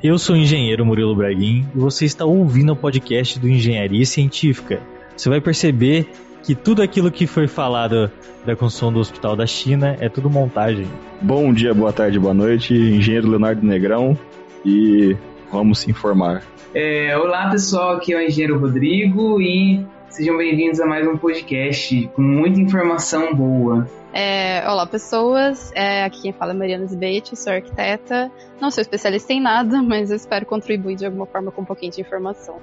Eu 0.00 0.16
sou 0.16 0.36
o 0.36 0.38
engenheiro 0.38 0.86
Murilo 0.86 1.16
Braguin 1.16 1.66
e 1.74 1.78
você 1.78 2.04
está 2.04 2.24
ouvindo 2.24 2.72
o 2.72 2.76
podcast 2.76 3.36
do 3.36 3.48
Engenharia 3.48 4.06
Científica. 4.06 4.80
Você 5.16 5.28
vai 5.28 5.40
perceber 5.40 6.06
que 6.44 6.54
tudo 6.54 6.82
aquilo 6.82 7.10
que 7.10 7.26
foi 7.26 7.48
falado 7.48 8.08
da 8.46 8.54
construção 8.54 8.92
do 8.92 9.00
Hospital 9.00 9.34
da 9.34 9.44
China 9.44 9.96
é 9.98 10.08
tudo 10.08 10.30
montagem. 10.30 10.86
Bom 11.20 11.52
dia, 11.52 11.74
boa 11.74 11.92
tarde, 11.92 12.16
boa 12.16 12.32
noite, 12.32 12.72
engenheiro 12.72 13.28
Leonardo 13.28 13.66
Negrão 13.66 14.16
e 14.64 15.16
vamos 15.50 15.80
se 15.80 15.90
informar. 15.90 16.44
É, 16.72 17.18
olá 17.18 17.50
pessoal, 17.50 17.96
aqui 17.96 18.12
é 18.12 18.18
o 18.18 18.20
engenheiro 18.20 18.56
Rodrigo 18.56 19.40
e 19.40 19.84
sejam 20.10 20.36
bem-vindos 20.36 20.80
a 20.80 20.86
mais 20.86 21.06
um 21.06 21.16
podcast 21.16 22.08
com 22.14 22.22
muita 22.22 22.60
informação 22.60 23.34
boa. 23.34 23.86
É, 24.12 24.68
olá 24.68 24.86
pessoas, 24.86 25.70
é, 25.74 26.04
aqui 26.04 26.22
quem 26.22 26.32
fala 26.32 26.52
é 26.52 26.54
Mariana 26.54 26.86
Zbeit, 26.86 27.36
sou 27.36 27.52
arquiteta, 27.52 28.30
não 28.60 28.70
sou 28.70 28.80
especialista 28.80 29.32
em 29.32 29.40
nada, 29.40 29.82
mas 29.82 30.10
eu 30.10 30.16
espero 30.16 30.46
contribuir 30.46 30.96
de 30.96 31.04
alguma 31.04 31.26
forma 31.26 31.50
com 31.50 31.62
um 31.62 31.64
pouquinho 31.64 31.92
de 31.92 32.00
informação. 32.00 32.56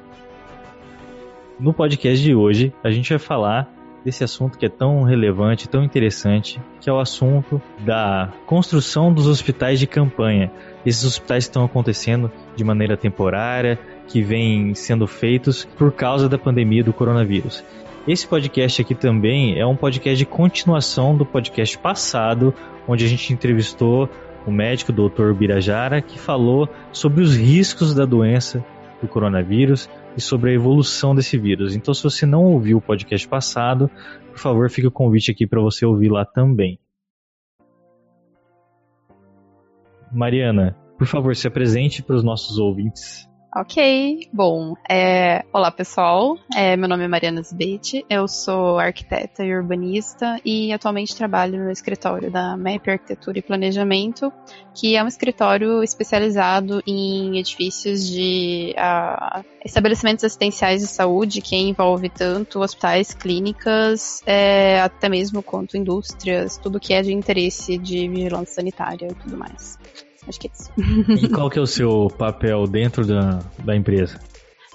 No 1.60 1.74
podcast 1.74 2.22
de 2.22 2.36
hoje, 2.36 2.74
a 2.84 2.90
gente 2.90 3.10
vai 3.10 3.20
falar 3.20 3.72
desse 4.04 4.24
assunto 4.24 4.58
que 4.58 4.66
é 4.66 4.70
tão 4.70 5.04
relevante, 5.04 5.68
tão 5.68 5.84
interessante, 5.84 6.62
que 6.80 6.90
é 6.90 6.94
o 6.94 7.00
assunto 7.00 7.62
da 7.80 8.32
construção 8.46 9.12
dos 9.12 9.28
hospitais 9.28 9.80
de 9.80 9.88
campanha. 9.88 10.52
Esses 10.86 11.04
hospitais 11.04 11.46
estão 11.46 11.66
acontecendo 11.66 12.32
de 12.56 12.64
maneira 12.64 12.96
temporária, 12.96 13.80
que 14.08 14.22
vêm 14.22 14.74
sendo 14.74 15.08
feitos 15.08 15.66
por 15.66 15.92
causa 15.92 16.30
da 16.30 16.38
pandemia 16.38 16.84
do 16.84 16.94
coronavírus. 16.94 17.64
Esse 18.08 18.28
podcast 18.28 18.82
aqui 18.82 18.94
também 18.94 19.60
é 19.60 19.66
um 19.66 19.76
podcast 19.76 20.18
de 20.18 20.26
continuação 20.26 21.18
do 21.18 21.26
podcast 21.26 21.78
passado, 21.78 22.54
onde 22.88 23.04
a 23.04 23.08
gente 23.08 23.34
entrevistou 23.34 24.08
o 24.46 24.52
médico 24.52 24.92
Dr. 24.92 25.34
Birajara, 25.34 26.02
que 26.02 26.20
falou 26.20 26.70
sobre 26.92 27.24
os 27.24 27.36
riscos 27.36 27.96
da 27.96 28.06
doença 28.06 28.64
do 29.02 29.08
coronavírus 29.08 29.90
e 30.16 30.22
sobre 30.22 30.52
a 30.52 30.54
evolução 30.54 31.16
desse 31.16 31.38
vírus. 31.38 31.76
Então, 31.76 31.94
se 31.94 32.04
você 32.04 32.26
não 32.26 32.44
ouviu 32.44 32.78
o 32.78 32.82
podcast 32.82 33.28
passado, 33.28 33.90
por 34.30 34.38
favor, 34.38 34.70
fica 34.70 34.88
o 34.88 34.92
convite 34.92 35.32
aqui 35.32 35.48
para 35.48 35.62
você 35.62 35.86
ouvir 35.86 36.10
lá 36.10 36.24
também. 36.24 36.80
Mariana, 40.12 40.78
por 40.98 41.08
favor, 41.08 41.36
se 41.36 41.48
apresente 41.48 42.02
para 42.02 42.16
os 42.16 42.24
nossos 42.24 42.58
ouvintes. 42.58 43.28
Ok, 43.58 44.28
bom. 44.34 44.76
É, 44.90 45.46
olá 45.54 45.72
pessoal, 45.72 46.38
é, 46.54 46.76
meu 46.76 46.90
nome 46.90 47.06
é 47.06 47.08
Mariana 47.08 47.42
Zbeit, 47.42 48.06
eu 48.10 48.28
sou 48.28 48.78
arquiteta 48.78 49.46
e 49.46 49.56
urbanista 49.56 50.42
e 50.44 50.74
atualmente 50.74 51.16
trabalho 51.16 51.64
no 51.64 51.72
escritório 51.72 52.30
da 52.30 52.58
MEP 52.58 52.92
Arquitetura 52.92 53.40
e 53.40 53.42
Planejamento, 53.42 54.30
que 54.74 54.98
é 54.98 55.02
um 55.02 55.08
escritório 55.08 55.82
especializado 55.82 56.84
em 56.86 57.40
edifícios 57.40 58.06
de 58.06 58.76
uh, 58.78 59.46
estabelecimentos 59.64 60.26
assistenciais 60.26 60.82
de 60.82 60.88
saúde, 60.88 61.40
que 61.40 61.56
envolve 61.56 62.10
tanto 62.10 62.60
hospitais, 62.60 63.14
clínicas, 63.14 64.22
é, 64.26 64.82
até 64.82 65.08
mesmo 65.08 65.42
quanto 65.42 65.78
indústrias, 65.78 66.58
tudo 66.58 66.78
que 66.78 66.94
é 66.94 67.02
de 67.02 67.14
interesse 67.14 67.78
de 67.78 68.06
vigilância 68.10 68.56
sanitária 68.56 69.08
e 69.10 69.14
tudo 69.14 69.38
mais. 69.38 69.80
Acho 70.28 70.40
que 70.40 70.48
é 70.48 70.52
isso. 70.54 70.72
E 71.26 71.30
qual 71.30 71.50
que 71.50 71.60
é 71.60 71.62
o 71.62 71.68
seu 71.68 72.08
papel 72.18 72.66
dentro 72.68 73.06
da, 73.06 73.40
da 73.64 73.76
empresa? 73.76 74.20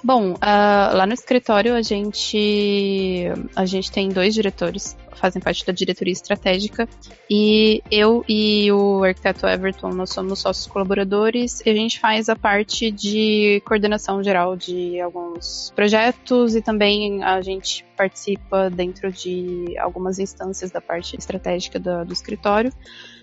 Bom, 0.03 0.31
uh, 0.31 0.37
lá 0.41 1.05
no 1.05 1.13
escritório 1.13 1.75
a 1.75 1.81
gente 1.83 3.25
a 3.55 3.65
gente 3.67 3.91
tem 3.91 4.09
dois 4.09 4.33
diretores, 4.33 4.97
fazem 5.13 5.39
parte 5.39 5.63
da 5.63 5.71
diretoria 5.71 6.11
estratégica, 6.11 6.89
e 7.29 7.83
eu 7.91 8.25
e 8.27 8.71
o 8.71 9.03
arquiteto 9.03 9.45
Everton, 9.45 9.89
nós 9.89 10.09
somos 10.09 10.39
sócios 10.39 10.65
colaboradores, 10.65 11.61
e 11.63 11.69
a 11.69 11.73
gente 11.75 11.99
faz 11.99 12.29
a 12.29 12.35
parte 12.35 12.89
de 12.89 13.61
coordenação 13.63 14.23
geral 14.23 14.55
de 14.55 14.99
alguns 14.99 15.71
projetos 15.75 16.55
e 16.55 16.63
também 16.63 17.23
a 17.23 17.39
gente 17.41 17.85
participa 17.95 18.71
dentro 18.71 19.11
de 19.11 19.77
algumas 19.77 20.17
instâncias 20.17 20.71
da 20.71 20.81
parte 20.81 21.15
estratégica 21.15 21.79
do, 21.79 22.05
do 22.05 22.11
escritório. 22.11 22.73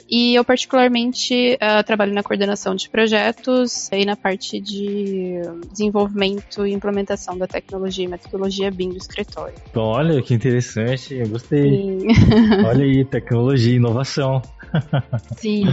E 0.08 0.34
eu, 0.34 0.44
particularmente, 0.44 1.56
uh, 1.56 1.84
trabalho 1.84 2.14
na 2.14 2.22
coordenação 2.22 2.74
de 2.74 2.88
projetos 2.88 3.90
e 3.92 4.06
na 4.06 4.16
parte 4.16 4.58
de 4.58 5.42
desenvolvimento 5.70 6.66
e 6.66 6.72
implementação 6.72 7.36
da 7.36 7.46
tecnologia 7.46 8.06
e 8.06 8.08
metodologia 8.08 8.70
BIM 8.70 8.90
do 8.90 8.96
escritório. 8.96 9.54
Então, 9.70 9.82
olha 9.82 10.22
que 10.22 10.32
interessante, 10.32 11.14
eu 11.14 11.28
gostei. 11.28 12.06
olha 12.64 12.84
aí, 12.84 13.04
tecnologia 13.04 13.74
e 13.74 13.76
inovação. 13.76 14.40
Sim. 15.36 15.64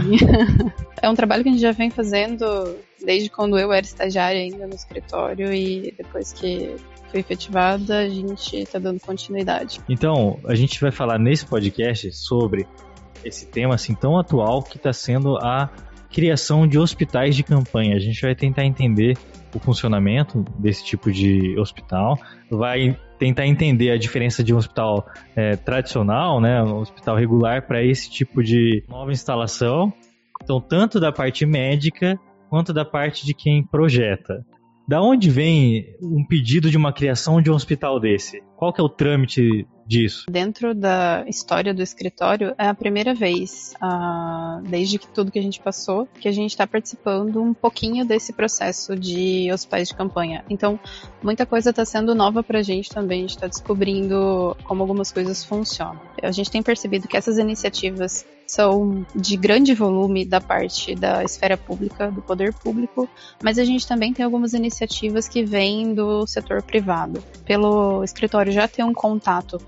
é 1.00 1.08
um 1.08 1.14
trabalho 1.14 1.42
que 1.42 1.48
a 1.48 1.52
gente 1.52 1.62
já 1.62 1.72
vem 1.72 1.90
fazendo 1.90 2.76
desde 3.02 3.30
quando 3.30 3.58
eu 3.58 3.72
era 3.72 3.84
estagiária 3.84 4.40
ainda 4.40 4.66
no 4.66 4.74
escritório 4.74 5.52
e 5.52 5.94
depois 5.96 6.32
que 6.32 6.74
foi 7.10 7.20
efetivada, 7.20 8.00
a 8.00 8.08
gente 8.08 8.56
está 8.56 8.78
dando 8.78 9.00
continuidade. 9.00 9.80
Então, 9.88 10.38
a 10.44 10.54
gente 10.54 10.80
vai 10.80 10.90
falar 10.90 11.18
nesse 11.18 11.46
podcast 11.46 12.12
sobre 12.12 12.66
esse 13.26 13.46
tema 13.46 13.74
assim 13.74 13.94
tão 13.94 14.18
atual 14.18 14.62
que 14.62 14.76
está 14.76 14.92
sendo 14.92 15.36
a 15.38 15.70
criação 16.10 16.66
de 16.66 16.78
hospitais 16.78 17.36
de 17.36 17.42
campanha. 17.42 17.96
A 17.96 17.98
gente 17.98 18.20
vai 18.22 18.34
tentar 18.34 18.64
entender 18.64 19.18
o 19.54 19.58
funcionamento 19.58 20.44
desse 20.58 20.84
tipo 20.84 21.10
de 21.10 21.58
hospital, 21.58 22.18
vai 22.50 22.98
tentar 23.18 23.46
entender 23.46 23.90
a 23.90 23.98
diferença 23.98 24.44
de 24.44 24.54
um 24.54 24.56
hospital 24.56 25.06
é, 25.34 25.56
tradicional, 25.56 26.40
né, 26.40 26.62
um 26.62 26.78
hospital 26.78 27.16
regular, 27.16 27.66
para 27.66 27.82
esse 27.82 28.10
tipo 28.10 28.42
de 28.42 28.84
nova 28.88 29.12
instalação. 29.12 29.92
Então, 30.42 30.60
tanto 30.60 31.00
da 31.00 31.10
parte 31.10 31.46
médica 31.46 32.18
quanto 32.48 32.72
da 32.72 32.84
parte 32.84 33.24
de 33.26 33.34
quem 33.34 33.64
projeta. 33.64 34.44
Da 34.88 35.02
onde 35.02 35.30
vem 35.30 35.96
um 36.00 36.24
pedido 36.24 36.70
de 36.70 36.76
uma 36.76 36.92
criação 36.92 37.42
de 37.42 37.50
um 37.50 37.54
hospital 37.54 37.98
desse? 37.98 38.40
Qual 38.56 38.72
que 38.72 38.80
é 38.80 38.84
o 38.84 38.88
trâmite 38.88 39.66
disso? 39.86 40.26
Dentro 40.30 40.74
da 40.74 41.24
história 41.28 41.72
do 41.72 41.82
escritório, 41.82 42.54
é 42.58 42.66
a 42.66 42.74
primeira 42.74 43.14
vez, 43.14 43.74
uh, 43.76 44.62
desde 44.62 44.98
que 44.98 45.06
tudo 45.08 45.30
que 45.30 45.38
a 45.38 45.42
gente 45.42 45.60
passou, 45.60 46.08
que 46.20 46.28
a 46.28 46.32
gente 46.32 46.50
está 46.50 46.66
participando 46.66 47.40
um 47.40 47.54
pouquinho 47.54 48.04
desse 48.04 48.32
processo 48.32 48.96
de 48.96 49.50
hospitais 49.52 49.88
de 49.88 49.94
campanha. 49.94 50.44
Então, 50.50 50.78
muita 51.22 51.46
coisa 51.46 51.70
está 51.70 51.84
sendo 51.84 52.14
nova 52.14 52.42
para 52.42 52.58
a 52.58 52.62
gente 52.62 52.90
também, 52.90 53.20
a 53.20 53.22
gente 53.22 53.36
está 53.36 53.46
descobrindo 53.46 54.56
como 54.64 54.82
algumas 54.82 55.12
coisas 55.12 55.44
funcionam. 55.44 56.00
A 56.22 56.32
gente 56.32 56.50
tem 56.50 56.62
percebido 56.62 57.06
que 57.06 57.16
essas 57.16 57.38
iniciativas 57.38 58.24
são 58.46 59.04
de 59.14 59.36
grande 59.36 59.74
volume 59.74 60.24
da 60.24 60.40
parte 60.40 60.94
da 60.94 61.24
esfera 61.24 61.56
pública, 61.56 62.10
do 62.10 62.22
poder 62.22 62.52
público, 62.54 63.08
mas 63.42 63.58
a 63.58 63.64
gente 63.64 63.86
também 63.86 64.12
tem 64.12 64.24
algumas 64.24 64.52
iniciativas 64.52 65.28
que 65.28 65.44
vêm 65.44 65.94
do 65.94 66.26
setor 66.26 66.62
privado. 66.62 67.22
Pelo 67.44 68.04
escritório 68.04 68.52
já 68.52 68.68
ter 68.68 68.84
um 68.84 68.94
contato 68.94 69.60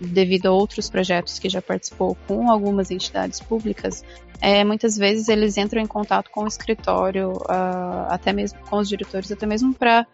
devido 0.00 0.46
a 0.46 0.50
outros 0.50 0.90
projetos 0.90 1.38
que 1.38 1.48
já 1.48 1.62
participou 1.62 2.16
com 2.26 2.50
algumas 2.50 2.90
entidades 2.90 3.40
públicas, 3.40 4.04
é, 4.40 4.64
muitas 4.64 4.96
vezes 4.96 5.28
eles 5.28 5.56
entram 5.56 5.80
em 5.80 5.86
contato 5.86 6.30
com 6.30 6.44
o 6.44 6.48
escritório, 6.48 7.32
uh, 7.32 8.06
até 8.08 8.32
mesmo 8.32 8.58
com 8.68 8.76
os 8.78 8.88
diretores, 8.88 9.30
até 9.30 9.46
mesmo 9.46 9.72
para 9.72 10.06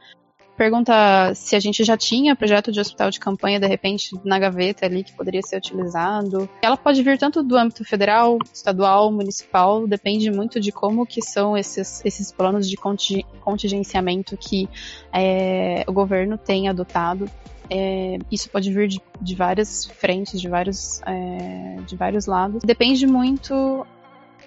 pergunta 0.61 1.35
se 1.35 1.57
a 1.57 1.59
gente 1.59 1.83
já 1.83 1.97
tinha 1.97 2.37
projeto 2.37 2.71
de 2.71 2.79
hospital 2.79 3.09
de 3.09 3.19
campanha, 3.19 3.59
de 3.59 3.67
repente, 3.67 4.11
na 4.23 4.39
gaveta 4.39 4.85
ali, 4.85 5.03
que 5.03 5.11
poderia 5.15 5.41
ser 5.41 5.57
utilizado. 5.57 6.47
Ela 6.61 6.77
pode 6.77 7.03
vir 7.03 7.17
tanto 7.17 7.43
do 7.43 7.57
âmbito 7.57 7.83
federal, 7.83 8.37
estadual, 8.53 9.11
municipal, 9.11 9.87
depende 9.87 10.31
muito 10.31 10.61
de 10.61 10.71
como 10.71 11.07
que 11.07 11.23
são 11.23 11.57
esses, 11.57 12.05
esses 12.05 12.31
planos 12.31 12.69
de 12.69 12.77
contingenciamento 12.77 14.37
que 14.37 14.69
é, 15.11 15.83
o 15.87 15.95
governo 15.95 16.37
tem 16.37 16.69
adotado. 16.69 17.25
É, 17.71 18.19
isso 18.31 18.51
pode 18.51 18.71
vir 18.71 18.87
de, 18.87 19.01
de, 19.19 19.35
várias 19.35 19.87
frentes, 19.87 20.39
de 20.39 20.49
vários, 20.49 21.01
é, 21.07 21.79
de 21.87 21.97
vários 21.97 22.27
lados. 22.27 22.63
Depende 22.63 23.07
muito 23.07 23.87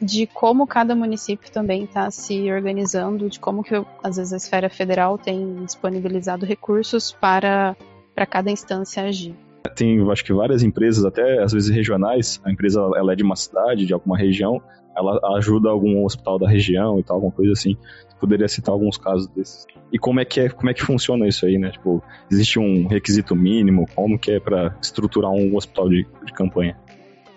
de 0.01 0.27
como 0.27 0.67
cada 0.67 0.95
município 0.95 1.51
também 1.51 1.83
está 1.83 2.09
se 2.11 2.51
organizando, 2.51 3.29
de 3.29 3.39
como 3.39 3.63
que 3.63 3.75
às 4.03 4.17
vezes 4.17 4.33
a 4.33 4.37
esfera 4.37 4.69
federal 4.69 5.17
tem 5.17 5.63
disponibilizado 5.63 6.45
recursos 6.45 7.11
para, 7.11 7.75
para 8.13 8.25
cada 8.25 8.51
instância 8.51 9.03
agir. 9.03 9.35
Tem, 9.75 9.99
acho 10.11 10.25
que 10.25 10.33
várias 10.33 10.61
empresas, 10.61 11.05
até 11.05 11.41
às 11.41 11.53
vezes 11.53 11.69
regionais, 11.69 12.41
a 12.43 12.51
empresa 12.51 12.81
ela 12.95 13.13
é 13.13 13.15
de 13.15 13.23
uma 13.23 13.35
cidade, 13.35 13.85
de 13.85 13.93
alguma 13.93 14.17
região, 14.17 14.61
ela 14.95 15.19
ajuda 15.37 15.69
algum 15.69 16.03
hospital 16.05 16.37
da 16.37 16.47
região 16.47 16.99
e 16.99 17.03
tal, 17.03 17.15
alguma 17.15 17.31
coisa 17.31 17.53
assim. 17.53 17.75
Poderia 18.19 18.47
citar 18.47 18.73
alguns 18.73 18.97
casos 18.97 19.27
desses. 19.27 19.65
E 19.91 19.99
como 19.99 20.19
é 20.19 20.25
que 20.25 20.39
é, 20.39 20.49
como 20.49 20.69
é 20.69 20.73
que 20.73 20.83
funciona 20.83 21.27
isso 21.27 21.45
aí, 21.45 21.57
né? 21.57 21.71
Tipo, 21.71 22.01
existe 22.31 22.59
um 22.59 22.87
requisito 22.87 23.35
mínimo? 23.35 23.85
Como 23.95 24.17
que 24.17 24.31
é 24.31 24.39
para 24.39 24.77
estruturar 24.81 25.31
um 25.31 25.55
hospital 25.55 25.89
de, 25.89 26.07
de 26.25 26.33
campanha? 26.33 26.77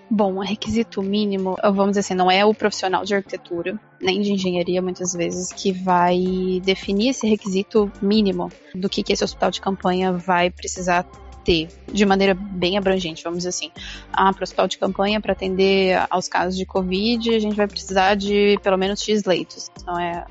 Bom, 0.09 0.37
o 0.37 0.41
requisito 0.41 1.03
mínimo, 1.03 1.57
vamos 1.63 1.91
dizer 1.91 2.01
assim, 2.01 2.15
não 2.15 2.31
é 2.31 2.45
o 2.45 2.55
profissional 2.55 3.05
de 3.05 3.15
arquitetura, 3.15 3.79
nem 4.01 4.21
de 4.21 4.33
engenharia, 4.33 4.81
muitas 4.81 5.13
vezes, 5.13 5.53
que 5.53 5.73
vai 5.73 6.61
definir 6.65 7.09
esse 7.09 7.27
requisito 7.27 7.91
mínimo 8.01 8.51
do 8.75 8.89
que, 8.89 9.03
que 9.03 9.13
esse 9.13 9.25
hospital 9.25 9.51
de 9.51 9.61
campanha 9.61 10.13
vai 10.13 10.51
precisar 10.51 11.05
ter, 11.47 11.69
de 11.93 12.05
maneira 12.05 12.35
bem 12.35 12.77
abrangente, 12.77 13.23
vamos 13.23 13.39
dizer 13.39 13.51
assim. 13.51 13.71
Ah, 14.13 14.33
para 14.33 14.43
hospital 14.43 14.67
de 14.67 14.77
campanha, 14.77 15.21
para 15.21 15.33
atender 15.33 16.05
aos 16.11 16.27
casos 16.27 16.57
de 16.57 16.67
Covid, 16.67 17.33
a 17.33 17.39
gente 17.39 17.55
vai 17.55 17.69
precisar 17.69 18.17
de 18.17 18.59
pelo 18.65 18.77
menos 18.77 19.01
X 19.01 19.23
leitos. 19.25 19.71
Não 19.87 19.99
é, 19.99 20.25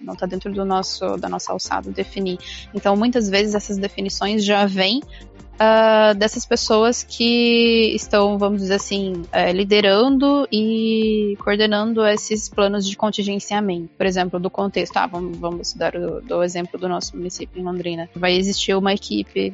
não 0.00 0.14
está 0.14 0.24
dentro 0.24 0.50
do 0.50 0.64
nosso, 0.64 1.18
da 1.18 1.28
nossa 1.28 1.52
alçada 1.52 1.90
definir. 1.90 2.38
Então, 2.72 2.96
muitas 2.96 3.28
vezes 3.28 3.54
essas 3.54 3.76
definições 3.76 4.42
já 4.42 4.64
vêm 4.64 5.02
uh, 5.62 6.14
dessas 6.14 6.46
pessoas 6.46 7.02
que 7.02 7.94
estão, 7.94 8.38
vamos 8.38 8.62
dizer 8.62 8.74
assim, 8.74 9.12
uh, 9.12 9.52
liderando 9.52 10.48
e 10.50 11.36
coordenando 11.44 12.04
esses 12.06 12.48
planos 12.48 12.88
de 12.88 12.96
contingenciamento. 12.96 13.90
Por 13.96 14.06
exemplo, 14.06 14.40
do 14.40 14.48
contexto, 14.48 14.96
ah, 14.96 15.06
vamos, 15.06 15.36
vamos 15.36 15.74
dar 15.74 15.94
o, 15.94 16.22
do 16.22 16.42
exemplo 16.42 16.80
do 16.80 16.88
nosso 16.88 17.14
município 17.14 17.60
em 17.60 17.64
Londrina. 17.64 18.08
Vai 18.16 18.34
existir 18.34 18.74
uma 18.74 18.94
equipe 18.94 19.52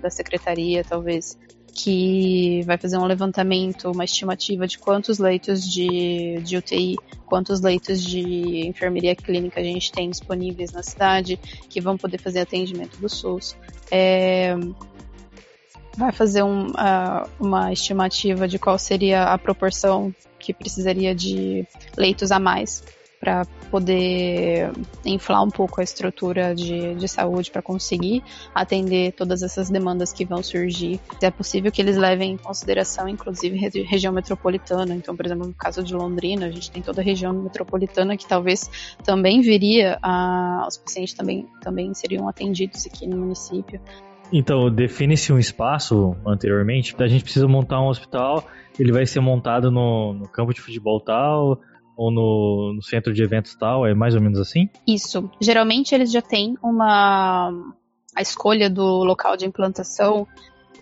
da 0.00 0.10
secretaria, 0.10 0.84
talvez, 0.84 1.38
que 1.74 2.62
vai 2.64 2.76
fazer 2.76 2.98
um 2.98 3.04
levantamento, 3.04 3.90
uma 3.90 4.04
estimativa 4.04 4.66
de 4.66 4.78
quantos 4.78 5.18
leitos 5.18 5.62
de, 5.62 6.40
de 6.42 6.56
UTI, 6.56 6.96
quantos 7.26 7.60
leitos 7.60 8.02
de 8.04 8.66
enfermeria 8.66 9.16
clínica 9.16 9.60
a 9.60 9.64
gente 9.64 9.90
tem 9.90 10.10
disponíveis 10.10 10.72
na 10.72 10.82
cidade, 10.82 11.38
que 11.68 11.80
vão 11.80 11.96
poder 11.96 12.18
fazer 12.18 12.40
atendimento 12.40 12.98
do 12.98 13.08
SUS. 13.08 13.56
É, 13.90 14.54
vai 15.96 16.12
fazer 16.12 16.42
um, 16.42 16.68
uh, 16.68 17.28
uma 17.40 17.72
estimativa 17.72 18.46
de 18.46 18.58
qual 18.58 18.78
seria 18.78 19.24
a 19.24 19.38
proporção 19.38 20.14
que 20.38 20.52
precisaria 20.52 21.14
de 21.14 21.66
leitos 21.96 22.30
a 22.30 22.38
mais 22.38 22.82
para 23.22 23.44
poder 23.70 24.72
inflar 25.06 25.44
um 25.44 25.48
pouco 25.48 25.80
a 25.80 25.84
estrutura 25.84 26.56
de, 26.56 26.96
de 26.96 27.06
saúde 27.06 27.52
para 27.52 27.62
conseguir 27.62 28.20
atender 28.52 29.12
todas 29.12 29.44
essas 29.44 29.70
demandas 29.70 30.12
que 30.12 30.24
vão 30.24 30.42
surgir. 30.42 30.98
É 31.22 31.30
possível 31.30 31.70
que 31.70 31.80
eles 31.80 31.96
levem 31.96 32.32
em 32.32 32.36
consideração, 32.36 33.08
inclusive, 33.08 33.56
região 33.84 34.12
metropolitana. 34.12 34.92
Então, 34.92 35.14
por 35.16 35.24
exemplo, 35.24 35.46
no 35.46 35.54
caso 35.54 35.84
de 35.84 35.94
Londrina, 35.94 36.46
a 36.46 36.50
gente 36.50 36.68
tem 36.68 36.82
toda 36.82 37.00
a 37.00 37.04
região 37.04 37.32
metropolitana 37.32 38.16
que 38.16 38.26
talvez 38.26 38.68
também 39.04 39.40
viria 39.40 40.00
a, 40.02 40.66
os 40.66 40.76
pacientes 40.76 41.14
também, 41.14 41.46
também 41.60 41.94
seriam 41.94 42.28
atendidos 42.28 42.84
aqui 42.86 43.06
no 43.06 43.16
município. 43.18 43.80
Então, 44.32 44.68
define-se 44.68 45.32
um 45.32 45.38
espaço 45.38 46.16
anteriormente. 46.26 46.96
A 46.98 47.06
gente 47.06 47.22
precisa 47.22 47.46
montar 47.46 47.80
um 47.80 47.86
hospital, 47.86 48.44
ele 48.80 48.90
vai 48.90 49.06
ser 49.06 49.20
montado 49.20 49.70
no, 49.70 50.12
no 50.14 50.26
campo 50.26 50.52
de 50.52 50.60
futebol 50.60 50.98
tal, 50.98 51.60
ou 52.02 52.10
no, 52.10 52.72
no, 52.74 52.82
centro 52.82 53.12
de 53.14 53.22
eventos 53.22 53.54
tal, 53.54 53.86
é 53.86 53.94
mais 53.94 54.14
ou 54.16 54.20
menos 54.20 54.40
assim? 54.40 54.68
Isso. 54.86 55.30
Geralmente 55.40 55.94
eles 55.94 56.10
já 56.10 56.20
têm 56.20 56.56
uma. 56.60 57.52
A 58.14 58.20
escolha 58.20 58.68
do 58.68 59.04
local 59.04 59.36
de 59.36 59.46
implantação 59.46 60.26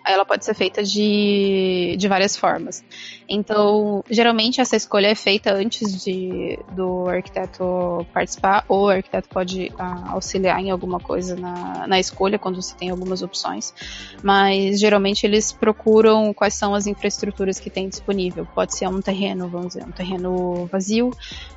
ela 0.05 0.25
pode 0.25 0.43
ser 0.45 0.53
feita 0.53 0.83
de, 0.83 1.95
de 1.97 2.07
várias 2.07 2.35
formas. 2.35 2.83
Então, 3.29 4.03
geralmente 4.09 4.59
essa 4.59 4.75
escolha 4.75 5.07
é 5.07 5.15
feita 5.15 5.53
antes 5.53 6.03
de, 6.03 6.59
do 6.71 7.07
arquiteto 7.07 8.05
participar, 8.13 8.65
ou 8.67 8.85
o 8.85 8.89
arquiteto 8.89 9.29
pode 9.29 9.71
ah, 9.77 10.11
auxiliar 10.11 10.59
em 10.59 10.69
alguma 10.69 10.99
coisa 10.99 11.35
na, 11.35 11.87
na 11.87 11.99
escolha, 11.99 12.37
quando 12.37 12.61
você 12.61 12.75
tem 12.75 12.89
algumas 12.89 13.21
opções. 13.21 13.73
Mas 14.21 14.79
geralmente 14.79 15.25
eles 15.25 15.51
procuram 15.51 16.33
quais 16.33 16.55
são 16.55 16.73
as 16.73 16.87
infraestruturas 16.87 17.59
que 17.59 17.69
tem 17.69 17.87
disponível. 17.87 18.45
Pode 18.53 18.75
ser 18.75 18.87
um 18.87 19.01
terreno, 19.01 19.47
vamos 19.47 19.67
dizer, 19.69 19.85
um 19.85 19.91
terreno 19.91 20.65
vazio, 20.65 21.11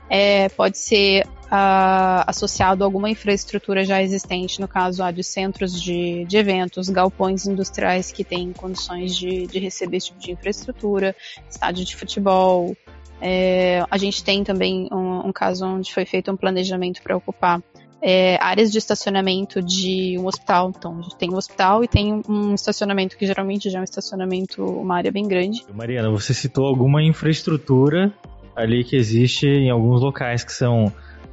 é, 0.09 0.49
pode 0.51 0.79
ser 0.79 1.27
uh, 1.45 2.25
associado 2.27 2.85
a 2.85 2.87
alguma 2.87 3.09
infraestrutura 3.09 3.85
já 3.85 4.03
existente, 4.03 4.61
no 4.61 4.69
caso 4.69 5.03
a 5.03 5.11
de 5.11 5.23
centros 5.23 5.81
de, 5.81 6.25
de 6.25 6.37
eventos, 6.37 6.89
galpões 6.89 7.47
industriais 7.47 8.13
que 8.13 8.23
têm 8.35 8.53
condições 8.53 9.17
de, 9.17 9.47
de 9.47 9.59
receber 9.59 9.99
esse 9.99 10.07
tipo 10.07 10.19
de 10.19 10.33
infraestrutura, 10.33 11.15
estádio 11.49 11.85
de 11.85 11.95
futebol. 11.95 12.77
É, 13.21 13.85
a 13.91 13.97
gente 13.97 14.25
tem 14.25 14.43
também 14.43 14.89
um, 14.93 15.29
um, 15.29 15.33
caso 15.33 15.65
onde 15.65 15.95
foi 15.95 16.05
feito 16.05 16.31
um 16.31 16.37
planejamento 16.37 17.01
para 17.03 17.17
ocupar 17.17 17.63
é, 18.03 18.37
áreas 18.43 18.71
de 18.71 18.79
estacionamento 18.79 19.63
de 19.63 20.19
um 20.19 20.27
hospital. 20.27 20.73
Então, 20.77 20.99
a 20.99 21.03
gente 21.03 21.17
tem 21.17 21.31
um 21.33 21.37
hospital 21.37 21.85
e 21.85 21.89
tem 21.89 22.23
um 22.29 22.55
estacionamento 22.55 23.17
que 23.17 23.27
geralmente 23.27 23.71
já 23.71 23.79
é 23.79 23.81
um 23.81 23.85
estacionamento, 23.85 24.65
uma 24.65 24.97
área 24.97 25.13
bem 25.13 25.27
grande. 25.27 25.65
Mariana, 25.73 26.11
você 26.11 26.35
citou 26.35 26.67
alguma 26.67 27.03
infraestrutura 27.03 28.13
ali 28.57 28.85
que 28.85 28.97
existe 28.97 29.47
em 29.47 29.71
alguns 29.71 30.03
locais 30.03 30.45
que 30.45 30.53
são, 30.53 30.93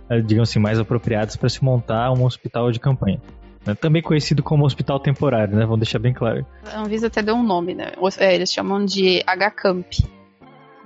eh, 0.09 0.21
digamos 0.21 0.49
assim, 0.49 0.59
mais 0.59 0.79
apropriados 0.79 1.35
para 1.35 1.49
se 1.49 1.63
montar 1.63 2.11
um 2.11 2.23
hospital 2.25 2.71
de 2.71 2.79
campanha. 2.79 3.19
Né? 3.65 3.75
Também 3.75 4.01
conhecido 4.01 4.41
como 4.41 4.65
hospital 4.65 4.99
temporário, 4.99 5.55
né? 5.55 5.63
Vamos 5.63 5.79
deixar 5.79 5.99
bem 5.99 6.13
claro. 6.13 6.45
A 6.65 6.81
Anvisa 6.81 7.07
até 7.07 7.21
deu 7.21 7.35
um 7.35 7.43
nome, 7.43 7.73
né? 7.75 7.91
É, 8.17 8.33
eles 8.33 8.51
chamam 8.51 8.83
de 8.83 9.23
HCamp, 9.23 9.87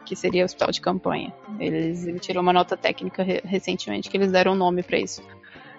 que 0.06 0.16
seria 0.16 0.46
hospital 0.46 0.72
de 0.72 0.82
campanha. 0.82 1.34
Eles 1.60 2.06
emitiram 2.06 2.42
uma 2.42 2.54
nota 2.54 2.76
técnica 2.76 3.24
recentemente 3.24 4.10
que 4.10 4.18
eles 4.18 4.32
deram 4.32 4.54
um 4.54 4.56
nome 4.56 4.84
para 4.84 5.00
isso. 5.00 5.22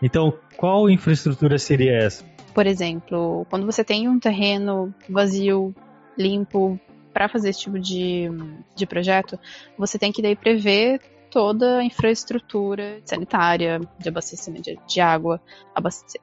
Então, 0.03 0.33
qual 0.57 0.91
infraestrutura 0.91 1.59
seria 1.59 1.97
essa? 1.97 2.25
Por 2.55 2.67
exemplo, 2.67 3.47
quando 3.51 3.67
você 3.67 3.85
tem 3.85 4.09
um 4.09 4.19
terreno 4.19 4.95
vazio, 5.09 5.75
limpo, 6.17 6.81
para 7.13 7.29
fazer 7.29 7.51
esse 7.51 7.61
tipo 7.61 7.79
de, 7.79 8.31
de 8.75 8.87
projeto, 8.87 9.39
você 9.77 9.99
tem 9.99 10.13
que 10.13 10.23
daí 10.23 10.37
prever 10.37 11.01
toda 11.37 11.81
a 11.81 11.85
infraestrutura 11.85 12.99
sanitária, 13.05 13.79
de 13.99 14.09
abastecimento 14.09 14.71
de, 14.87 15.01
água, 15.03 15.39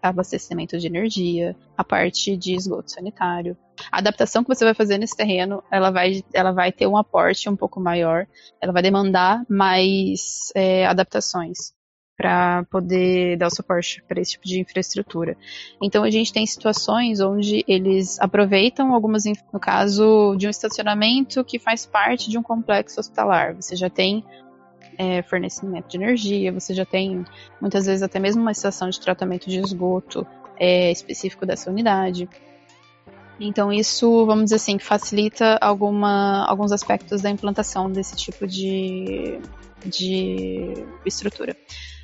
abastecimento 0.01 0.75
de 0.79 0.87
energia, 0.87 1.55
a 1.77 1.83
parte 1.83 2.35
de 2.35 2.55
esgoto 2.55 2.91
sanitário. 2.91 3.55
A 3.91 3.99
adaptação 3.99 4.43
que 4.43 4.49
você 4.49 4.65
vai 4.65 4.73
fazer 4.73 4.97
nesse 4.97 5.15
terreno, 5.15 5.63
ela 5.71 5.91
vai, 5.91 6.23
ela 6.33 6.51
vai 6.51 6.71
ter 6.71 6.87
um 6.87 6.97
aporte 6.97 7.47
um 7.47 7.55
pouco 7.55 7.79
maior, 7.79 8.25
ela 8.59 8.73
vai 8.73 8.81
demandar 8.81 9.45
mais 9.47 10.51
é, 10.55 10.87
adaptações 10.87 11.75
para 12.17 12.63
poder 12.71 13.37
dar 13.37 13.47
o 13.47 13.55
suporte 13.55 14.03
para 14.07 14.19
esse 14.19 14.31
tipo 14.31 14.47
de 14.47 14.61
infraestrutura. 14.61 15.37
Então 15.79 16.03
a 16.03 16.09
gente 16.09 16.33
tem 16.33 16.45
situações 16.47 17.19
onde 17.19 17.63
eles 17.67 18.19
aproveitam 18.19 18.95
algumas, 18.95 19.25
no 19.25 19.59
caso 19.59 20.35
de 20.37 20.47
um 20.47 20.49
estacionamento 20.49 21.43
que 21.43 21.59
faz 21.59 21.85
parte 21.85 22.31
de 22.31 22.37
um 22.37 22.43
complexo 22.43 22.99
hospitalar. 22.99 23.55
Você 23.55 23.75
já 23.75 23.91
tem 23.91 24.23
é, 24.97 25.21
fornecimento 25.23 25.87
de 25.89 25.97
energia, 25.97 26.51
você 26.51 26.73
já 26.73 26.85
tem 26.85 27.25
muitas 27.59 27.85
vezes 27.85 28.03
até 28.03 28.19
mesmo 28.19 28.41
uma 28.41 28.51
estação 28.51 28.89
de 28.89 28.99
tratamento 28.99 29.49
de 29.49 29.59
esgoto 29.59 30.25
é, 30.57 30.91
específico 30.91 31.45
dessa 31.45 31.69
unidade. 31.69 32.29
Então 33.39 33.73
isso, 33.73 34.25
vamos 34.25 34.45
dizer 34.45 34.55
assim, 34.57 34.77
facilita 34.79 35.57
alguma, 35.59 36.45
alguns 36.45 36.71
aspectos 36.71 37.21
da 37.21 37.29
implantação 37.29 37.91
desse 37.91 38.15
tipo 38.15 38.47
de, 38.47 39.39
de 39.85 40.73
estrutura. 41.05 41.55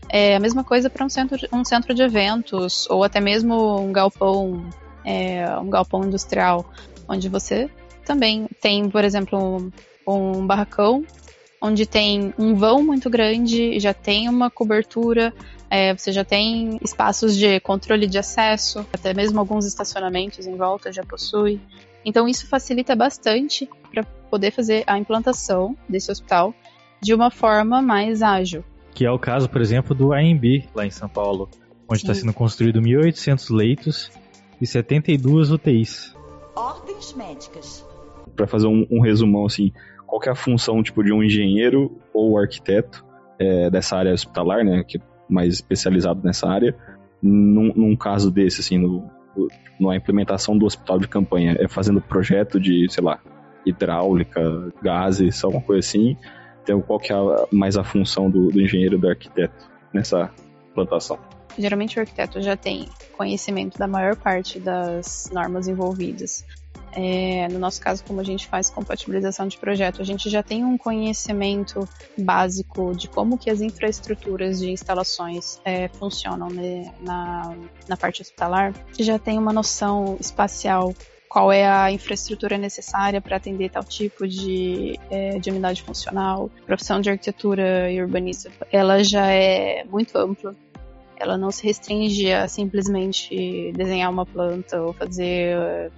É 0.10 0.36
a 0.36 0.40
mesma 0.40 0.64
coisa 0.64 0.90
para 0.90 1.06
um 1.06 1.10
centro, 1.10 1.38
um 1.54 1.64
centro 1.64 1.94
de 1.94 2.02
eventos 2.02 2.90
ou 2.90 3.04
até 3.04 3.20
mesmo 3.20 3.80
um 3.80 3.92
galpão, 3.92 4.68
é, 5.06 5.48
um 5.60 5.70
galpão 5.70 6.04
industrial, 6.04 6.66
onde 7.08 7.30
você 7.30 7.70
também 8.04 8.48
tem, 8.60 8.90
por 8.90 9.04
exemplo, 9.04 9.38
um, 9.38 9.72
um 10.08 10.48
barracão 10.48 11.06
onde 11.62 11.86
tem 11.86 12.34
um 12.38 12.56
vão 12.56 12.84
muito 12.84 13.10
grande, 13.10 13.80
já 13.80 13.94
tem 13.94 14.30
uma 14.30 14.50
cobertura, 14.50 15.34
é, 15.70 15.96
você 15.96 16.12
já 16.12 16.24
tem 16.24 16.80
espaços 16.84 17.36
de 17.36 17.60
controle 17.60 18.08
de 18.08 18.18
acesso, 18.18 18.86
até 18.94 19.14
mesmo 19.14 19.40
alguns 19.40 19.66
estacionamentos 19.66 20.48
em 20.48 20.56
volta 20.56 20.92
já 20.92 21.04
possui. 21.04 21.60
Então 22.04 22.28
isso 22.28 22.48
facilita 22.48 22.96
bastante 22.96 23.70
para 23.92 24.04
poder 24.04 24.52
fazer 24.52 24.84
a 24.88 24.98
implantação 24.98 25.76
desse 25.88 26.12
hospital 26.12 26.54
de 27.02 27.14
uma 27.14 27.30
forma 27.30 27.82
mais 27.82 28.22
ágil 28.22 28.64
que 29.00 29.06
é 29.06 29.12
o 29.12 29.18
caso, 29.18 29.50
por 29.50 29.62
exemplo, 29.62 29.96
do 29.96 30.12
AMB 30.12 30.68
lá 30.76 30.86
em 30.86 30.92
São 30.92 31.08
Paulo, 31.08 31.50
onde 31.88 32.02
está 32.02 32.14
sendo 32.14 32.34
construído 32.34 32.82
1.800 32.82 33.56
leitos 33.56 34.12
e 34.60 34.68
72 34.68 35.52
UTIs. 35.52 36.14
Ordens 36.54 37.14
médicas. 37.14 37.86
Para 38.36 38.46
fazer 38.46 38.68
um, 38.68 38.86
um, 38.92 39.00
resumão 39.00 39.46
assim, 39.46 39.72
qual 40.10 40.22
é 40.26 40.30
a 40.30 40.36
função 40.36 40.82
tipo 40.82 41.04
de 41.04 41.14
um 41.14 41.24
engenheiro 41.24 42.00
ou 42.14 42.38
arquiteto 42.38 43.06
é, 43.38 43.70
dessa 43.70 43.96
área 43.98 44.14
hospitalar, 44.14 44.64
né, 44.66 44.84
que 44.84 44.98
é 44.98 45.02
mais 45.30 45.54
especializado 45.54 46.22
nessa 46.24 46.50
área, 46.50 46.76
num, 47.22 47.72
num 47.76 47.96
caso 47.96 48.32
desse 48.32 48.62
assim, 48.62 48.78
no, 48.78 49.10
na 49.80 49.96
implementação 49.96 50.58
do 50.58 50.66
hospital 50.66 51.00
de 51.00 51.08
campanha, 51.08 51.56
é 51.60 51.68
fazendo 51.68 52.02
projeto 52.02 52.60
de, 52.60 52.88
sei 52.90 53.04
lá, 53.04 53.20
hidráulica, 53.66 54.74
gases, 54.82 55.44
alguma 55.44 55.62
coisa 55.62 55.88
assim, 55.88 56.18
então, 56.70 56.82
qual 56.82 57.00
que 57.00 57.12
é 57.12 57.16
a, 57.16 57.48
mais 57.52 57.78
a 57.78 57.84
função 57.84 58.30
do, 58.30 58.50
do 58.50 58.62
engenheiro 58.62 58.96
do 58.98 59.10
arquiteto 59.10 59.70
nessa 59.92 60.30
plantação? 60.76 61.18
Geralmente 61.58 61.98
o 61.98 62.02
arquiteto 62.02 62.40
já 62.42 62.56
tem 62.56 62.88
conhecimento 63.18 63.78
da 63.78 63.88
maior 63.88 64.16
parte 64.16 64.60
das 64.60 65.32
normas 65.34 65.68
envolvidas. 65.68 66.46
É, 66.94 67.48
no 67.50 67.60
nosso 67.60 67.80
caso, 67.80 68.04
como 68.04 68.20
a 68.20 68.24
gente 68.24 68.48
faz 68.48 68.70
compatibilização 68.70 69.48
de 69.48 69.58
projeto, 69.58 70.02
a 70.02 70.06
gente 70.06 70.30
já 70.30 70.42
tem 70.42 70.64
um 70.64 70.78
conhecimento 70.78 71.88
básico 72.18 72.94
de 72.96 73.08
como 73.08 73.38
que 73.38 73.50
as 73.50 73.62
infraestruturas 73.62 74.60
de 74.60 74.72
instalações 74.72 75.60
é, 75.64 75.88
funcionam 75.88 76.50
né, 76.50 76.92
na, 77.02 77.56
na 77.88 77.98
parte 77.98 78.22
hospitalar, 78.22 78.74
já 78.98 79.20
tem 79.20 79.38
uma 79.38 79.54
noção 79.54 80.18
espacial 80.20 80.94
qual 81.30 81.52
é 81.52 81.66
a 81.68 81.92
infraestrutura 81.92 82.58
necessária 82.58 83.22
para 83.22 83.38
atender 83.38 83.70
tal 83.70 83.84
tipo 83.84 84.28
de, 84.28 85.00
é, 85.12 85.38
de 85.38 85.52
unidade 85.52 85.84
funcional. 85.84 86.50
A 86.64 86.66
profissão 86.66 87.00
de 87.00 87.12
arquitetura 87.12 87.92
e 87.92 88.02
urbanista, 88.02 88.52
ela 88.72 89.04
já 89.04 89.28
é 89.28 89.84
muito 89.84 90.18
ampla. 90.18 90.56
Ela 91.16 91.38
não 91.38 91.52
se 91.52 91.64
restringe 91.64 92.32
a 92.32 92.48
simplesmente 92.48 93.72
desenhar 93.74 94.10
uma 94.10 94.26
planta 94.26 94.82
ou 94.82 94.92
fazer 94.92 95.92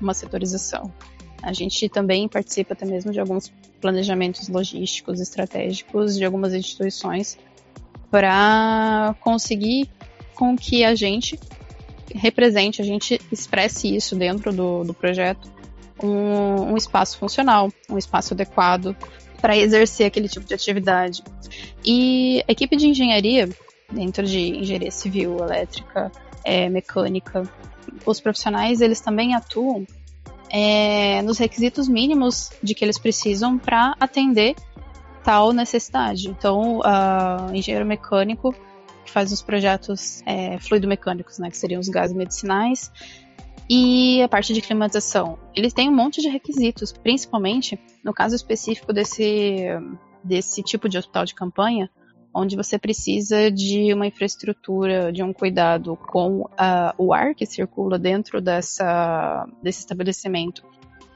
uma 0.00 0.14
setorização. 0.14 0.92
A 1.42 1.52
gente 1.52 1.88
também 1.88 2.28
participa 2.28 2.74
até 2.74 2.84
mesmo 2.84 3.12
de 3.12 3.20
alguns 3.20 3.50
planejamentos 3.80 4.48
logísticos, 4.48 5.20
estratégicos 5.20 6.16
de 6.16 6.24
algumas 6.24 6.52
instituições 6.52 7.38
para 8.10 9.14
conseguir 9.20 9.88
com 10.34 10.56
que 10.56 10.84
a 10.84 10.94
gente 10.94 11.38
represente, 12.14 12.82
a 12.82 12.84
gente 12.84 13.20
expresse 13.30 13.94
isso 13.94 14.16
dentro 14.16 14.52
do, 14.52 14.84
do 14.84 14.92
projeto, 14.92 15.50
um, 16.02 16.72
um 16.72 16.76
espaço 16.76 17.18
funcional, 17.18 17.72
um 17.88 17.96
espaço 17.96 18.34
adequado 18.34 18.96
para 19.40 19.56
exercer 19.56 20.06
aquele 20.06 20.28
tipo 20.28 20.44
de 20.44 20.54
atividade. 20.54 21.22
E 21.84 22.44
a 22.48 22.52
equipe 22.52 22.76
de 22.76 22.88
engenharia, 22.88 23.48
dentro 23.90 24.26
de 24.26 24.38
engenharia 24.58 24.90
civil, 24.90 25.38
elétrica, 25.38 26.10
é, 26.44 26.68
mecânica, 26.68 27.42
os 28.06 28.20
profissionais 28.20 28.80
eles 28.80 29.00
também 29.00 29.34
atuam 29.34 29.86
é, 30.50 31.22
nos 31.22 31.38
requisitos 31.38 31.88
mínimos 31.88 32.50
de 32.62 32.74
que 32.74 32.84
eles 32.84 32.98
precisam 32.98 33.58
para 33.58 33.94
atender 34.00 34.56
tal 35.22 35.52
necessidade. 35.52 36.28
Então, 36.28 36.78
uh, 36.78 37.54
engenheiro 37.54 37.86
mecânico 37.86 38.52
que 39.04 39.10
faz 39.10 39.32
os 39.32 39.42
projetos 39.42 40.22
é, 40.26 40.58
fluidomecânicos, 40.58 41.38
né, 41.38 41.50
que 41.50 41.56
seriam 41.56 41.80
os 41.80 41.88
gases 41.88 42.16
medicinais, 42.16 42.90
e 43.68 44.20
a 44.20 44.28
parte 44.28 44.52
de 44.52 44.60
climatização. 44.60 45.38
Eles 45.54 45.72
têm 45.72 45.88
um 45.88 45.94
monte 45.94 46.20
de 46.20 46.28
requisitos, 46.28 46.92
principalmente 46.92 47.78
no 48.04 48.12
caso 48.12 48.34
específico 48.34 48.92
desse, 48.92 49.68
desse 50.24 50.62
tipo 50.62 50.88
de 50.88 50.98
hospital 50.98 51.24
de 51.24 51.34
campanha, 51.34 51.88
onde 52.32 52.56
você 52.56 52.78
precisa 52.78 53.50
de 53.50 53.92
uma 53.92 54.06
infraestrutura, 54.06 55.12
de 55.12 55.22
um 55.22 55.32
cuidado 55.32 55.96
com 55.96 56.42
uh, 56.42 56.94
o 56.96 57.12
ar 57.12 57.34
que 57.34 57.46
circula 57.46 57.98
dentro 57.98 58.40
dessa, 58.40 59.46
desse 59.62 59.80
estabelecimento 59.80 60.62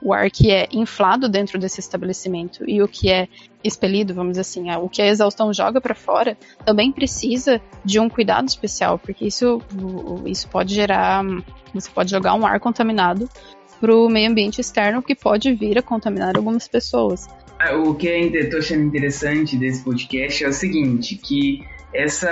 o 0.05 0.13
ar 0.13 0.31
que 0.31 0.51
é 0.51 0.69
inflado 0.71 1.31
dentro 1.31 1.59
desse 1.59 1.81
estabelecimento 1.81 2.69
e 2.69 2.83
o 2.83 2.87
que 2.87 3.11
é 3.11 3.27
expelido, 3.65 4.13
vamos 4.13 4.33
dizer 4.33 4.43
assim, 4.43 4.71
o 4.77 4.87
que 4.87 5.01
a 5.01 5.07
exaustão 5.07 5.51
joga 5.51 5.81
para 5.81 5.95
fora, 5.95 6.37
também 6.63 6.93
precisa 6.93 7.59
de 7.83 7.99
um 7.99 8.11
cuidado 8.11 8.47
especial, 8.47 8.99
porque 8.99 9.27
isso, 9.27 9.63
isso 10.27 10.47
pode 10.49 10.75
gerar, 10.75 11.25
você 11.73 11.91
pode 11.91 12.11
jogar 12.11 12.35
um 12.35 12.45
ar 12.45 12.61
contaminado 12.61 13.27
para 13.81 13.97
o 13.97 14.09
meio 14.11 14.31
ambiente 14.31 14.61
externo 14.61 15.03
que 15.03 15.15
pode 15.15 15.55
vir 15.55 15.79
a 15.79 15.83
contaminar 15.83 16.37
algumas 16.37 16.69
pessoas. 16.69 17.27
Ah, 17.65 17.77
o 17.77 17.95
que 17.95 18.07
eu 18.07 18.29
estou 18.35 18.59
achando 18.59 18.83
interessante 18.83 19.57
desse 19.57 19.83
podcast 19.83 20.45
é 20.45 20.49
o 20.49 20.53
seguinte, 20.53 21.17
que 21.17 21.65
essa 21.95 22.31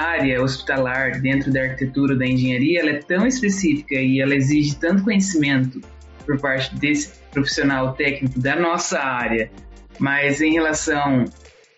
área 0.00 0.42
hospitalar 0.42 1.20
dentro 1.20 1.52
da 1.52 1.62
arquitetura 1.62 2.16
da 2.16 2.26
engenharia 2.26 2.80
ela 2.80 2.90
é 2.90 2.98
tão 2.98 3.24
específica 3.24 3.94
e 3.94 4.20
ela 4.20 4.34
exige 4.34 4.74
tanto 4.74 5.04
conhecimento 5.04 5.80
por 6.26 6.40
parte 6.40 6.74
desse 6.74 7.12
profissional 7.30 7.92
técnico 7.92 8.40
da 8.40 8.56
nossa 8.56 8.98
área, 8.98 9.48
mas 10.00 10.40
em 10.40 10.54
relação 10.54 11.24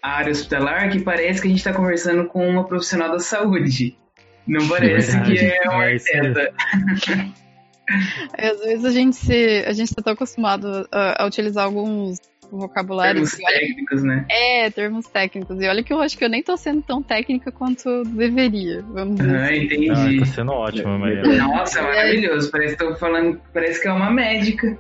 à 0.03 0.13
área 0.13 0.33
hospitalar, 0.33 0.89
que 0.91 1.01
parece 1.01 1.43
que 1.43 1.49
a 1.49 1.51
gente 1.51 1.59
está 1.59 1.75
conversando 1.75 2.25
com 2.27 2.49
uma 2.49 2.65
profissional 2.65 3.11
da 3.11 3.19
saúde. 3.19 3.95
Não 4.47 4.67
parece 4.71 5.21
que 5.21 5.39
é 5.39 5.69
uma 5.69 5.85
arquiteta. 5.85 6.51
Às 8.39 8.61
vezes 8.61 8.85
a 8.87 8.91
gente 8.91 9.17
se, 9.17 9.65
a 9.67 9.73
gente 9.73 9.89
está 9.89 10.01
tão 10.01 10.15
acostumado 10.15 10.89
a, 10.91 11.23
a 11.23 11.27
utilizar 11.27 11.65
alguns 11.65 12.19
vocabulários. 12.51 13.33
Termos 13.33 13.59
técnicos, 13.59 14.03
né? 14.03 14.27
É, 14.31 14.71
termos 14.71 15.07
técnicos. 15.07 15.61
E 15.61 15.69
olha 15.69 15.83
que 15.83 15.93
eu 15.93 16.01
acho 16.01 16.17
que 16.17 16.25
eu 16.25 16.29
nem 16.29 16.43
tô 16.43 16.57
sendo 16.57 16.83
tão 16.83 17.03
técnica 17.03 17.51
quanto 17.53 18.03
deveria, 18.05 18.83
vamos 18.83 19.17
dizer. 19.17 19.37
Ah, 19.37 19.57
entendi. 19.57 19.91
Ah, 19.91 20.21
tá 20.21 20.27
sendo 20.27 20.53
ótimo, 20.53 20.99
Maria. 20.99 21.23
Nossa, 21.23 21.83
maravilhoso. 21.83 22.51
Parece 22.51 22.77
que 22.77 22.85
tô 22.85 22.95
falando, 22.97 23.41
parece 23.53 23.81
que 23.81 23.89
é 23.89 23.93
uma 23.93 24.11
médica. 24.11 24.79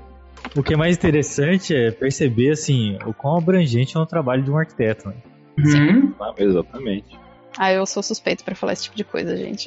O 0.55 0.63
que 0.63 0.75
é 0.75 0.77
mais 0.77 0.97
interessante 0.97 1.75
é 1.75 1.91
perceber, 1.91 2.51
assim, 2.51 2.99
o 3.05 3.13
quão 3.13 3.37
abrangente 3.37 3.97
é 3.97 4.01
o 4.01 4.07
trabalho 4.07 4.43
de 4.43 4.51
um 4.51 4.59
arquiteto, 4.59 5.09
né? 5.09 5.15
Uhum. 5.59 6.15
Ah, 6.21 6.35
exatamente. 6.39 7.19
Ah, 7.59 7.73
eu 7.73 7.87
sou 7.87 8.03
suspeito 8.03 8.45
para 8.45 8.55
falar 8.55 8.75
esse 8.75 8.85
tipo 8.85 8.97
de 8.97 9.05
coisa, 9.05 9.35
gente. 9.37 9.67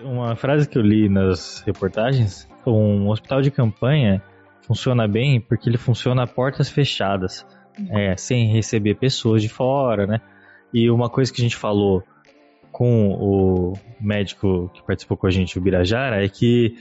Uma 0.00 0.36
frase 0.36 0.68
que 0.68 0.78
eu 0.78 0.82
li 0.82 1.08
nas 1.08 1.60
reportagens, 1.66 2.48
um 2.64 3.08
hospital 3.08 3.42
de 3.42 3.50
campanha 3.50 4.22
funciona 4.66 5.06
bem 5.06 5.40
porque 5.40 5.68
ele 5.68 5.78
funciona 5.78 6.22
a 6.22 6.26
portas 6.26 6.68
fechadas, 6.68 7.46
é, 7.90 8.16
sem 8.16 8.52
receber 8.52 8.94
pessoas 8.94 9.42
de 9.42 9.48
fora, 9.48 10.06
né? 10.06 10.20
E 10.72 10.90
uma 10.90 11.08
coisa 11.08 11.32
que 11.32 11.40
a 11.40 11.44
gente 11.44 11.56
falou 11.56 12.02
com 12.72 13.12
o 13.12 13.72
médico 14.00 14.70
que 14.74 14.82
participou 14.82 15.16
com 15.16 15.26
a 15.26 15.30
gente, 15.30 15.56
o 15.56 15.60
Birajara, 15.60 16.24
é 16.24 16.28
que 16.28 16.74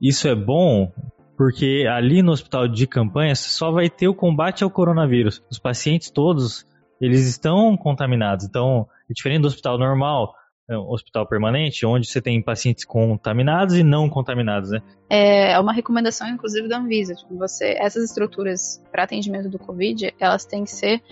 isso 0.00 0.26
é 0.26 0.34
bom 0.34 0.92
porque 1.36 1.86
ali 1.90 2.20
no 2.20 2.32
hospital 2.32 2.68
de 2.68 2.86
campanha 2.86 3.34
só 3.34 3.70
vai 3.70 3.88
ter 3.88 4.08
o 4.08 4.14
combate 4.14 4.62
ao 4.62 4.70
coronavírus. 4.70 5.42
Os 5.50 5.58
pacientes 5.58 6.10
todos, 6.10 6.66
eles 7.00 7.26
estão 7.26 7.76
contaminados. 7.78 8.44
Então, 8.44 8.86
diferente 9.08 9.40
do 9.40 9.48
hospital 9.48 9.78
normal, 9.78 10.34
é 10.34 10.39
hospital 10.76 11.26
permanente, 11.26 11.84
onde 11.84 12.06
você 12.06 12.20
tem 12.20 12.42
pacientes 12.42 12.84
contaminados 12.84 13.76
e 13.76 13.82
não 13.82 14.08
contaminados, 14.08 14.70
né? 14.70 14.82
É 15.08 15.58
uma 15.58 15.72
recomendação, 15.72 16.28
inclusive, 16.28 16.68
da 16.68 16.78
Anvisa. 16.78 17.14
Tipo, 17.14 17.36
você, 17.36 17.76
essas 17.78 18.04
estruturas 18.04 18.82
para 18.90 19.04
atendimento 19.04 19.48
do 19.48 19.58
Covid, 19.58 20.14
elas 20.18 20.44
têm 20.44 20.64
que 20.64 20.70
ser 20.70 21.02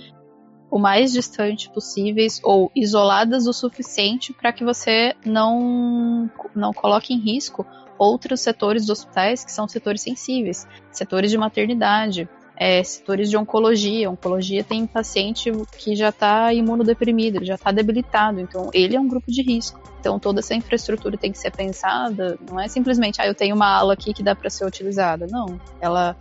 o 0.70 0.78
mais 0.78 1.12
distante 1.12 1.70
possíveis 1.70 2.40
ou 2.44 2.70
isoladas 2.76 3.46
o 3.46 3.52
suficiente 3.52 4.32
para 4.32 4.52
que 4.52 4.64
você 4.64 5.14
não, 5.24 6.30
não 6.54 6.72
coloque 6.72 7.14
em 7.14 7.18
risco 7.18 7.66
outros 7.98 8.40
setores 8.40 8.82
dos 8.86 9.00
hospitais 9.00 9.44
que 9.44 9.50
são 9.50 9.66
setores 9.66 10.02
sensíveis, 10.02 10.66
setores 10.90 11.30
de 11.30 11.38
maternidade, 11.38 12.28
é, 12.58 12.82
setores 12.82 13.30
de 13.30 13.36
oncologia. 13.36 14.10
Oncologia 14.10 14.64
tem 14.64 14.84
paciente 14.84 15.50
que 15.78 15.94
já 15.94 16.08
está 16.08 16.52
imunodeprimido, 16.52 17.44
já 17.44 17.54
está 17.54 17.70
debilitado, 17.70 18.40
então 18.40 18.68
ele 18.74 18.96
é 18.96 19.00
um 19.00 19.06
grupo 19.06 19.30
de 19.30 19.42
risco. 19.42 19.80
Então 20.00 20.18
toda 20.18 20.40
essa 20.40 20.54
infraestrutura 20.54 21.16
tem 21.16 21.30
que 21.30 21.38
ser 21.38 21.52
pensada, 21.52 22.36
não 22.50 22.60
é 22.60 22.66
simplesmente, 22.66 23.20
ah, 23.20 23.26
eu 23.26 23.34
tenho 23.34 23.54
uma 23.54 23.68
ala 23.68 23.92
aqui 23.92 24.12
que 24.12 24.22
dá 24.22 24.34
para 24.34 24.50
ser 24.50 24.66
utilizada. 24.66 25.26
Não, 25.30 25.60
ela 25.80 26.16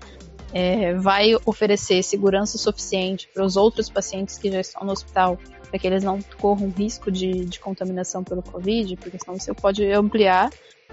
é, 0.53 0.93
vai 0.93 1.31
oferecer 1.45 2.03
segurança 2.03 2.57
suficiente 2.57 3.27
para 3.33 3.43
os 3.43 3.57
outros 3.57 3.89
pacientes 3.89 4.37
que 4.37 4.51
já 4.51 4.59
estão 4.59 4.85
no 4.85 4.91
hospital, 4.91 5.39
para 5.69 5.79
que 5.79 5.87
eles 5.87 6.03
não 6.03 6.19
corram 6.39 6.69
risco 6.69 7.11
de, 7.11 7.45
de 7.45 7.59
contaminação 7.59 8.23
pelo 8.23 8.43
Covid, 8.43 8.95
porque 8.97 9.17
senão 9.19 9.39
você 9.39 9.53
pode 9.53 9.91
ampliar 9.91 10.51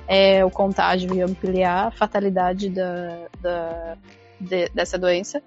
é, 0.09 0.45
o 0.45 0.51
contágio 0.51 1.15
e 1.15 1.21
ampliar 1.21 1.89
a 1.89 1.91
fatalidade 1.91 2.69
da, 2.69 3.29
da, 3.41 3.97
de, 4.41 4.69
dessa 4.71 4.99
doença 4.99 5.43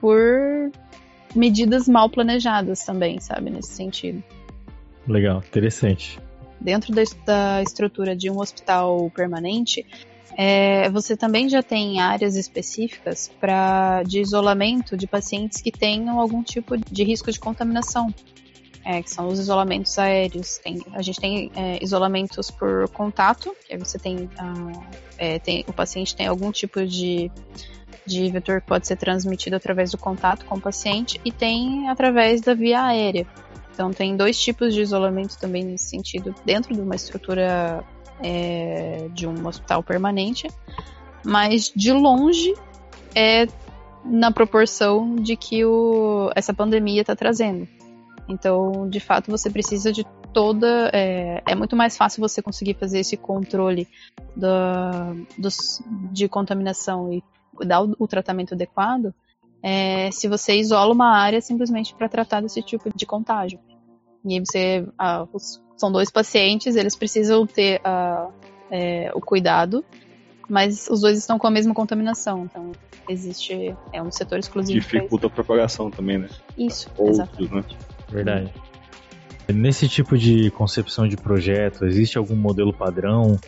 por 0.00 0.70
medidas 1.34 1.88
mal 1.88 2.08
planejadas 2.08 2.84
também, 2.84 3.20
sabe, 3.20 3.50
nesse 3.50 3.72
sentido. 3.72 4.22
Legal, 5.06 5.38
interessante. 5.38 6.18
Dentro 6.60 6.92
da, 6.92 7.02
da 7.24 7.62
estrutura 7.62 8.16
de 8.16 8.30
um 8.30 8.38
hospital 8.38 9.10
permanente, 9.10 9.86
é, 10.36 10.88
você 10.90 11.16
também 11.16 11.48
já 11.48 11.62
tem 11.62 12.00
áreas 12.00 12.36
específicas 12.36 13.28
para 13.40 14.02
de 14.04 14.20
isolamento 14.20 14.96
de 14.96 15.06
pacientes 15.06 15.60
que 15.60 15.72
tenham 15.72 16.20
algum 16.20 16.42
tipo 16.42 16.76
de 16.76 17.02
risco 17.04 17.30
de 17.30 17.40
contaminação. 17.40 18.14
É, 18.84 19.02
que 19.02 19.10
são 19.10 19.28
os 19.28 19.38
isolamentos 19.38 19.98
aéreos. 19.98 20.58
Tem, 20.58 20.80
a 20.92 21.02
gente 21.02 21.20
tem 21.20 21.50
é, 21.54 21.82
isolamentos 21.82 22.50
por 22.50 22.88
contato, 22.90 23.54
que 23.66 23.74
aí 23.74 23.78
você 23.78 23.98
tem, 23.98 24.30
ah, 24.38 24.72
é, 25.18 25.38
tem, 25.38 25.64
o 25.68 25.72
paciente 25.72 26.16
tem 26.16 26.26
algum 26.26 26.50
tipo 26.50 26.86
de 26.86 27.30
de 28.08 28.30
vetor 28.30 28.62
que 28.62 28.66
pode 28.66 28.86
ser 28.86 28.96
transmitido 28.96 29.54
através 29.54 29.90
do 29.90 29.98
contato 29.98 30.46
com 30.46 30.56
o 30.56 30.60
paciente 30.60 31.20
e 31.24 31.30
tem 31.30 31.88
através 31.90 32.40
da 32.40 32.54
via 32.54 32.82
aérea. 32.82 33.26
Então 33.72 33.92
tem 33.92 34.16
dois 34.16 34.40
tipos 34.40 34.74
de 34.74 34.80
isolamento 34.80 35.38
também 35.38 35.62
nesse 35.62 35.90
sentido 35.90 36.34
dentro 36.44 36.74
de 36.74 36.80
uma 36.80 36.96
estrutura 36.96 37.84
é, 38.20 39.08
de 39.12 39.26
um 39.26 39.46
hospital 39.46 39.82
permanente, 39.82 40.48
mas 41.24 41.70
de 41.76 41.92
longe 41.92 42.54
é 43.14 43.46
na 44.04 44.32
proporção 44.32 45.14
de 45.16 45.36
que 45.36 45.64
o, 45.64 46.30
essa 46.34 46.52
pandemia 46.52 47.02
está 47.02 47.14
trazendo. 47.14 47.68
Então, 48.28 48.88
de 48.88 49.00
fato, 49.00 49.30
você 49.30 49.50
precisa 49.50 49.92
de 49.92 50.04
toda. 50.32 50.90
É, 50.92 51.42
é, 51.46 51.54
muito 51.54 51.74
mais 51.74 51.96
fácil 51.96 52.20
você 52.20 52.42
conseguir 52.42 52.74
fazer 52.74 53.00
esse 53.00 53.16
controle 53.16 53.88
da, 54.36 55.14
dos, 55.36 55.82
de 56.12 56.28
contaminação 56.28 57.12
e 57.12 57.22
dar 57.64 57.82
o, 57.82 57.96
o 57.98 58.06
tratamento 58.06 58.54
adequado 58.54 59.14
é, 59.62 60.10
se 60.10 60.28
você 60.28 60.56
isola 60.56 60.92
uma 60.92 61.16
área 61.16 61.40
simplesmente 61.40 61.94
para 61.94 62.08
tratar 62.08 62.42
desse 62.42 62.62
tipo 62.62 62.90
de 62.94 63.06
contágio. 63.06 63.58
E 64.24 64.34
aí 64.34 64.40
você. 64.40 64.86
Ah, 64.98 65.26
os, 65.32 65.60
são 65.76 65.90
dois 65.92 66.10
pacientes, 66.10 66.76
eles 66.76 66.96
precisam 66.96 67.46
ter 67.46 67.80
ah, 67.84 68.28
é, 68.70 69.10
o 69.14 69.20
cuidado 69.20 69.84
mas 70.48 70.88
os 70.88 71.02
dois 71.02 71.18
estão 71.18 71.38
com 71.38 71.46
a 71.46 71.50
mesma 71.50 71.74
contaminação. 71.74 72.44
Então, 72.44 72.72
existe. 73.08 73.76
É 73.92 74.02
um 74.02 74.10
setor 74.10 74.38
exclusivo. 74.38 74.80
Dificulta 74.80 75.26
a 75.26 75.30
propagação 75.30 75.90
também, 75.90 76.18
né? 76.18 76.28
Isso, 76.56 76.88
Outros, 76.96 77.18
exatamente. 77.18 77.54
né? 77.54 77.78
Verdade. 78.10 78.52
Nesse 79.48 79.88
tipo 79.88 80.16
de 80.16 80.50
concepção 80.50 81.08
de 81.08 81.16
projeto, 81.16 81.84
existe 81.86 82.18
algum 82.18 82.36
modelo 82.36 82.72
padrão? 82.72 83.38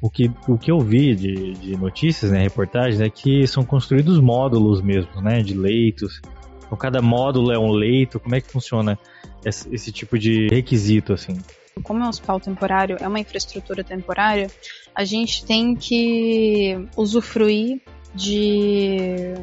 O 0.00 0.10
que, 0.10 0.30
o 0.48 0.58
que 0.58 0.70
eu 0.70 0.80
vi 0.80 1.14
de, 1.14 1.52
de 1.52 1.76
notícias, 1.76 2.30
né, 2.30 2.42
reportagens, 2.42 3.00
é 3.00 3.08
que 3.08 3.46
são 3.46 3.64
construídos 3.64 4.20
módulos 4.20 4.82
mesmo, 4.82 5.20
né, 5.22 5.42
de 5.42 5.54
leitos. 5.54 6.20
Então, 6.66 6.76
cada 6.76 7.00
módulo 7.00 7.52
é 7.52 7.58
um 7.58 7.70
leito. 7.70 8.18
Como 8.18 8.34
é 8.34 8.40
que 8.40 8.50
funciona 8.50 8.98
esse, 9.44 9.72
esse 9.72 9.92
tipo 9.92 10.18
de 10.18 10.48
requisito, 10.48 11.12
assim? 11.12 11.38
Como 11.82 12.02
é 12.02 12.06
um 12.06 12.08
hospital 12.08 12.40
temporário, 12.40 12.96
é 13.00 13.06
uma 13.06 13.18
infraestrutura 13.18 13.82
temporária, 13.82 14.48
a 14.94 15.04
gente 15.04 15.44
tem 15.44 15.74
que 15.74 16.86
usufruir 16.96 17.80
de 18.14 19.34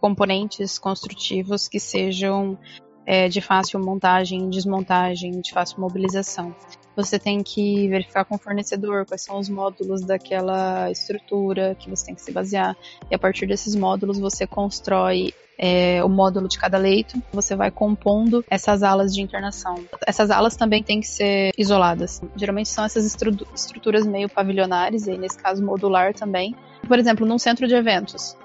componentes 0.00 0.78
construtivos 0.78 1.68
que 1.68 1.78
sejam 1.78 2.58
é, 3.06 3.28
de 3.28 3.40
fácil 3.40 3.80
montagem, 3.80 4.48
desmontagem, 4.48 5.40
de 5.40 5.52
fácil 5.52 5.80
mobilização. 5.80 6.54
Você 6.94 7.18
tem 7.18 7.42
que 7.42 7.88
verificar 7.88 8.24
com 8.24 8.34
o 8.34 8.38
fornecedor 8.38 9.06
quais 9.06 9.22
são 9.22 9.38
os 9.38 9.48
módulos 9.48 10.02
daquela 10.02 10.90
estrutura 10.90 11.74
que 11.78 11.88
você 11.88 12.06
tem 12.06 12.14
que 12.14 12.20
se 12.20 12.30
basear. 12.30 12.76
E 13.10 13.14
a 13.14 13.18
partir 13.18 13.46
desses 13.46 13.74
módulos 13.74 14.18
você 14.18 14.46
constrói 14.46 15.32
é, 15.58 16.02
o 16.04 16.08
módulo 16.08 16.48
de 16.48 16.58
cada 16.58 16.76
leito, 16.76 17.22
você 17.32 17.54
vai 17.54 17.70
compondo 17.70 18.44
essas 18.50 18.82
alas 18.82 19.14
de 19.14 19.22
internação. 19.22 19.76
Essas 20.06 20.30
alas 20.30 20.56
também 20.56 20.82
têm 20.82 21.00
que 21.00 21.06
ser 21.06 21.52
isoladas. 21.56 22.20
Geralmente 22.36 22.68
são 22.68 22.84
essas 22.84 23.04
estru 23.06 23.30
estruturas 23.54 24.06
meio 24.06 24.28
pavilionares, 24.28 25.06
e 25.06 25.16
nesse 25.16 25.38
caso 25.38 25.64
modular 25.64 26.14
também. 26.14 26.54
Por 26.86 26.98
exemplo, 26.98 27.24
num 27.24 27.38
centro 27.38 27.66
de 27.66 27.74
eventos, 27.74 28.36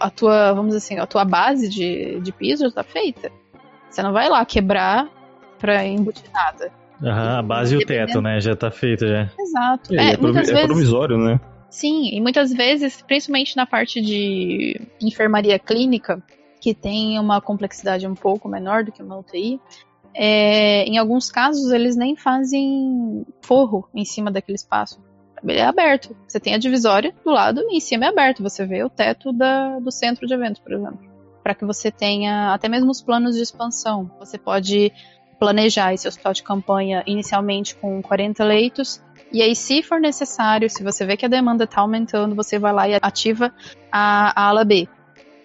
a 0.00 0.10
tua, 0.10 0.52
vamos 0.52 0.74
assim, 0.74 0.98
a 0.98 1.06
tua 1.06 1.24
base 1.24 1.68
de, 1.68 2.20
de 2.20 2.32
piso 2.32 2.66
está 2.66 2.82
feita. 2.82 3.30
Você 3.94 4.02
não 4.02 4.12
vai 4.12 4.28
lá 4.28 4.44
quebrar 4.44 5.08
para 5.58 5.86
embutir 5.86 6.24
nada. 6.32 6.72
Aham, 7.00 7.38
a 7.38 7.42
base 7.42 7.74
e 7.76 7.78
o 7.78 7.86
teto, 7.86 8.20
né? 8.20 8.40
Já 8.40 8.56
tá 8.56 8.70
feito 8.70 9.06
já. 9.06 9.30
Exato. 9.38 9.94
É, 9.94 9.96
É, 9.98 10.10
é, 10.12 10.16
provi- 10.16 10.38
é 10.40 10.42
vezes, 10.42 10.66
provisório, 10.66 11.16
né? 11.16 11.40
sim, 11.70 12.08
e 12.12 12.20
muitas 12.20 12.52
vezes, 12.52 13.00
principalmente 13.02 13.56
na 13.56 13.66
parte 13.66 14.00
de 14.00 14.80
enfermaria 15.00 15.58
clínica, 15.60 16.20
que 16.60 16.74
tem 16.74 17.20
uma 17.20 17.40
complexidade 17.40 18.04
um 18.06 18.14
pouco 18.16 18.48
menor 18.48 18.82
do 18.82 18.90
que 18.90 19.00
uma 19.02 19.16
UTI, 19.18 19.60
é, 20.12 20.82
em 20.84 20.98
alguns 20.98 21.30
casos 21.30 21.70
eles 21.70 21.94
nem 21.94 22.16
fazem 22.16 23.24
forro 23.42 23.88
em 23.94 24.04
cima 24.04 24.28
daquele 24.30 24.56
espaço. 24.56 25.00
Ele 25.46 25.58
é 25.58 25.64
aberto. 25.66 26.16
Você 26.26 26.40
tem 26.40 26.54
a 26.54 26.58
divisória 26.58 27.14
do 27.24 27.30
lado 27.30 27.60
e 27.70 27.76
em 27.76 27.80
cima 27.80 28.06
é 28.06 28.08
aberto. 28.08 28.42
Você 28.42 28.64
vê 28.66 28.82
o 28.82 28.88
teto 28.90 29.32
da, 29.32 29.78
do 29.78 29.90
centro 29.92 30.26
de 30.26 30.32
eventos, 30.34 30.60
por 30.60 30.72
exemplo. 30.72 31.13
Para 31.44 31.54
que 31.54 31.64
você 31.64 31.90
tenha 31.90 32.52
até 32.52 32.68
mesmo 32.68 32.90
os 32.90 33.00
planos 33.00 33.36
de 33.36 33.42
expansão. 33.42 34.10
Você 34.18 34.36
pode 34.36 34.90
planejar 35.38 35.92
esse 35.92 36.08
hospital 36.08 36.32
de 36.32 36.42
campanha 36.42 37.04
inicialmente 37.06 37.76
com 37.76 38.02
40 38.02 38.42
leitos. 38.42 39.02
E 39.30 39.42
aí, 39.42 39.54
se 39.54 39.82
for 39.82 40.00
necessário, 40.00 40.70
se 40.70 40.82
você 40.82 41.04
vê 41.04 41.16
que 41.16 41.26
a 41.26 41.28
demanda 41.28 41.64
está 41.64 41.80
aumentando, 41.80 42.34
você 42.34 42.58
vai 42.58 42.72
lá 42.72 42.88
e 42.88 42.94
ativa 42.94 43.52
a, 43.92 44.32
a 44.40 44.48
ala 44.48 44.64
B. 44.64 44.88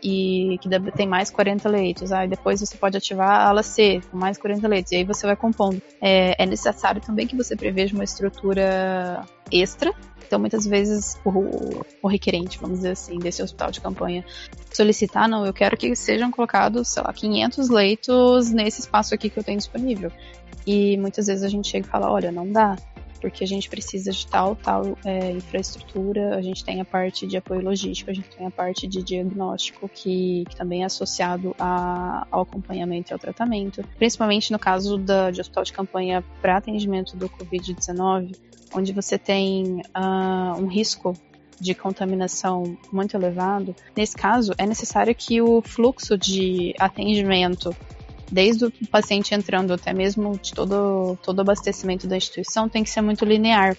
E 0.02 0.58
que 0.62 0.70
tem 0.92 1.08
mais 1.08 1.30
40 1.30 1.68
leitos. 1.68 2.12
Aí 2.12 2.28
depois 2.28 2.60
você 2.60 2.78
pode 2.78 2.98
ativar 2.98 3.30
a 3.30 3.48
ala 3.50 3.64
C 3.64 4.02
com 4.10 4.18
mais 4.18 4.38
40 4.38 4.68
leitos. 4.68 4.92
E 4.92 4.98
aí 4.98 5.04
você 5.04 5.26
vai 5.26 5.36
compondo. 5.36 5.82
É, 6.02 6.42
é 6.42 6.46
necessário 6.46 7.02
também 7.02 7.28
que 7.28 7.36
você 7.36 7.56
preveja 7.56 7.94
uma 7.94 8.04
estrutura 8.04 9.26
extra. 9.52 9.94
Então, 10.30 10.40
muitas 10.40 10.64
vezes, 10.64 11.18
o, 11.26 11.84
o 12.04 12.08
requerente, 12.08 12.60
vamos 12.60 12.78
dizer 12.78 12.92
assim, 12.92 13.18
desse 13.18 13.42
hospital 13.42 13.72
de 13.72 13.82
campanha 13.82 14.24
solicitar, 14.72 15.28
não, 15.28 15.44
eu 15.44 15.52
quero 15.52 15.76
que 15.76 15.96
sejam 15.96 16.30
colocados, 16.30 16.88
sei 16.90 17.02
lá, 17.02 17.12
500 17.12 17.68
leitos 17.68 18.52
nesse 18.52 18.82
espaço 18.82 19.16
aqui 19.16 19.28
que 19.28 19.40
eu 19.40 19.44
tenho 19.44 19.58
disponível. 19.58 20.12
E 20.68 20.98
muitas 20.98 21.26
vezes 21.26 21.44
a 21.44 21.50
gente 21.50 21.68
chega 21.68 21.88
e 21.88 21.90
fala, 21.90 22.12
olha, 22.12 22.32
não 22.32 22.52
dá, 22.52 22.78
porque 23.20 23.44
a 23.44 23.48
gente 23.48 23.70
precisa 23.70 24.12
de 24.12 24.26
tal, 24.28 24.56
tal 24.56 24.98
é, 25.06 25.32
infraestrutura, 25.32 26.36
a 26.36 26.42
gente 26.42 26.64
tem 26.64 26.82
a 26.82 26.86
parte 26.86 27.28
de 27.28 27.38
apoio 27.38 27.62
logístico, 27.62 28.10
a 28.10 28.14
gente 28.14 28.30
tem 28.30 28.46
a 28.46 28.52
parte 28.52 28.88
de 28.88 29.04
diagnóstico 29.04 29.90
que, 29.90 30.46
que 30.50 30.56
também 30.56 30.84
é 30.84 30.86
associado 30.86 31.56
a- 31.60 32.28
ao 32.32 32.42
acompanhamento 32.42 33.12
e 33.12 33.14
ao 33.14 33.20
tratamento, 33.20 33.84
principalmente 33.98 34.52
no 34.52 34.60
caso 34.60 34.98
da, 34.98 35.32
de 35.32 35.42
hospital 35.42 35.64
de 35.64 35.74
campanha 35.74 36.24
para 36.42 36.58
atendimento 36.58 37.16
do 37.18 37.30
Covid-19, 37.30 38.36
onde 38.74 38.94
você 38.94 39.18
tem 39.18 39.82
ah, 39.94 40.56
um 40.58 40.68
risco 40.68 41.16
de 41.60 41.76
contaminação 41.76 42.78
muito 42.92 43.16
elevado, 43.18 43.76
nesse 43.96 44.16
caso 44.16 44.54
é 44.58 44.66
necessário 44.66 45.14
que 45.14 45.42
o 45.42 45.62
fluxo 45.62 46.18
de 46.18 46.74
atendimento, 46.80 47.76
desde 48.32 48.66
o 48.66 48.72
paciente 48.92 49.34
entrando 49.34 49.74
até 49.74 49.94
mesmo 49.94 50.38
de 50.38 50.54
todo, 50.54 51.18
todo 51.24 51.40
o 51.40 51.42
abastecimento 51.42 52.08
da 52.08 52.18
instituição, 52.18 52.70
tem 52.70 52.84
que 52.84 52.90
ser 52.90 53.02
muito 53.02 53.26
linear. 53.26 53.76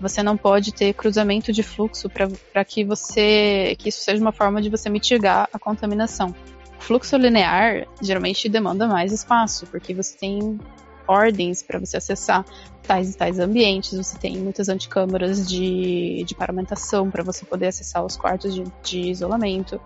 Você 0.00 0.22
não 0.22 0.36
pode 0.36 0.72
ter 0.72 0.92
cruzamento 0.94 1.52
de 1.52 1.62
fluxo 1.62 2.08
para 2.10 2.64
que 2.64 2.84
você 2.84 3.76
que 3.78 3.88
isso 3.88 4.00
seja 4.00 4.20
uma 4.20 4.32
forma 4.32 4.60
de 4.60 4.68
você 4.68 4.90
mitigar 4.90 5.48
a 5.52 5.58
contaminação. 5.58 6.34
O 6.78 6.82
fluxo 6.82 7.16
linear 7.16 7.86
geralmente 8.00 8.48
demanda 8.48 8.88
mais 8.88 9.12
espaço, 9.12 9.66
porque 9.66 9.94
você 9.94 10.16
tem 10.18 10.58
ordens 11.06 11.62
para 11.62 11.78
você 11.78 11.98
acessar 11.98 12.44
tais 12.82 13.14
e 13.14 13.16
tais 13.16 13.38
ambientes, 13.38 13.96
você 13.96 14.18
tem 14.18 14.36
muitas 14.38 14.68
anticâmaras 14.68 15.46
de, 15.46 16.24
de 16.24 16.34
paramentação 16.34 17.10
para 17.10 17.22
você 17.22 17.44
poder 17.44 17.68
acessar 17.68 18.04
os 18.04 18.16
quartos 18.16 18.54
de, 18.54 18.64
de 18.82 19.10
isolamento. 19.10 19.80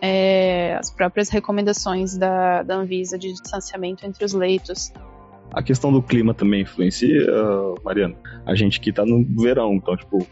É, 0.00 0.76
as 0.76 0.90
próprias 0.90 1.28
recomendações 1.28 2.16
da, 2.16 2.62
da 2.62 2.76
Anvisa 2.76 3.18
de 3.18 3.32
distanciamento 3.32 4.06
entre 4.06 4.24
os 4.24 4.32
leitos. 4.32 4.92
A 5.52 5.62
questão 5.62 5.92
do 5.92 6.02
clima 6.02 6.34
também 6.34 6.62
influencia, 6.62 7.26
Mariana. 7.82 8.14
A 8.46 8.54
gente 8.54 8.80
que 8.80 8.92
tá 8.92 9.04
no 9.04 9.24
verão, 9.42 9.74
então, 9.74 9.96
tipo, 9.96 10.26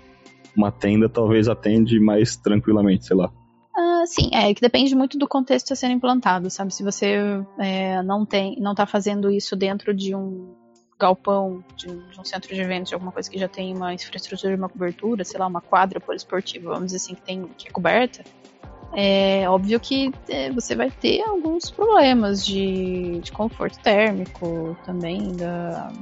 uma 0.56 0.70
tenda 0.70 1.08
talvez 1.08 1.48
atende 1.48 1.98
mais 1.98 2.36
tranquilamente, 2.36 3.06
sei 3.06 3.16
lá. 3.16 3.32
Ah, 3.76 4.04
sim, 4.06 4.30
é 4.32 4.54
que 4.54 4.60
depende 4.60 4.94
muito 4.94 5.18
do 5.18 5.28
contexto 5.28 5.72
a 5.72 5.76
ser 5.76 5.90
implantado, 5.90 6.48
sabe? 6.48 6.72
Se 6.72 6.82
você 6.82 7.16
é, 7.58 8.02
não 8.02 8.24
tem, 8.24 8.58
não 8.58 8.74
tá 8.74 8.86
fazendo 8.86 9.30
isso 9.30 9.54
dentro 9.54 9.92
de 9.92 10.14
um 10.14 10.54
galpão, 10.98 11.62
de, 11.76 11.86
de 11.86 12.18
um 12.18 12.24
centro 12.24 12.54
de 12.54 12.60
eventos, 12.60 12.88
de 12.88 12.94
alguma 12.94 13.12
coisa 13.12 13.30
que 13.30 13.38
já 13.38 13.48
tem 13.48 13.74
uma 13.76 13.92
infraestrutura, 13.92 14.56
uma 14.56 14.68
cobertura, 14.68 15.24
sei 15.24 15.38
lá, 15.38 15.46
uma 15.46 15.60
quadra 15.60 16.00
poliesportiva, 16.00 16.70
vamos 16.70 16.86
dizer 16.86 16.96
assim, 16.96 17.14
que 17.14 17.20
tem 17.20 17.46
que 17.58 17.68
é 17.68 17.70
coberta, 17.70 18.24
é 18.94 19.48
óbvio 19.48 19.78
que 19.80 20.12
é, 20.28 20.50
você 20.50 20.74
vai 20.74 20.90
ter 20.90 21.22
alguns 21.22 21.70
problemas 21.70 22.44
de, 22.44 23.20
de 23.20 23.32
conforto 23.32 23.78
térmico 23.80 24.76
também, 24.84 25.34
da, 25.34 25.92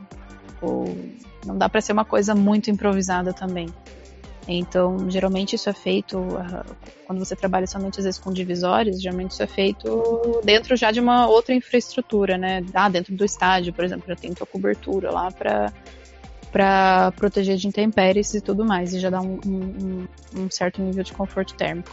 ou, 0.60 0.96
não 1.44 1.56
dá 1.56 1.68
para 1.68 1.80
ser 1.80 1.92
uma 1.92 2.04
coisa 2.04 2.34
muito 2.34 2.70
improvisada 2.70 3.32
também. 3.32 3.68
Então, 4.46 5.10
geralmente 5.10 5.56
isso 5.56 5.70
é 5.70 5.72
feito 5.72 6.18
uh, 6.18 6.64
quando 7.06 7.18
você 7.18 7.34
trabalha 7.34 7.66
somente 7.66 7.98
às 7.98 8.04
vezes 8.04 8.20
com 8.20 8.30
divisórios, 8.30 9.00
geralmente 9.00 9.30
isso 9.30 9.42
é 9.42 9.46
feito 9.46 10.40
dentro 10.44 10.76
já 10.76 10.90
de 10.90 11.00
uma 11.00 11.26
outra 11.26 11.54
infraestrutura, 11.54 12.36
né? 12.36 12.62
Ah, 12.74 12.90
dentro 12.90 13.14
do 13.14 13.24
estádio, 13.24 13.72
por 13.72 13.84
exemplo, 13.84 14.04
já 14.06 14.16
tem 14.16 14.34
tua 14.34 14.46
cobertura 14.46 15.10
lá 15.10 15.30
para 15.30 15.72
para 16.52 17.10
proteger 17.16 17.56
de 17.56 17.66
intempéries 17.66 18.32
e 18.32 18.40
tudo 18.40 18.64
mais, 18.64 18.94
e 18.94 19.00
já 19.00 19.10
dá 19.10 19.20
um, 19.20 19.40
um, 19.44 20.06
um 20.36 20.48
certo 20.48 20.80
nível 20.80 21.02
de 21.02 21.12
conforto 21.12 21.52
térmico. 21.54 21.90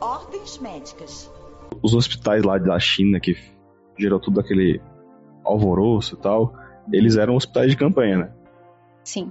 Ordens 0.00 0.58
médicas. 0.58 1.30
Os 1.82 1.94
hospitais 1.94 2.42
lá 2.42 2.58
da 2.58 2.78
China 2.78 3.20
que 3.20 3.36
gerou 3.98 4.20
tudo 4.20 4.40
aquele 4.40 4.80
alvoroço 5.44 6.14
e 6.14 6.18
tal, 6.18 6.54
eles 6.92 7.16
eram 7.16 7.34
hospitais 7.34 7.70
de 7.70 7.76
campanha, 7.76 8.18
né? 8.18 8.32
Sim. 9.04 9.30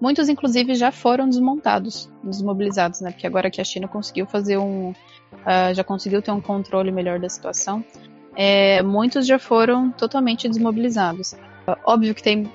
Muitos, 0.00 0.28
inclusive, 0.30 0.74
já 0.74 0.90
foram 0.90 1.28
desmontados, 1.28 2.10
desmobilizados, 2.24 3.02
né? 3.02 3.10
Porque 3.10 3.26
agora 3.26 3.50
que 3.50 3.60
a 3.60 3.64
China 3.64 3.86
conseguiu 3.86 4.26
fazer 4.26 4.56
um. 4.56 4.90
Uh, 4.90 5.74
já 5.74 5.84
conseguiu 5.84 6.22
ter 6.22 6.30
um 6.30 6.40
controle 6.40 6.90
melhor 6.90 7.20
da 7.20 7.28
situação, 7.28 7.84
é, 8.34 8.82
muitos 8.82 9.26
já 9.26 9.38
foram 9.38 9.90
totalmente 9.90 10.48
desmobilizados. 10.48 11.32
Uh, 11.32 11.76
óbvio 11.84 12.14
que 12.14 12.22
tem. 12.22 12.50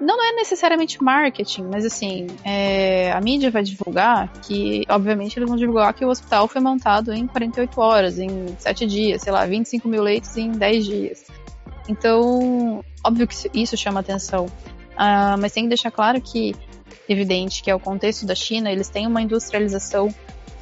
Não 0.00 0.22
é 0.22 0.32
necessariamente 0.32 1.02
marketing, 1.02 1.64
mas 1.70 1.84
assim, 1.84 2.26
é, 2.44 3.12
a 3.12 3.20
mídia 3.20 3.50
vai 3.50 3.62
divulgar 3.62 4.32
que, 4.40 4.84
obviamente, 4.88 5.38
eles 5.38 5.48
vão 5.48 5.56
divulgar 5.56 5.94
que 5.94 6.04
o 6.04 6.08
hospital 6.08 6.48
foi 6.48 6.60
montado 6.60 7.12
em 7.12 7.26
48 7.26 7.80
horas, 7.80 8.18
em 8.18 8.28
7 8.58 8.86
dias, 8.86 9.22
sei 9.22 9.32
lá, 9.32 9.46
25 9.46 9.88
mil 9.88 10.02
leitos 10.02 10.36
em 10.36 10.50
10 10.50 10.84
dias. 10.84 11.24
Então, 11.88 12.84
óbvio 13.04 13.26
que 13.26 13.34
isso 13.54 13.76
chama 13.76 14.00
atenção. 14.00 14.46
Uh, 14.46 15.38
mas 15.40 15.52
tem 15.52 15.64
que 15.64 15.68
deixar 15.68 15.90
claro 15.90 16.20
que, 16.20 16.54
evidente, 17.08 17.62
que 17.62 17.70
é 17.70 17.74
o 17.74 17.80
contexto 17.80 18.26
da 18.26 18.34
China, 18.34 18.70
eles 18.70 18.88
têm 18.88 19.06
uma 19.06 19.22
industrialização 19.22 20.12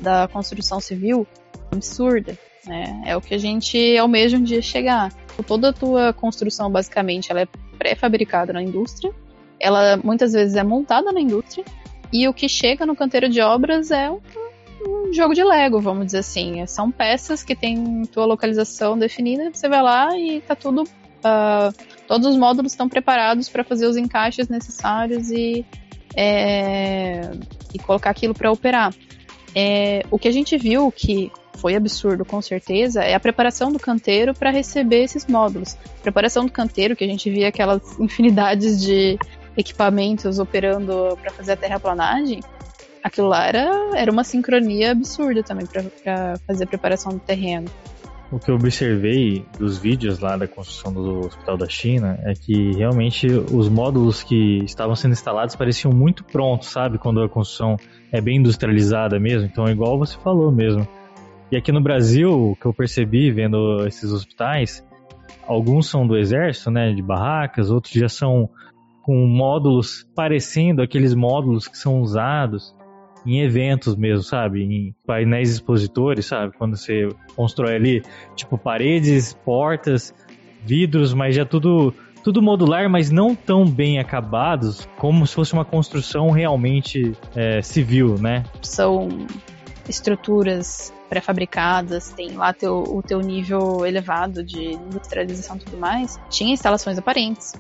da 0.01 0.29
construção 0.29 0.81
civil 0.81 1.27
absurda, 1.71 2.37
né? 2.67 3.03
É 3.07 3.17
o 3.17 3.21
que 3.21 3.35
a 3.35 3.39
gente 3.39 3.97
almeja 3.97 4.37
um 4.37 4.43
dia 4.43 4.63
chegar. 4.63 5.13
Toda 5.47 5.71
a 5.71 5.73
tua 5.73 6.13
construção, 6.13 6.71
basicamente, 6.71 7.31
ela 7.31 7.41
é 7.41 7.49
pré-fabricada 7.79 8.53
na 8.53 8.63
indústria, 8.63 9.13
ela 9.59 9.97
muitas 9.97 10.33
vezes 10.33 10.57
é 10.57 10.63
montada 10.63 11.11
na 11.11 11.21
indústria, 11.21 11.65
e 12.13 12.29
o 12.29 12.35
que 12.35 12.49
chega 12.49 12.85
no 12.85 12.95
canteiro 12.95 13.29
de 13.29 13.41
obras 13.41 13.91
é 13.91 14.11
um, 14.11 14.21
um 14.87 15.13
jogo 15.13 15.35
de 15.35 15.43
Lego, 15.43 15.81
vamos 15.81 16.07
dizer 16.07 16.19
assim. 16.19 16.65
São 16.67 16.91
peças 16.91 17.43
que 17.43 17.57
têm 17.57 18.03
tua 18.07 18.27
localização 18.27 18.99
definida, 18.99 19.51
você 19.53 19.69
vai 19.69 19.83
lá 19.83 20.17
e 20.17 20.41
tá 20.43 20.55
tudo. 20.55 20.83
Uh, 20.83 21.73
todos 22.07 22.27
os 22.27 22.37
módulos 22.37 22.73
estão 22.73 22.89
preparados 22.89 23.49
para 23.49 23.65
fazer 23.65 23.87
os 23.87 23.97
encaixes 23.97 24.49
necessários 24.49 25.31
e, 25.31 25.65
é, 26.17 27.31
e 27.73 27.79
colocar 27.79 28.11
aquilo 28.11 28.35
para 28.35 28.51
operar. 28.51 28.93
É, 29.55 30.05
o 30.11 30.19
que 30.19 30.29
a 30.29 30.33
gente 30.33 30.57
viu 30.57 30.91
que 30.91 31.31
foi 31.55 31.75
absurdo, 31.77 32.25
com 32.25 32.41
certeza, 32.41 33.03
é 33.03 33.15
a 33.15 33.21
preparação 33.21 33.71
do 33.71 33.79
canteiro 33.79 34.35
para 34.35 34.51
receber 34.51 35.03
esses 35.05 35.27
módulos. 35.27 35.77
Preparação 36.03 36.45
do 36.45 36.53
canteiro, 36.53 36.97
que 36.97 37.05
a 37.05 37.07
gente 37.07 37.31
via 37.31 37.49
aquelas 37.49 37.99
infinidades 38.01 38.83
de 38.83 39.19
equipamentos 39.57 40.39
operando 40.39 41.17
para 41.21 41.31
fazer 41.31 41.53
a 41.53 41.57
terraplanagem, 41.57 42.41
aquilo 43.03 43.29
lá 43.29 43.47
era, 43.47 43.91
era 43.95 44.11
uma 44.11 44.25
sincronia 44.25 44.93
absurda 44.93 45.43
também 45.43 45.67
para 45.67 46.39
fazer 46.47 46.65
a 46.65 46.67
preparação 46.67 47.13
do 47.13 47.21
terreno. 47.21 47.71
O 48.33 48.39
que 48.39 48.51
eu 48.51 48.55
observei 48.55 49.45
dos 49.59 49.77
vídeos 49.77 50.19
lá 50.19 50.39
da 50.39 50.49
construção 50.49 50.91
do 50.91 51.27
Hospital 51.27 51.59
da 51.59 51.69
China 51.69 52.19
é 52.23 52.33
que 52.33 52.73
realmente 52.73 53.27
os 53.27 53.69
módulos 53.69 54.23
que 54.23 54.65
estavam 54.65 54.97
sendo 54.97 55.13
instalados 55.13 55.55
pareciam 55.55 55.93
muito 55.93 56.25
prontos, 56.25 56.69
sabe? 56.69 56.97
Quando 56.97 57.23
a 57.23 57.29
construção 57.29 57.77
é 58.11 58.23
bem 58.23 58.39
industrializada 58.39 59.21
mesmo. 59.21 59.47
Então, 59.47 59.67
é 59.67 59.73
igual 59.73 59.99
você 59.99 60.17
falou 60.17 60.51
mesmo. 60.51 60.89
E 61.51 61.57
aqui 61.59 61.71
no 61.71 61.83
Brasil, 61.83 62.53
o 62.53 62.57
que 62.57 62.65
eu 62.65 62.73
percebi 62.73 63.31
vendo 63.31 63.87
esses 63.87 64.11
hospitais, 64.11 64.83
alguns 65.47 65.91
são 65.91 66.07
do 66.07 66.17
exército, 66.17 66.71
né, 66.71 66.91
de 66.91 67.03
barracas, 67.03 67.71
outros 67.71 67.93
já 67.93 68.09
são 68.09 68.49
com 69.03 69.27
módulos 69.27 70.09
parecendo 70.15 70.81
aqueles 70.81 71.15
módulos 71.15 71.69
que 71.69 71.77
são 71.77 72.01
usados 72.01 72.75
em 73.27 73.41
eventos 73.41 73.97
mesmo, 73.97 74.23
sabe? 74.23 74.63
Em 74.63 74.95
painéis 75.07 75.51
expositores, 75.51 76.27
sabe? 76.27 76.53
Quando 76.57 76.77
você 76.77 77.09
constrói 77.37 77.75
ali, 77.75 78.03
tipo, 78.35 78.59
paredes, 78.59 79.33
portas, 79.45 80.15
vidros, 80.65 81.15
mas 81.15 81.35
já 81.35 81.45
tudo 81.45 81.95
tudo 82.23 82.41
modular, 82.41 82.89
mas 82.89 83.11
não 83.11 83.35
tão 83.35 83.67
bem 83.67 83.99
acabados, 83.99 84.89
como 84.97 85.27
se 85.27 85.35
fosse 85.35 85.53
uma 85.53 85.65
construção 85.65 86.31
realmente 86.31 87.17
é, 87.35 87.61
civil, 87.63 88.17
né? 88.17 88.45
São 88.63 89.09
estruturas 89.89 90.95
pré-fabricadas, 91.09 92.11
tem 92.11 92.33
lá 92.37 92.53
teu, 92.53 92.85
o 92.85 93.03
teu 93.03 93.21
nível 93.21 93.85
elevado 93.85 94.43
de 94.45 94.75
industrialização 94.75 95.57
e 95.57 95.61
tudo 95.61 95.77
mais. 95.77 96.19
Tinha 96.31 96.55
instalações 96.55 96.97
aparentes, 96.97 97.55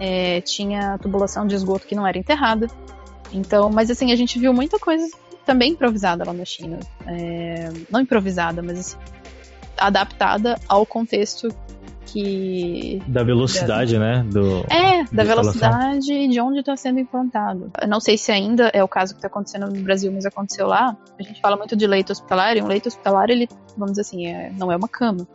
é, 0.00 0.40
tinha 0.40 0.98
tubulação 0.98 1.46
de 1.46 1.54
esgoto 1.54 1.86
que 1.86 1.94
não 1.94 2.06
era 2.06 2.18
enterrada, 2.18 2.66
então, 3.32 3.70
mas 3.70 3.90
assim, 3.90 4.12
a 4.12 4.16
gente 4.16 4.38
viu 4.38 4.52
muita 4.52 4.78
coisa 4.78 5.06
também 5.44 5.72
improvisada 5.72 6.24
lá 6.24 6.32
na 6.32 6.44
China. 6.44 6.78
É, 7.06 7.70
não 7.90 8.00
improvisada, 8.00 8.62
mas 8.62 8.78
assim, 8.78 8.96
adaptada 9.76 10.58
ao 10.68 10.84
contexto 10.84 11.48
que. 12.12 13.02
Da 13.06 13.22
velocidade, 13.22 13.98
né? 13.98 14.24
Do, 14.30 14.64
é, 14.70 15.04
da 15.12 15.24
velocidade 15.24 16.12
e 16.12 16.28
de 16.28 16.40
onde 16.40 16.60
está 16.60 16.76
sendo 16.76 16.98
implantado. 16.98 17.70
Eu 17.80 17.88
não 17.88 18.00
sei 18.00 18.16
se 18.16 18.32
ainda 18.32 18.70
é 18.74 18.82
o 18.82 18.88
caso 18.88 19.14
que 19.14 19.18
está 19.18 19.28
acontecendo 19.28 19.66
no 19.66 19.82
Brasil, 19.82 20.10
mas 20.12 20.26
aconteceu 20.26 20.66
lá. 20.66 20.96
A 21.18 21.22
gente 21.22 21.40
fala 21.40 21.56
muito 21.56 21.76
de 21.76 21.86
leito 21.86 22.12
hospitalar, 22.12 22.56
e 22.56 22.62
um 22.62 22.66
leito 22.66 22.88
hospitalar, 22.88 23.30
ele, 23.30 23.48
vamos 23.76 23.92
dizer 23.92 24.02
assim, 24.02 24.26
é, 24.26 24.50
não 24.50 24.72
é 24.72 24.76
uma 24.76 24.88
cama. 24.88 25.26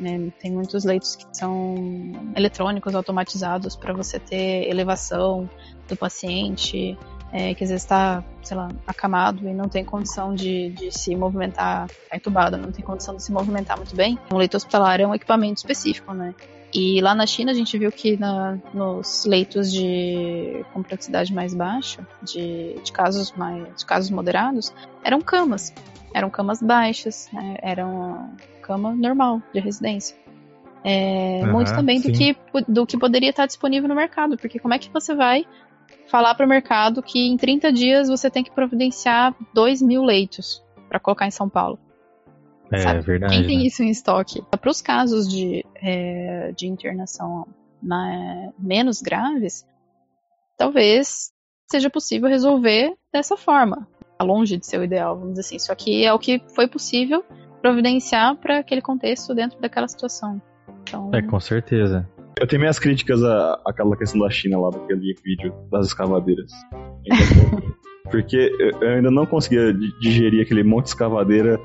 Né? 0.00 0.32
Tem 0.40 0.50
muitos 0.50 0.84
leitos 0.84 1.16
que 1.16 1.26
são 1.32 1.74
eletrônicos, 2.34 2.94
automatizados, 2.94 3.76
para 3.76 3.92
você 3.92 4.18
ter 4.18 4.68
elevação 4.68 5.48
do 5.88 5.96
paciente, 5.96 6.96
é, 7.32 7.54
que 7.54 7.64
às 7.64 7.70
vezes 7.70 7.82
está, 7.82 8.22
sei 8.42 8.56
lá, 8.56 8.68
acamado 8.86 9.48
e 9.48 9.54
não 9.54 9.68
tem 9.68 9.84
condição 9.84 10.34
de, 10.34 10.68
de 10.70 10.92
se 10.92 11.16
movimentar, 11.16 11.88
tá 11.88 12.16
entubado, 12.16 12.58
não 12.58 12.70
tem 12.70 12.84
condição 12.84 13.16
de 13.16 13.22
se 13.22 13.32
movimentar 13.32 13.76
muito 13.78 13.96
bem. 13.96 14.18
Um 14.30 14.36
leito 14.36 14.56
hospitalar 14.56 15.00
é 15.00 15.06
um 15.06 15.14
equipamento 15.14 15.56
específico, 15.56 16.12
né? 16.12 16.34
E 16.74 17.00
lá 17.00 17.14
na 17.14 17.26
China 17.26 17.52
a 17.52 17.54
gente 17.54 17.76
viu 17.78 17.90
que 17.90 18.16
na, 18.16 18.58
nos 18.72 19.24
leitos 19.26 19.72
de 19.72 20.64
complexidade 20.72 21.32
mais 21.32 21.54
baixa, 21.54 22.06
de, 22.22 22.74
de, 22.82 22.92
casos 22.92 23.32
mais, 23.32 23.76
de 23.76 23.84
casos 23.84 24.10
moderados, 24.10 24.72
eram 25.02 25.20
camas. 25.20 25.72
Eram 26.14 26.28
camas 26.28 26.62
baixas, 26.62 27.28
né? 27.32 27.56
eram 27.62 28.30
cama 28.60 28.94
normal 28.94 29.42
de 29.52 29.60
residência. 29.60 30.16
É, 30.84 31.42
uhum, 31.44 31.52
muito 31.52 31.74
também 31.74 32.00
do 32.00 32.10
que, 32.10 32.36
do 32.66 32.86
que 32.86 32.98
poderia 32.98 33.30
estar 33.30 33.46
disponível 33.46 33.88
no 33.88 33.94
mercado, 33.94 34.36
porque 34.36 34.58
como 34.58 34.74
é 34.74 34.78
que 34.78 34.90
você 34.90 35.14
vai 35.14 35.46
falar 36.12 36.34
para 36.34 36.44
o 36.44 36.48
mercado 36.48 37.02
que 37.02 37.26
em 37.26 37.38
30 37.38 37.72
dias 37.72 38.08
você 38.08 38.30
tem 38.30 38.44
que 38.44 38.50
providenciar 38.50 39.34
2 39.54 39.80
mil 39.80 40.04
leitos 40.04 40.62
para 40.86 41.00
colocar 41.00 41.26
em 41.26 41.30
São 41.30 41.48
Paulo. 41.48 41.78
É 42.70 42.78
sabe? 42.78 43.00
verdade. 43.00 43.34
Quem 43.34 43.46
tem 43.46 43.58
né? 43.58 43.64
isso 43.64 43.82
em 43.82 43.88
estoque? 43.88 44.42
Para 44.42 44.70
os 44.70 44.82
casos 44.82 45.26
de, 45.26 45.64
é, 45.74 46.52
de 46.52 46.66
internação 46.66 47.46
na, 47.82 48.52
menos 48.58 49.00
graves, 49.00 49.66
talvez 50.58 51.32
seja 51.70 51.88
possível 51.88 52.28
resolver 52.28 52.94
dessa 53.10 53.34
forma. 53.34 53.88
Tá 54.18 54.24
longe 54.24 54.58
de 54.58 54.66
ser 54.66 54.80
o 54.80 54.84
ideal, 54.84 55.16
vamos 55.16 55.30
dizer 55.30 55.46
assim. 55.46 55.58
Só 55.58 55.74
que 55.74 56.04
é 56.04 56.12
o 56.12 56.18
que 56.18 56.42
foi 56.54 56.68
possível 56.68 57.24
providenciar 57.62 58.36
para 58.36 58.58
aquele 58.58 58.82
contexto 58.82 59.34
dentro 59.34 59.58
daquela 59.58 59.88
situação. 59.88 60.40
Então... 60.82 61.10
É, 61.14 61.22
com 61.22 61.40
certeza. 61.40 62.06
Eu 62.42 62.46
tenho 62.48 62.58
minhas 62.58 62.76
críticas 62.76 63.22
à, 63.22 63.56
àquela 63.64 63.96
questão 63.96 64.20
da 64.20 64.28
China 64.28 64.58
lá, 64.58 64.70
daquele 64.70 65.14
vídeo 65.24 65.54
das 65.70 65.86
escavadeiras. 65.86 66.50
Porque 68.10 68.50
eu 68.80 68.88
ainda 68.88 69.12
não 69.12 69.24
conseguia 69.24 69.72
digerir 70.00 70.42
aquele 70.42 70.64
monte 70.64 70.86
de 70.86 70.90
escavadeira 70.90 71.60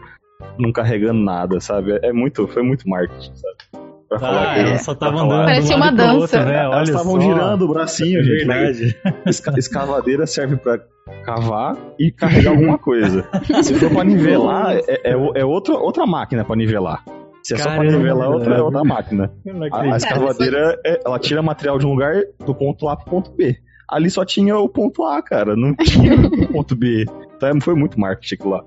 não 0.56 0.72
carregando 0.72 1.20
nada, 1.20 1.60
sabe? 1.60 1.98
É 2.04 2.14
muito, 2.14 2.48
foi 2.48 2.62
muito 2.62 2.88
marketing, 2.88 3.32
sabe? 3.34 3.88
Pra 4.08 4.20
falar 4.20 4.52
ah, 4.52 4.54
que 4.54 4.60
elas 4.60 4.82
só 4.84 4.92
estavam 4.92 5.26
andando. 5.26 5.46
Parecia 5.46 5.76
uma 5.76 5.92
dança. 5.92 6.14
Outro, 6.14 6.46
né? 6.46 6.64
Elas 6.64 6.90
estavam 6.90 7.22
girando 7.22 7.62
o 7.64 7.68
bracinho, 7.68 8.20
é 8.20 8.24
gente. 8.24 8.46
Verdade. 8.46 8.98
Esca 9.26 9.58
escavadeira 9.58 10.28
serve 10.28 10.58
pra 10.58 10.80
cavar 11.26 11.76
e 11.98 12.12
carregar 12.12 12.52
alguma 12.52 12.78
coisa. 12.78 13.28
Se 13.64 13.74
for 13.74 13.90
pra 13.90 14.04
nivelar, 14.04 14.76
é, 14.76 14.84
é, 15.04 15.14
é 15.14 15.44
outra, 15.44 15.74
outra 15.74 16.06
máquina 16.06 16.46
pra 16.46 16.56
nivelar. 16.56 17.04
Se 17.48 17.54
é 17.54 17.58
Caramba, 17.58 17.84
só 17.86 17.88
pra 17.88 17.98
nivelar, 17.98 18.28
é 18.28 18.30
outra, 18.30 18.56
é 18.56 18.62
outra 18.62 18.84
máquina. 18.84 19.32
A, 19.72 19.82
a 19.82 19.96
escavadeira, 19.96 20.78
é, 20.86 21.00
ela 21.06 21.18
tira 21.18 21.42
material 21.42 21.80
de 21.80 21.86
um 21.86 21.92
lugar 21.92 22.22
do 22.46 22.54
ponto 22.54 22.90
A 22.90 22.98
pro 22.98 23.10
ponto 23.10 23.32
B. 23.32 23.56
Ali 23.90 24.10
só 24.10 24.26
tinha 24.26 24.58
o 24.58 24.68
ponto 24.68 25.02
A, 25.06 25.24
cara. 25.24 25.56
Não 25.56 25.74
tinha 25.74 26.14
o 26.14 26.48
ponto 26.52 26.76
B. 26.76 27.06
Então 27.38 27.62
foi 27.62 27.74
muito 27.74 27.98
marketing 27.98 28.50
lá. 28.50 28.66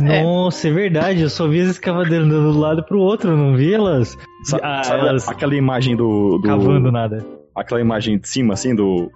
Nossa, 0.00 0.66
é. 0.66 0.70
é 0.72 0.74
verdade, 0.74 1.20
eu 1.20 1.30
só 1.30 1.46
vi 1.46 1.60
as 1.60 1.68
escavadeiras 1.68 2.26
andando 2.26 2.52
do 2.52 2.58
lado 2.58 2.82
pro 2.82 2.98
outro, 2.98 3.36
não 3.36 3.56
vi 3.56 3.72
elas? 3.72 4.18
Sa 4.42 4.58
ah, 4.60 4.82
sabe 4.82 5.06
elas... 5.06 5.28
aquela 5.28 5.54
imagem 5.54 5.94
do, 5.94 6.38
do. 6.38 6.48
Cavando 6.48 6.90
nada. 6.90 7.24
Aquela 7.54 7.80
imagem 7.80 8.18
de 8.18 8.28
cima, 8.28 8.54
assim, 8.54 8.74
do. 8.74 9.08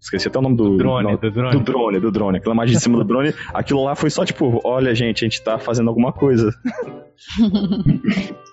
Esqueci 0.00 0.28
até 0.28 0.38
o 0.38 0.42
nome 0.42 0.56
do, 0.56 0.70
do 0.70 0.76
drone, 0.78 1.10
não, 1.10 1.16
do 1.16 1.30
drone. 1.30 1.58
Do 1.58 1.62
drone, 1.62 2.00
do 2.00 2.10
drone. 2.10 2.38
Aquela 2.38 2.54
imagem 2.54 2.76
de 2.76 2.82
cima 2.82 2.96
do 2.96 3.04
drone. 3.04 3.34
Aquilo 3.52 3.84
lá 3.84 3.94
foi 3.94 4.08
só 4.08 4.24
tipo, 4.24 4.62
olha, 4.64 4.94
gente, 4.94 5.26
a 5.26 5.28
gente 5.28 5.44
tá 5.44 5.58
fazendo 5.58 5.90
alguma 5.90 6.10
coisa. 6.10 6.50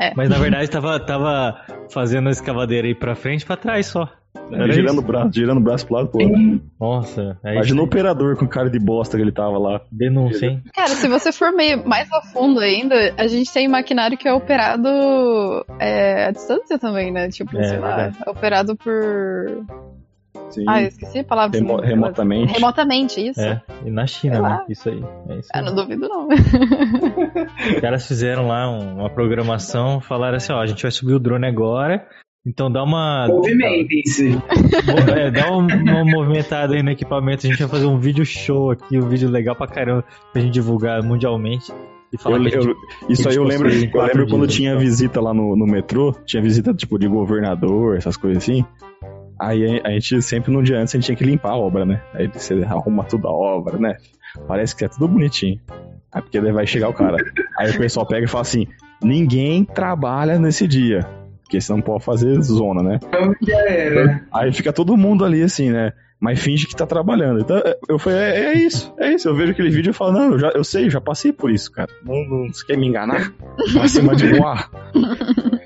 É. 0.00 0.12
Mas 0.14 0.28
na 0.28 0.38
verdade 0.38 0.70
tava, 0.70 0.98
tava 1.00 1.60
fazendo 1.90 2.28
a 2.28 2.32
escavadeira 2.32 2.86
aí 2.86 2.94
pra 2.94 3.14
frente 3.14 3.42
e 3.42 3.46
pra 3.46 3.56
trás 3.56 3.86
só. 3.86 4.08
Era 4.50 4.70
girando 4.70 4.98
o 4.98 5.02
braço, 5.02 5.30
girando 5.32 5.58
o 5.58 5.62
braço 5.62 5.86
pro 5.86 5.96
lado 5.96 6.08
pro 6.08 6.22
outro. 6.22 6.60
Nossa. 6.78 7.38
É 7.44 7.54
Imagina 7.54 7.80
o 7.80 7.84
operador 7.84 8.36
com 8.36 8.46
cara 8.46 8.68
de 8.68 8.78
bosta 8.78 9.16
que 9.16 9.22
ele 9.22 9.32
tava 9.32 9.58
lá. 9.58 9.80
Denúncia, 9.90 10.46
hein? 10.46 10.62
Cara, 10.74 10.90
se 10.90 11.08
você 11.08 11.32
for 11.32 11.52
meio 11.52 11.86
mais 11.86 12.10
a 12.12 12.20
fundo 12.22 12.60
ainda, 12.60 13.14
a 13.16 13.26
gente 13.26 13.52
tem 13.52 13.68
maquinário 13.68 14.16
que 14.16 14.28
é 14.28 14.32
operado 14.32 14.88
é, 15.78 16.26
à 16.26 16.30
distância 16.30 16.78
também, 16.78 17.10
né? 17.10 17.28
Tipo, 17.28 17.56
é, 17.58 17.64
sei 17.64 17.78
lá, 17.78 18.12
é 18.26 18.30
operado 18.30 18.76
por 18.76 18.92
Sim. 20.52 20.64
Ah, 20.68 20.82
eu 20.82 20.88
esqueci 20.88 21.18
a 21.20 21.24
palavra. 21.24 21.58
Remo 21.58 21.80
remotamente. 21.80 22.52
Remotamente, 22.52 23.28
isso. 23.28 23.40
É, 23.40 23.62
e 23.84 23.90
na 23.90 24.06
China, 24.06 24.42
né? 24.42 24.64
Isso 24.68 24.88
aí. 24.88 25.02
É 25.28 25.38
isso 25.38 25.48
ah, 25.52 25.58
aí. 25.58 25.64
Eu 25.64 25.66
não 25.66 25.74
duvido, 25.74 26.08
não. 26.08 26.28
Os 26.28 27.80
caras 27.80 28.06
fizeram 28.06 28.46
lá 28.46 28.70
uma 28.70 29.08
programação, 29.08 30.00
falaram 30.00 30.36
assim, 30.36 30.52
ó, 30.52 30.60
a 30.60 30.66
gente 30.66 30.82
vai 30.82 30.90
subir 30.90 31.14
o 31.14 31.18
drone 31.18 31.46
agora, 31.46 32.06
então 32.44 32.70
dá 32.70 32.82
uma. 32.82 33.26
Movimente-se. 33.28 34.38
É, 35.16 35.30
dá 35.30 35.50
uma, 35.50 35.74
uma, 35.74 36.04
movimentada 36.04 36.74
aí 36.74 36.82
no 36.82 36.90
equipamento. 36.90 37.46
A 37.46 37.50
gente 37.50 37.58
vai 37.58 37.68
fazer 37.68 37.86
um 37.86 37.98
vídeo 37.98 38.24
show 38.26 38.70
aqui, 38.70 38.98
um 38.98 39.08
vídeo 39.08 39.30
legal 39.30 39.54
pra 39.54 39.66
caramba 39.66 40.04
pra 40.32 40.42
gente 40.42 40.52
divulgar 40.52 41.02
mundialmente. 41.02 41.72
Eu, 42.12 42.42
gente, 42.42 42.56
eu, 42.56 42.76
isso 43.08 43.26
aí 43.26 43.36
eu 43.36 43.42
lembro, 43.42 43.70
eu 43.70 44.02
lembro 44.02 44.26
quando 44.28 44.46
tinha 44.46 44.76
visita 44.76 45.18
lá 45.18 45.32
no, 45.32 45.56
no 45.56 45.64
metrô, 45.64 46.14
tinha 46.26 46.42
visita 46.42 46.74
tipo 46.74 46.98
de 46.98 47.08
governador, 47.08 47.96
essas 47.96 48.18
coisas 48.18 48.42
assim. 48.42 48.66
Aí 49.42 49.80
a 49.82 49.90
gente 49.90 50.22
sempre 50.22 50.52
no 50.52 50.62
dia 50.62 50.78
antes 50.78 50.94
a 50.94 50.98
gente 50.98 51.06
tinha 51.06 51.16
que 51.16 51.24
limpar 51.24 51.50
a 51.50 51.56
obra, 51.56 51.84
né? 51.84 52.00
Aí 52.14 52.28
você 52.28 52.54
arruma 52.62 53.02
toda 53.02 53.26
a 53.26 53.32
obra, 53.32 53.76
né? 53.76 53.96
Parece 54.46 54.76
que 54.76 54.84
é 54.84 54.88
tudo 54.88 55.08
bonitinho. 55.08 55.60
Aí 56.12 56.22
porque 56.22 56.40
vai 56.40 56.64
chegar 56.64 56.88
o 56.88 56.94
cara. 56.94 57.16
Aí 57.58 57.72
o 57.72 57.78
pessoal 57.78 58.06
pega 58.06 58.24
e 58.24 58.28
fala 58.28 58.42
assim: 58.42 58.68
ninguém 59.02 59.64
trabalha 59.64 60.38
nesse 60.38 60.68
dia. 60.68 61.04
Porque 61.42 61.60
você 61.60 61.72
não 61.72 61.80
pode 61.80 62.04
fazer 62.04 62.40
zona, 62.40 62.84
né? 62.84 63.00
Então 63.02 63.34
já 63.42 63.68
era. 63.68 64.24
Aí 64.32 64.52
fica 64.52 64.72
todo 64.72 64.96
mundo 64.96 65.24
ali 65.24 65.42
assim, 65.42 65.70
né? 65.70 65.92
mas 66.22 66.40
finge 66.40 66.68
que 66.68 66.76
tá 66.76 66.86
trabalhando. 66.86 67.40
Então, 67.40 67.60
eu 67.88 67.98
falei, 67.98 68.20
é, 68.20 68.44
é 68.44 68.54
isso, 68.54 68.94
é 68.96 69.12
isso. 69.12 69.28
Eu 69.28 69.34
vejo 69.34 69.50
aquele 69.50 69.70
vídeo 69.70 69.90
e 69.90 69.92
falo, 69.92 70.12
não, 70.12 70.30
eu, 70.30 70.38
já, 70.38 70.52
eu 70.54 70.62
sei, 70.62 70.88
já 70.88 71.00
passei 71.00 71.32
por 71.32 71.50
isso, 71.50 71.72
cara. 71.72 71.90
Não, 72.04 72.24
não 72.24 72.46
você 72.46 72.64
quer 72.64 72.78
me 72.78 72.86
enganar? 72.86 73.34
Pra 73.72 73.88
cima 73.88 74.14
de 74.14 74.28
voar. 74.38 74.70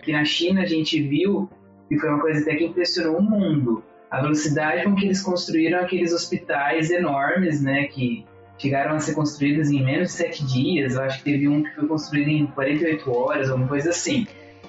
Que 0.02 0.12
na 0.12 0.24
China 0.24 0.62
a 0.62 0.64
gente 0.64 0.98
viu, 1.02 1.50
e 1.90 1.98
foi 1.98 2.08
uma 2.08 2.20
coisa 2.20 2.40
até 2.40 2.56
que 2.56 2.64
impressionou 2.64 3.18
o 3.18 3.22
mundo, 3.22 3.82
a 4.10 4.20
velocidade 4.20 4.84
com 4.84 4.94
que 4.94 5.04
eles 5.04 5.22
construíram 5.22 5.80
aqueles 5.80 6.12
hospitais 6.12 6.90
enormes, 6.90 7.60
né, 7.60 7.84
que 7.84 8.24
chegaram 8.58 8.94
a 8.94 9.00
ser 9.00 9.14
construídos 9.14 9.70
em 9.70 9.84
menos 9.84 10.08
de 10.08 10.14
sete 10.14 10.44
dias. 10.46 10.94
Eu 10.94 11.02
acho 11.02 11.18
que 11.18 11.24
teve 11.24 11.48
um 11.48 11.62
que 11.62 11.74
foi 11.74 11.86
construído 11.86 12.28
em 12.28 12.46
48 12.46 13.10
horas, 13.10 13.50
alguma 13.50 13.68
coisa 13.68 13.90
assim. 13.90 14.26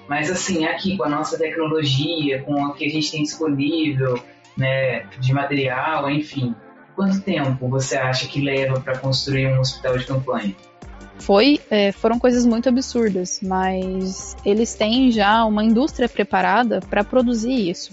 Mas 0.07 0.31
assim, 0.31 0.65
aqui 0.65 0.97
com 0.97 1.03
a 1.03 1.09
nossa 1.09 1.37
tecnologia, 1.37 2.41
com 2.43 2.53
o 2.53 2.73
que 2.73 2.85
a 2.85 2.89
gente 2.89 3.11
tem 3.11 3.23
disponível, 3.23 4.19
né, 4.57 5.05
de 5.19 5.33
material, 5.33 6.09
enfim, 6.09 6.55
quanto 6.95 7.21
tempo 7.21 7.69
você 7.69 7.95
acha 7.95 8.27
que 8.27 8.41
leva 8.41 8.79
para 8.79 8.97
construir 8.97 9.47
um 9.47 9.59
hospital 9.59 9.97
de 9.97 10.05
campanha? 10.05 10.55
Foi, 11.19 11.59
é, 11.69 11.91
foram 11.91 12.19
coisas 12.19 12.45
muito 12.45 12.69
absurdas, 12.69 13.39
mas 13.41 14.35
eles 14.45 14.75
têm 14.75 15.11
já 15.11 15.43
uma 15.45 15.63
indústria 15.63 16.07
preparada 16.07 16.79
para 16.79 17.03
produzir 17.03 17.69
isso. 17.69 17.91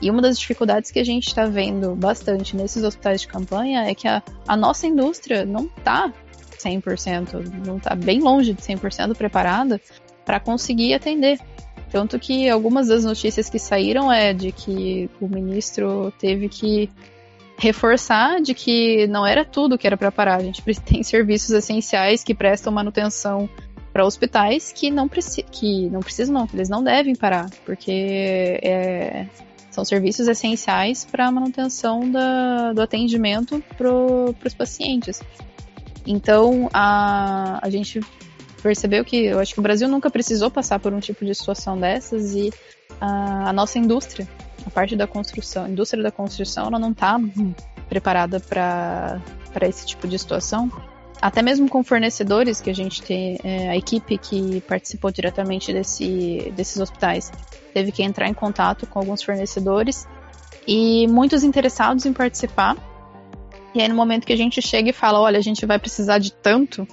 E 0.00 0.10
uma 0.10 0.20
das 0.20 0.38
dificuldades 0.38 0.90
que 0.90 0.98
a 0.98 1.04
gente 1.04 1.28
está 1.28 1.46
vendo 1.46 1.94
bastante 1.94 2.56
nesses 2.56 2.82
hospitais 2.82 3.20
de 3.20 3.28
campanha 3.28 3.84
é 3.84 3.94
que 3.94 4.08
a, 4.08 4.22
a 4.48 4.56
nossa 4.56 4.86
indústria 4.86 5.44
não 5.44 5.66
está 5.66 6.12
100%, 6.58 7.66
não 7.66 7.76
está 7.76 7.94
bem 7.94 8.20
longe 8.20 8.52
de 8.52 8.62
100% 8.62 9.14
preparada 9.16 9.80
para 10.24 10.40
conseguir 10.40 10.94
atender. 10.94 11.38
Tanto 11.90 12.18
que 12.18 12.48
algumas 12.48 12.88
das 12.88 13.04
notícias 13.04 13.50
que 13.50 13.58
saíram 13.58 14.10
é 14.10 14.32
de 14.32 14.50
que 14.50 15.10
o 15.20 15.28
ministro 15.28 16.12
teve 16.18 16.48
que 16.48 16.88
reforçar 17.62 18.42
de 18.42 18.54
que 18.54 19.06
não 19.06 19.24
era 19.24 19.44
tudo 19.44 19.78
que 19.78 19.86
era 19.86 19.96
para 19.96 20.10
parar. 20.10 20.36
A 20.36 20.42
gente 20.42 20.62
tem 20.84 21.02
serviços 21.04 21.50
essenciais 21.50 22.24
que 22.24 22.34
prestam 22.34 22.72
manutenção 22.72 23.48
para 23.92 24.04
hospitais 24.04 24.72
que 24.72 24.90
não, 24.90 25.08
que 25.08 25.88
não 25.90 26.00
precisam, 26.00 26.34
não, 26.34 26.46
que 26.46 26.56
eles 26.56 26.68
não 26.68 26.82
devem 26.82 27.14
parar, 27.14 27.48
porque 27.64 28.58
é, 28.62 29.26
são 29.70 29.84
serviços 29.84 30.26
essenciais 30.26 31.04
para 31.04 31.26
a 31.26 31.32
manutenção 31.32 32.10
da, 32.10 32.72
do 32.72 32.80
atendimento 32.80 33.62
para 33.76 33.92
os 33.92 34.54
pacientes. 34.54 35.20
Então, 36.06 36.68
a, 36.72 37.60
a 37.62 37.70
gente 37.70 38.00
percebeu 38.62 39.04
que 39.04 39.26
eu 39.26 39.38
acho 39.38 39.52
que 39.52 39.60
o 39.60 39.62
Brasil 39.62 39.86
nunca 39.88 40.10
precisou 40.10 40.50
passar 40.50 40.80
por 40.80 40.92
um 40.92 40.98
tipo 40.98 41.24
de 41.24 41.34
situação 41.34 41.78
dessas 41.78 42.34
e 42.34 42.50
a, 42.98 43.50
a 43.50 43.52
nossa 43.52 43.78
indústria, 43.78 44.26
a 44.66 44.70
parte 44.70 44.96
da 44.96 45.06
construção, 45.06 45.68
indústria 45.68 46.02
da 46.02 46.10
construção, 46.10 46.66
ela 46.66 46.78
não 46.78 46.90
está 46.90 47.18
preparada 47.88 48.40
para 48.40 49.20
esse 49.62 49.86
tipo 49.86 50.06
de 50.08 50.18
situação. 50.18 50.70
Até 51.20 51.40
mesmo 51.40 51.68
com 51.68 51.84
fornecedores 51.84 52.60
que 52.60 52.68
a 52.68 52.74
gente 52.74 53.00
tem, 53.02 53.38
é, 53.44 53.68
a 53.68 53.76
equipe 53.76 54.18
que 54.18 54.60
participou 54.62 55.12
diretamente 55.12 55.72
desse, 55.72 56.52
desses 56.56 56.80
hospitais 56.80 57.30
teve 57.72 57.92
que 57.92 58.02
entrar 58.02 58.28
em 58.28 58.34
contato 58.34 58.86
com 58.86 58.98
alguns 58.98 59.22
fornecedores 59.22 60.06
e 60.66 61.06
muitos 61.06 61.44
interessados 61.44 62.04
em 62.06 62.12
participar. 62.12 62.76
E 63.72 63.80
aí 63.80 63.88
no 63.88 63.94
momento 63.94 64.26
que 64.26 64.32
a 64.32 64.36
gente 64.36 64.60
chega 64.60 64.90
e 64.90 64.92
fala, 64.92 65.20
olha, 65.20 65.38
a 65.38 65.42
gente 65.42 65.64
vai 65.64 65.78
precisar 65.78 66.18
de 66.18 66.32
tanto, 66.32 66.86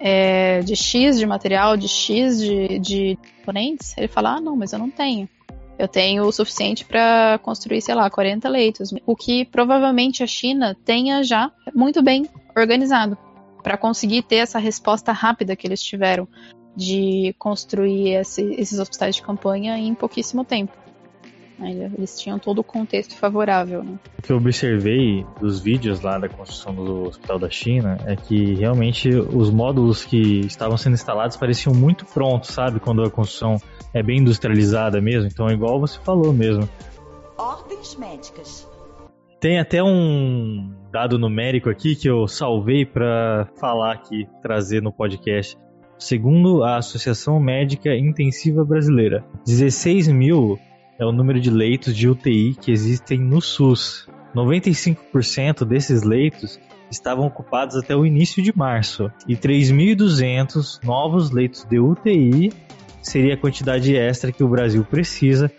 é, 0.00 0.60
de 0.60 0.76
X 0.76 1.18
de 1.18 1.26
material, 1.26 1.76
de 1.76 1.88
X 1.88 2.38
de, 2.38 2.78
de 2.78 3.18
componentes, 3.38 3.96
ele 3.96 4.08
fala: 4.08 4.36
ah, 4.36 4.40
não, 4.40 4.54
mas 4.54 4.72
eu 4.72 4.78
não 4.78 4.90
tenho. 4.90 5.28
Eu 5.78 5.88
tenho 5.88 6.24
o 6.24 6.32
suficiente 6.32 6.84
para 6.84 7.38
construir, 7.42 7.80
sei 7.80 7.94
lá, 7.94 8.08
40 8.08 8.48
leitos. 8.48 8.94
O 9.04 9.16
que 9.16 9.44
provavelmente 9.44 10.22
a 10.22 10.26
China 10.26 10.76
tenha 10.84 11.22
já 11.22 11.50
muito 11.74 12.02
bem 12.02 12.28
organizado 12.56 13.18
para 13.62 13.76
conseguir 13.76 14.22
ter 14.22 14.36
essa 14.36 14.58
resposta 14.58 15.10
rápida 15.10 15.56
que 15.56 15.66
eles 15.66 15.82
tiveram 15.82 16.28
de 16.76 17.34
construir 17.38 18.14
esse, 18.14 18.42
esses 18.54 18.78
hospitais 18.78 19.16
de 19.16 19.22
campanha 19.22 19.78
em 19.78 19.94
pouquíssimo 19.94 20.44
tempo. 20.44 20.83
Eles 21.60 22.18
tinham 22.18 22.38
todo 22.38 22.58
o 22.58 22.64
contexto 22.64 23.16
favorável. 23.16 23.82
Né? 23.82 23.98
O 24.18 24.22
que 24.22 24.32
eu 24.32 24.36
observei 24.36 25.24
dos 25.40 25.60
vídeos 25.60 26.00
lá 26.00 26.18
da 26.18 26.28
construção 26.28 26.74
do 26.74 27.08
Hospital 27.08 27.38
da 27.38 27.50
China 27.50 27.96
é 28.06 28.16
que 28.16 28.54
realmente 28.54 29.08
os 29.08 29.50
módulos 29.50 30.04
que 30.04 30.40
estavam 30.40 30.76
sendo 30.76 30.94
instalados 30.94 31.36
pareciam 31.36 31.74
muito 31.74 32.04
prontos, 32.06 32.50
sabe? 32.50 32.80
Quando 32.80 33.02
a 33.02 33.10
construção 33.10 33.56
é 33.92 34.02
bem 34.02 34.18
industrializada 34.18 35.00
mesmo. 35.00 35.28
Então 35.32 35.48
é 35.48 35.52
igual 35.52 35.80
você 35.80 35.98
falou 36.00 36.32
mesmo. 36.32 36.68
Ordens 37.38 37.96
médicas. 37.96 38.68
Tem 39.40 39.58
até 39.58 39.82
um 39.82 40.72
dado 40.90 41.18
numérico 41.18 41.68
aqui 41.68 41.94
que 41.94 42.08
eu 42.08 42.26
salvei 42.26 42.86
para 42.86 43.46
falar 43.60 43.92
aqui, 43.92 44.26
trazer 44.40 44.80
no 44.80 44.92
podcast. 44.92 45.56
Segundo 45.98 46.64
a 46.64 46.78
Associação 46.78 47.38
Médica 47.38 47.94
Intensiva 47.94 48.64
Brasileira, 48.64 49.24
16 49.46 50.08
mil 50.08 50.58
é 50.98 51.04
o 51.04 51.12
número 51.12 51.40
de 51.40 51.50
leitos 51.50 51.96
de 51.96 52.08
UTI 52.08 52.54
que 52.60 52.70
existem 52.70 53.18
no 53.18 53.40
SUS. 53.40 54.08
95% 54.34 55.64
desses 55.64 56.02
leitos 56.02 56.58
estavam 56.90 57.26
ocupados 57.26 57.76
até 57.76 57.94
o 57.94 58.04
início 58.04 58.42
de 58.42 58.56
março 58.56 59.10
e 59.28 59.36
3.200 59.36 60.82
novos 60.82 61.30
leitos 61.30 61.64
de 61.64 61.78
UTI 61.78 62.52
seria 63.02 63.34
a 63.34 63.36
quantidade 63.36 63.94
extra 63.94 64.32
que 64.32 64.42
o 64.42 64.48
Brasil 64.48 64.84
precisa 64.84 65.50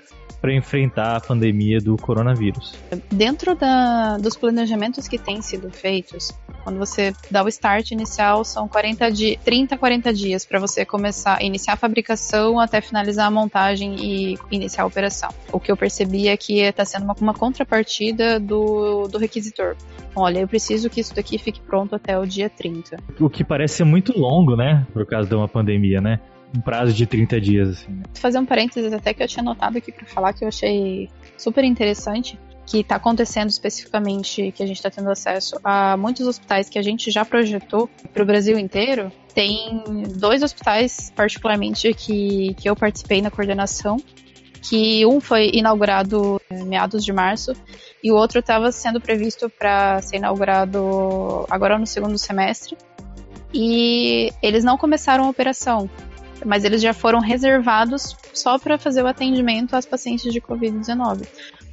para 0.41 0.53
enfrentar 0.53 1.15
a 1.15 1.19
pandemia 1.19 1.79
do 1.79 1.97
coronavírus. 1.97 2.75
Dentro 3.11 3.55
da, 3.55 4.17
dos 4.17 4.37
planejamentos 4.37 5.07
que 5.07 5.17
têm 5.17 5.41
sido 5.41 5.71
feitos, 5.71 6.31
quando 6.63 6.77
você 6.77 7.13
dá 7.29 7.43
o 7.43 7.47
start 7.47 7.91
inicial, 7.91 8.43
são 8.43 8.67
40 8.67 9.11
di 9.11 9.39
30, 9.43 9.77
40 9.77 10.13
dias 10.13 10.45
para 10.45 10.59
você 10.59 10.83
começar, 10.85 11.41
iniciar 11.43 11.73
a 11.73 11.77
fabricação 11.77 12.59
até 12.59 12.81
finalizar 12.81 13.27
a 13.27 13.31
montagem 13.31 13.95
e 13.99 14.37
iniciar 14.51 14.83
a 14.83 14.87
operação. 14.87 15.29
O 15.51 15.59
que 15.59 15.71
eu 15.71 15.77
percebi 15.77 16.27
é 16.27 16.35
que 16.35 16.61
está 16.61 16.83
sendo 16.83 17.05
uma, 17.05 17.15
uma 17.21 17.33
contrapartida 17.33 18.39
do, 18.39 19.07
do 19.07 19.17
requisitor. 19.17 19.75
Olha, 20.15 20.39
eu 20.39 20.47
preciso 20.47 20.89
que 20.89 21.01
isso 21.01 21.13
daqui 21.13 21.37
fique 21.37 21.59
pronto 21.59 21.95
até 21.95 22.17
o 22.17 22.25
dia 22.25 22.49
30. 22.49 22.97
O 23.19 23.29
que 23.29 23.43
parece 23.43 23.75
ser 23.75 23.83
muito 23.83 24.17
longo, 24.17 24.55
né? 24.55 24.87
Por 24.93 25.05
causa 25.05 25.27
de 25.27 25.35
uma 25.35 25.47
pandemia, 25.47 25.99
né? 26.01 26.19
Um 26.55 26.61
prazo 26.61 26.93
de 26.93 27.05
30 27.05 27.41
dias, 27.41 27.69
assim. 27.69 27.91
Né? 27.91 28.03
Fazer 28.15 28.39
um 28.39 28.45
parênteses 28.45 28.93
até 28.93 29.13
que 29.13 29.21
eu 29.21 29.27
tinha 29.27 29.43
notado 29.43 29.77
aqui 29.77 29.91
para 29.91 30.05
falar 30.05 30.33
que 30.33 30.43
eu 30.43 30.47
achei 30.47 31.09
super 31.37 31.63
interessante 31.63 32.39
que 32.65 32.79
está 32.79 32.95
acontecendo 32.95 33.49
especificamente, 33.49 34.51
que 34.51 34.63
a 34.63 34.65
gente 34.65 34.77
está 34.77 34.89
tendo 34.89 35.09
acesso 35.09 35.55
a 35.63 35.95
muitos 35.95 36.25
hospitais 36.25 36.67
que 36.67 36.79
a 36.79 36.81
gente 36.81 37.11
já 37.11 37.23
projetou 37.23 37.87
para 38.11 38.23
o 38.23 38.25
Brasil 38.25 38.57
inteiro. 38.57 39.11
Tem 39.33 39.83
dois 40.17 40.41
hospitais, 40.41 41.11
particularmente, 41.15 41.93
que, 41.93 42.55
que 42.55 42.67
eu 42.67 42.75
participei 42.75 43.21
na 43.21 43.29
coordenação, 43.29 43.97
que 44.61 45.05
um 45.05 45.19
foi 45.19 45.51
inaugurado 45.53 46.41
em 46.49 46.63
meados 46.63 47.05
de 47.05 47.13
março 47.13 47.53
e 48.03 48.11
o 48.11 48.15
outro 48.15 48.39
estava 48.39 48.71
sendo 48.71 48.99
previsto 48.99 49.47
para 49.49 50.01
ser 50.01 50.17
inaugurado 50.17 51.45
agora 51.49 51.77
no 51.77 51.85
segundo 51.85 52.17
semestre. 52.17 52.75
E 53.53 54.33
eles 54.41 54.63
não 54.63 54.77
começaram 54.77 55.25
a 55.25 55.29
operação 55.29 55.89
mas 56.45 56.63
eles 56.63 56.81
já 56.81 56.93
foram 56.93 57.19
reservados 57.19 58.15
só 58.33 58.57
para 58.57 58.77
fazer 58.77 59.03
o 59.03 59.07
atendimento 59.07 59.75
às 59.75 59.85
pacientes 59.85 60.31
de 60.31 60.39
Covid-19. 60.39 61.27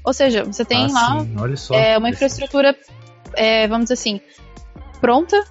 Ou 0.04 0.12
seja, 0.12 0.44
você 0.44 0.64
tem 0.64 0.87
ah, 0.87 1.24
lá 1.24 1.56
só, 1.56 1.74
é, 1.74 1.96
uma 1.96 2.11
infraestrutura, 2.11 2.76
é, 3.35 3.68
vamos 3.68 3.85
dizer 3.85 3.94
assim, 3.94 4.20
pronta 5.00 5.44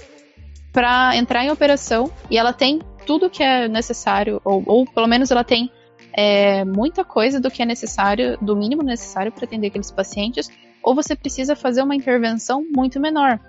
para 0.73 1.15
entrar 1.15 1.45
em 1.45 1.51
operação 1.51 2.11
e 2.29 2.37
ela 2.37 2.51
tem 2.51 2.79
tudo 3.05 3.29
que 3.29 3.43
é 3.43 3.67
necessário, 3.67 4.41
ou, 4.43 4.63
ou 4.65 4.85
pelo 4.85 5.07
menos 5.07 5.31
ela 5.31 5.43
tem 5.43 5.71
é, 6.13 6.65
muita 6.65 7.05
coisa 7.05 7.39
do 7.39 7.49
que 7.49 7.61
é 7.61 7.65
necessário, 7.65 8.37
do 8.41 8.55
mínimo 8.55 8.83
necessário 8.83 9.31
para 9.31 9.45
atender 9.45 9.67
aqueles 9.67 9.91
pacientes, 9.91 10.49
ou 10.83 10.95
você 10.95 11.15
precisa 11.15 11.55
fazer 11.55 11.81
uma 11.83 11.95
intervenção 11.95 12.65
muito 12.75 12.99
menor. 12.99 13.39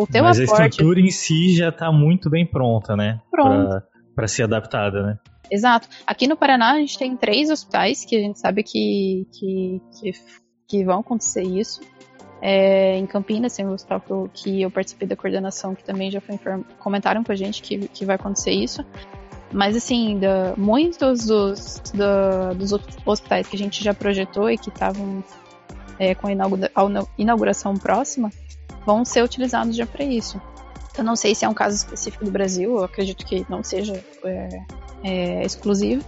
O 0.00 0.06
teu 0.06 0.22
Mas 0.22 0.38
aporte... 0.38 0.62
a 0.62 0.66
estrutura 0.66 1.00
em 1.00 1.10
si 1.10 1.56
já 1.56 1.70
está 1.70 1.90
muito 1.90 2.30
bem 2.30 2.46
pronta, 2.46 2.94
né? 2.94 3.20
Pronto. 3.30 3.68
Pra 3.68 3.82
para 4.16 4.26
ser 4.26 4.44
adaptada, 4.44 5.02
né? 5.02 5.18
Exato. 5.50 5.88
Aqui 6.06 6.26
no 6.26 6.36
Paraná 6.36 6.72
a 6.72 6.78
gente 6.78 6.98
tem 6.98 7.16
três 7.16 7.50
hospitais 7.50 8.04
que 8.04 8.16
a 8.16 8.20
gente 8.20 8.40
sabe 8.40 8.62
que, 8.62 9.28
que, 9.32 9.80
que, 10.00 10.12
que 10.66 10.84
vão 10.84 11.00
acontecer 11.00 11.42
isso. 11.42 11.80
É, 12.42 12.96
em 12.98 13.06
Campinas 13.06 13.54
tem 13.54 13.66
um 13.66 13.72
hospital 13.72 14.28
que 14.32 14.62
eu 14.62 14.70
participei 14.70 15.06
da 15.06 15.16
coordenação 15.16 15.74
que 15.74 15.84
também 15.84 16.10
já 16.10 16.20
foi 16.20 16.38
comentaram 16.78 17.22
com 17.22 17.32
a 17.32 17.36
gente 17.36 17.62
que, 17.62 17.88
que 17.88 18.04
vai 18.04 18.16
acontecer 18.16 18.50
isso. 18.50 18.84
Mas 19.52 19.76
assim, 19.76 20.18
da, 20.18 20.54
muitos 20.56 21.26
dos, 21.26 21.80
da, 21.94 22.52
dos 22.52 22.72
hospitais 23.04 23.46
que 23.46 23.54
a 23.54 23.58
gente 23.58 23.84
já 23.84 23.94
projetou 23.94 24.50
e 24.50 24.58
que 24.58 24.70
estavam 24.70 25.22
é, 25.98 26.14
com 26.14 26.26
a 26.26 26.32
inauguração 27.16 27.74
próxima 27.74 28.30
vão 28.84 29.04
ser 29.04 29.22
utilizados 29.22 29.76
já 29.76 29.86
para 29.86 30.04
isso. 30.04 30.40
Eu 30.98 31.04
não 31.04 31.16
sei 31.16 31.34
se 31.34 31.44
é 31.44 31.48
um 31.48 31.54
caso 31.54 31.76
específico 31.76 32.24
do 32.24 32.30
Brasil, 32.30 32.76
eu 32.76 32.84
acredito 32.84 33.24
que 33.24 33.44
não 33.48 33.62
seja 33.62 34.02
é, 34.24 34.48
é, 35.02 35.44
exclusivo, 35.44 36.04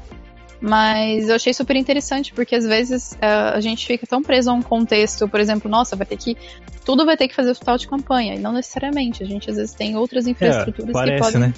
Mas 0.61 1.29
eu 1.29 1.37
achei 1.37 1.53
super 1.53 1.77
interessante, 1.77 2.33
porque 2.33 2.55
às 2.57 2.67
vezes 2.67 3.13
uh, 3.13 3.55
a 3.55 3.61
gente 3.61 3.87
fica 3.87 4.07
tão 4.07 4.23
preso 4.23 4.51
a 4.51 4.53
um 4.53 4.63
contexto, 4.63 5.29
por 5.29 5.41
exemplo, 5.41 5.71
nossa, 5.71 5.95
vai 5.95 6.07
ter 6.07 6.17
que. 6.17 6.37
Tudo 6.85 7.05
vai 7.07 7.17
ter 7.17 7.29
que 7.29 7.35
fazer 7.35 7.51
hospital 7.51 7.77
de 7.77 7.87
campanha. 7.87 8.35
E 8.35 8.39
não 8.39 8.53
necessariamente. 8.53 9.23
A 9.23 9.27
gente 9.27 9.49
às 9.51 9.57
vezes 9.57 9.75
tem 9.75 9.97
outras 9.97 10.27
é, 10.27 10.31
infraestruturas 10.31 10.91
é, 10.91 10.93
parece, 10.93 11.15
que 11.15 11.33
podem. 11.33 11.41
Né? 11.49 11.55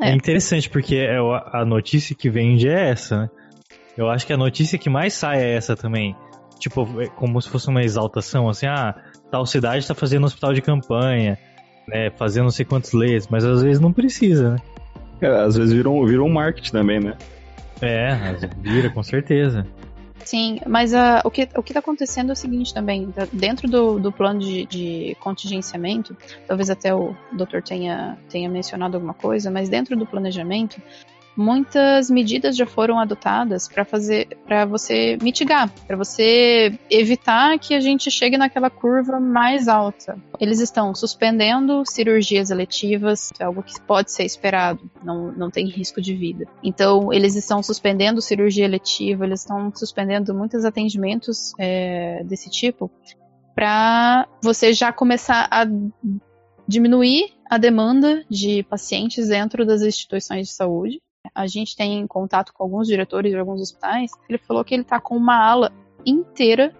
É. 0.00 0.10
é 0.10 0.14
interessante, 0.14 0.68
porque 0.68 0.96
é 0.96 1.18
a 1.52 1.64
notícia 1.64 2.16
que 2.16 2.28
vende 2.28 2.68
é 2.68 2.90
essa, 2.90 3.22
né? 3.22 3.30
Eu 3.96 4.08
acho 4.08 4.26
que 4.26 4.32
a 4.32 4.36
notícia 4.36 4.78
que 4.78 4.88
mais 4.88 5.12
sai 5.12 5.42
é 5.42 5.54
essa 5.54 5.76
também. 5.76 6.16
Tipo, 6.58 7.00
é 7.00 7.08
como 7.08 7.40
se 7.40 7.48
fosse 7.48 7.68
uma 7.68 7.82
exaltação, 7.82 8.48
assim, 8.48 8.66
ah, 8.66 8.94
tal 9.30 9.44
cidade 9.44 9.78
está 9.78 9.94
fazendo 9.94 10.24
hospital 10.24 10.52
de 10.52 10.62
campanha, 10.62 11.38
né? 11.86 12.10
Fazendo 12.10 12.44
não 12.44 12.50
sei 12.50 12.64
quantos 12.64 12.92
leis, 12.92 13.26
mas 13.28 13.44
às 13.44 13.62
vezes 13.62 13.80
não 13.80 13.92
precisa, 13.92 14.54
né? 14.54 14.56
É, 15.20 15.26
às 15.28 15.56
vezes 15.56 15.72
viram 15.72 15.96
um, 15.96 16.24
um 16.24 16.32
marketing 16.32 16.72
também, 16.72 17.00
né? 17.00 17.16
É, 17.80 18.16
vira, 18.60 18.90
com 18.90 19.02
certeza. 19.02 19.66
Sim, 20.24 20.60
mas 20.66 20.92
uh, 20.92 21.20
o 21.24 21.30
que 21.30 21.48
o 21.56 21.60
está 21.60 21.80
acontecendo 21.80 22.30
é 22.30 22.32
o 22.32 22.36
seguinte 22.36 22.72
também, 22.72 23.12
dentro 23.32 23.68
do, 23.68 23.98
do 23.98 24.12
plano 24.12 24.38
de, 24.38 24.66
de, 24.66 25.16
contingenciamento, 25.20 26.16
talvez 26.46 26.70
até 26.70 26.94
o 26.94 27.14
doutor 27.32 27.60
tenha, 27.60 28.16
tenha 28.30 28.48
mencionado 28.48 28.96
alguma 28.96 29.14
coisa, 29.14 29.50
mas 29.50 29.68
dentro 29.68 29.96
do 29.96 30.06
planejamento, 30.06 30.80
muitas 31.36 32.10
medidas 32.10 32.56
já 32.56 32.66
foram 32.66 32.98
adotadas 32.98 33.68
para 33.68 33.84
fazer 33.84 34.28
para 34.46 34.64
você 34.64 35.16
mitigar, 35.22 35.70
para 35.86 35.96
você 35.96 36.78
evitar 36.90 37.58
que 37.58 37.74
a 37.74 37.80
gente 37.80 38.10
chegue 38.10 38.36
naquela 38.36 38.70
curva 38.70 39.18
mais 39.18 39.68
alta. 39.68 40.16
Eles 40.38 40.60
estão 40.60 40.94
suspendendo 40.94 41.84
cirurgias 41.86 42.50
eletivas, 42.50 43.30
é 43.38 43.44
algo 43.44 43.62
que 43.62 43.80
pode 43.82 44.12
ser 44.12 44.24
esperado, 44.24 44.90
não, 45.02 45.32
não 45.32 45.50
tem 45.50 45.66
risco 45.66 46.00
de 46.00 46.14
vida. 46.14 46.46
Então, 46.62 47.12
eles 47.12 47.34
estão 47.34 47.62
suspendendo 47.62 48.20
cirurgia 48.20 48.64
eletiva, 48.64 49.24
eles 49.24 49.40
estão 49.40 49.72
suspendendo 49.74 50.34
muitos 50.34 50.64
atendimentos 50.64 51.52
é, 51.58 52.22
desse 52.24 52.50
tipo 52.50 52.90
para 53.54 54.26
você 54.42 54.72
já 54.72 54.92
começar 54.92 55.46
a 55.50 55.66
diminuir 56.66 57.34
a 57.50 57.58
demanda 57.58 58.24
de 58.30 58.62
pacientes 58.62 59.28
dentro 59.28 59.66
das 59.66 59.82
instituições 59.82 60.48
de 60.48 60.54
saúde 60.54 61.00
a 61.34 61.46
gente 61.46 61.76
tem 61.76 62.06
contato 62.06 62.52
com 62.52 62.62
alguns 62.62 62.86
diretores 62.86 63.32
de 63.32 63.38
alguns 63.38 63.60
hospitais, 63.60 64.10
ele 64.28 64.38
falou 64.38 64.64
que 64.64 64.74
ele 64.74 64.84
tá 64.84 65.00
com 65.00 65.16
uma 65.16 65.36
ala 65.36 65.72
inteira 66.04 66.74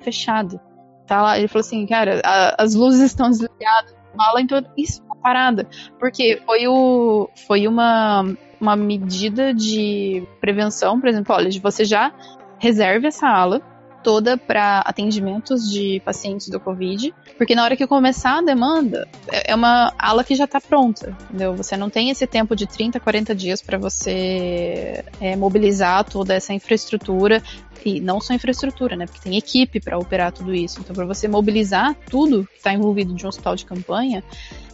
fechada. 0.00 0.60
Tá 1.06 1.22
lá, 1.22 1.38
ele 1.38 1.48
falou 1.48 1.60
assim, 1.60 1.86
cara, 1.86 2.20
a, 2.24 2.62
as 2.62 2.74
luzes 2.74 3.02
estão 3.02 3.28
desligadas, 3.28 3.94
a 4.18 4.28
ala 4.28 4.40
inteira, 4.40 4.70
isso, 4.76 5.02
parada. 5.22 5.68
Porque 5.98 6.40
foi, 6.46 6.66
o, 6.68 7.28
foi 7.46 7.66
uma, 7.66 8.24
uma 8.60 8.76
medida 8.76 9.52
de 9.52 10.26
prevenção, 10.40 11.00
por 11.00 11.08
exemplo, 11.08 11.34
olha, 11.34 11.50
você 11.60 11.84
já 11.84 12.12
reserve 12.58 13.08
essa 13.08 13.28
ala, 13.28 13.60
toda 14.04 14.36
para 14.36 14.80
atendimentos 14.80 15.68
de 15.68 16.00
pacientes 16.04 16.48
do 16.48 16.60
Covid, 16.60 17.12
porque 17.38 17.54
na 17.54 17.64
hora 17.64 17.74
que 17.74 17.86
começar 17.86 18.38
a 18.38 18.42
demanda, 18.42 19.08
é, 19.32 19.50
é 19.52 19.54
uma 19.54 19.92
ala 19.98 20.22
que 20.22 20.34
já 20.34 20.44
está 20.44 20.60
pronta, 20.60 21.16
entendeu? 21.24 21.56
Você 21.56 21.76
não 21.76 21.88
tem 21.88 22.10
esse 22.10 22.26
tempo 22.26 22.54
de 22.54 22.66
30, 22.66 23.00
40 23.00 23.34
dias 23.34 23.62
para 23.62 23.78
você 23.78 25.02
é, 25.20 25.34
mobilizar 25.34 26.04
toda 26.04 26.34
essa 26.34 26.52
infraestrutura 26.52 27.42
e 27.84 28.00
não 28.00 28.20
só 28.20 28.34
infraestrutura, 28.34 28.94
né? 28.94 29.06
Porque 29.06 29.20
tem 29.20 29.36
equipe 29.36 29.80
para 29.80 29.98
operar 29.98 30.32
tudo 30.32 30.54
isso. 30.54 30.80
Então, 30.80 30.94
para 30.94 31.04
você 31.04 31.26
mobilizar 31.26 31.94
tudo 32.08 32.46
que 32.46 32.58
está 32.58 32.72
envolvido 32.72 33.14
de 33.14 33.24
um 33.24 33.28
hospital 33.28 33.56
de 33.56 33.64
campanha, 33.64 34.22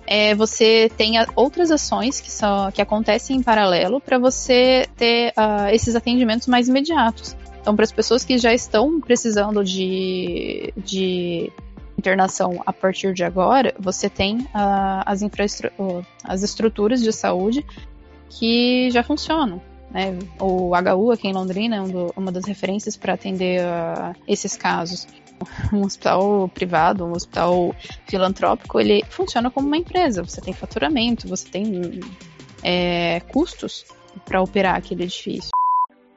é, 0.07 0.35
você 0.35 0.91
tem 0.97 1.13
outras 1.37 1.71
ações 1.71 2.21
que, 2.21 2.31
são, 2.31 2.71
que 2.73 2.83
acontecem 2.83 3.37
em 3.37 3.43
paralelo 3.43 4.01
para 4.01 4.19
você 4.19 4.89
ter 4.97 5.33
uh, 5.37 5.73
esses 5.73 5.95
atendimentos 5.95 6.49
mais 6.49 6.69
imediatos. 6.69 7.37
Então, 7.61 7.77
para 7.77 7.85
as 7.85 7.93
pessoas 7.93 8.25
que 8.25 8.39
já 8.39 8.55
estão 8.55 9.01
precisando 9.01 9.63
de, 9.63 10.73
de 10.77 11.53
internação 11.99 12.63
a 12.65 12.73
partir 12.73 13.13
de 13.13 13.23
agora, 13.23 13.75
você 13.79 14.09
tem 14.09 14.39
uh, 14.39 15.05
as, 15.05 15.23
uh, 15.23 16.07
as 16.25 16.43
estruturas 16.43 17.03
de 17.03 17.13
saúde 17.13 17.65
que 18.31 18.91
já 18.91 19.03
funcionam. 19.03 19.61
Né? 19.91 20.19
O 20.41 20.71
HU 20.71 21.11
aqui 21.11 21.29
em 21.29 21.33
Londrina 21.33 21.77
é 21.77 21.81
um 21.83 21.89
do, 21.89 22.13
uma 22.17 22.33
das 22.33 22.47
referências 22.47 22.97
para 22.97 23.13
atender 23.15 23.61
uh, 23.61 24.15
esses 24.27 24.57
casos. 24.57 25.07
Um 25.73 25.87
hospital 25.87 26.51
privado, 26.51 27.03
um 27.03 27.13
hospital 27.13 27.75
filantrópico, 28.07 28.79
ele 28.79 29.03
funciona 29.09 29.51
como 29.51 29.67
uma 29.67 29.77
empresa. 29.79 30.23
Você 30.23 30.39
tem 30.39 30.53
faturamento, 30.53 31.27
você 31.27 31.49
tem 31.49 32.01
é, 32.63 33.21
custos 33.33 33.87
para 34.27 34.43
operar 34.43 34.77
aquele 34.77 35.05
edifício. 35.05 35.51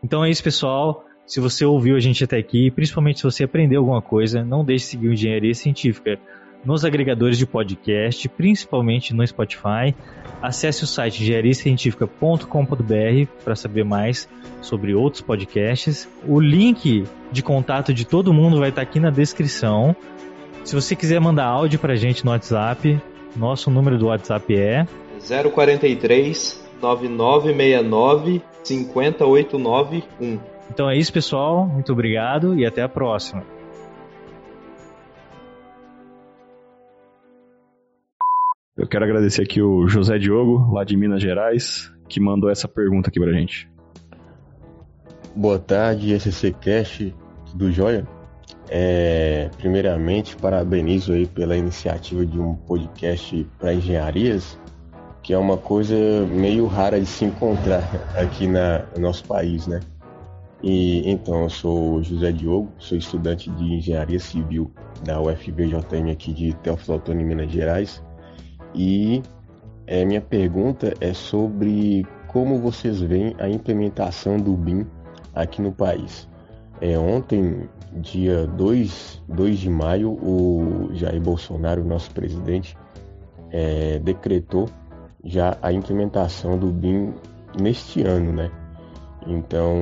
Então 0.03 0.25
é 0.25 0.29
isso, 0.29 0.43
pessoal. 0.43 1.06
Se 1.25 1.39
você 1.39 1.65
ouviu 1.65 1.95
a 1.95 1.99
gente 1.99 2.23
até 2.23 2.38
aqui, 2.38 2.69
principalmente 2.69 3.19
se 3.19 3.23
você 3.23 3.45
aprendeu 3.45 3.79
alguma 3.79 4.01
coisa, 4.01 4.43
não 4.43 4.63
deixe 4.63 4.86
de 4.86 4.91
seguir 4.91 5.07
o 5.07 5.13
Engenharia 5.13 5.53
Científica 5.53 6.19
nos 6.65 6.86
agregadores 6.86 7.38
de 7.38 7.45
podcast, 7.45 8.27
principalmente 8.29 9.13
no 9.13 9.25
Spotify. 9.25 9.93
Acesse 10.41 10.83
o 10.83 10.88
site 10.88 11.21
engenhariacientifica.com.br 11.21 13.43
para 13.43 13.55
saber 13.55 13.83
mais 13.83 14.29
sobre 14.62 14.93
outros 14.93 15.21
podcasts. 15.21 16.07
O 16.27 16.39
link 16.39 17.03
de 17.31 17.43
contato 17.43 17.93
de 17.93 18.05
todo 18.05 18.33
mundo 18.33 18.59
vai 18.59 18.69
estar 18.69 18.81
aqui 18.81 18.99
na 18.99 19.09
descrição. 19.09 19.95
Se 20.63 20.75
você 20.75 20.95
quiser 20.95 21.19
mandar 21.19 21.45
áudio 21.45 21.79
para 21.79 21.93
a 21.93 21.97
gente 21.97 22.23
no 22.23 22.31
WhatsApp, 22.31 23.01
nosso 23.36 23.69
número 23.69 23.97
do 23.97 24.07
WhatsApp 24.07 24.55
é 24.55 24.88
043 25.51 26.63
9969 26.81 28.41
50891. 28.63 30.52
Então 30.69 30.89
é 30.89 30.97
isso, 30.97 31.12
pessoal. 31.12 31.67
Muito 31.67 31.91
obrigado 31.91 32.58
e 32.58 32.65
até 32.65 32.82
a 32.82 32.89
próxima. 32.89 33.43
Eu 38.76 38.88
quero 38.88 39.06
agradecer 39.06 39.43
aqui 39.43 39.62
o 39.62 39.88
José 39.88 40.17
Diogo, 40.17 40.73
lá 40.73 40.84
de 40.84 40.97
Minas 40.97 41.21
Gerais, 41.21 41.93
que 42.10 42.19
mandou 42.19 42.49
essa 42.49 42.67
pergunta 42.67 43.10
aqui 43.10 43.19
pra 43.19 43.32
gente. 43.32 43.69
Boa 45.36 45.60
tarde, 45.60 46.19
SC 46.19 46.52
Cash 46.52 47.13
do 47.54 47.71
Joia. 47.71 48.08
É, 48.69 49.49
primeiramente, 49.58 50.36
parabenizo 50.36 51.13
aí 51.13 51.28
pela 51.28 51.56
iniciativa 51.56 52.26
de 52.26 52.39
um 52.39 52.56
podcast 52.56 53.47
para 53.60 53.73
engenharias, 53.73 54.60
que 55.21 55.34
é 55.34 55.38
uma 55.38 55.58
coisa 55.58 55.95
meio 56.26 56.65
rara 56.65 56.99
de 56.99 57.06
se 57.06 57.26
encontrar 57.26 57.84
aqui 58.17 58.47
na, 58.47 58.86
no 58.95 59.02
nosso 59.02 59.23
país, 59.26 59.67
né? 59.67 59.80
E, 60.63 61.12
então, 61.12 61.43
eu 61.43 61.49
sou 61.49 62.02
José 62.02 62.32
Diogo, 62.32 62.71
sou 62.78 62.97
estudante 62.97 63.49
de 63.52 63.65
Engenharia 63.65 64.19
Civil 64.19 64.71
da 65.04 65.21
UFBJM 65.21 66.10
aqui 66.10 66.32
de 66.32 66.54
Teófilo 66.54 66.95
Otoni, 66.95 67.21
Minas 67.21 67.52
Gerais. 67.52 68.02
E 68.73 69.21
é, 69.86 70.06
minha 70.06 70.21
pergunta 70.21 70.93
é 71.02 71.13
sobre 71.13 72.08
como 72.30 72.58
vocês 72.60 73.02
veem 73.02 73.36
a 73.39 73.49
implementação 73.49 74.38
do 74.38 74.56
BIM 74.56 74.88
aqui 75.36 75.62
no 75.62 75.73
país. 75.73 76.30
É, 76.80 76.97
ontem, 76.97 77.69
dia 77.97 78.47
2, 78.47 79.21
2 79.28 79.60
de 79.60 79.69
maio, 79.69 80.12
o 80.12 80.89
Jair 80.93 81.21
Bolsonaro, 81.21 81.84
nosso 81.84 82.10
presidente, 82.12 82.78
é, 83.52 83.99
decretou 83.99 84.69
já 85.26 85.58
a 85.62 85.73
implementação 85.73 86.58
do 86.58 86.67
BIM 86.67 87.13
neste 87.60 88.02
ano, 88.02 88.32
né? 88.32 88.49
Então, 89.27 89.79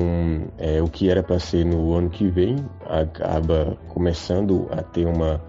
é, 0.58 0.80
o 0.80 0.88
que 0.88 1.10
era 1.10 1.22
para 1.22 1.38
ser 1.38 1.64
no 1.64 1.94
ano 1.94 2.08
que 2.10 2.28
vem 2.28 2.56
acaba 2.86 3.76
começando 3.88 4.68
a 4.70 4.82
ter 4.82 5.06
uma, 5.06 5.40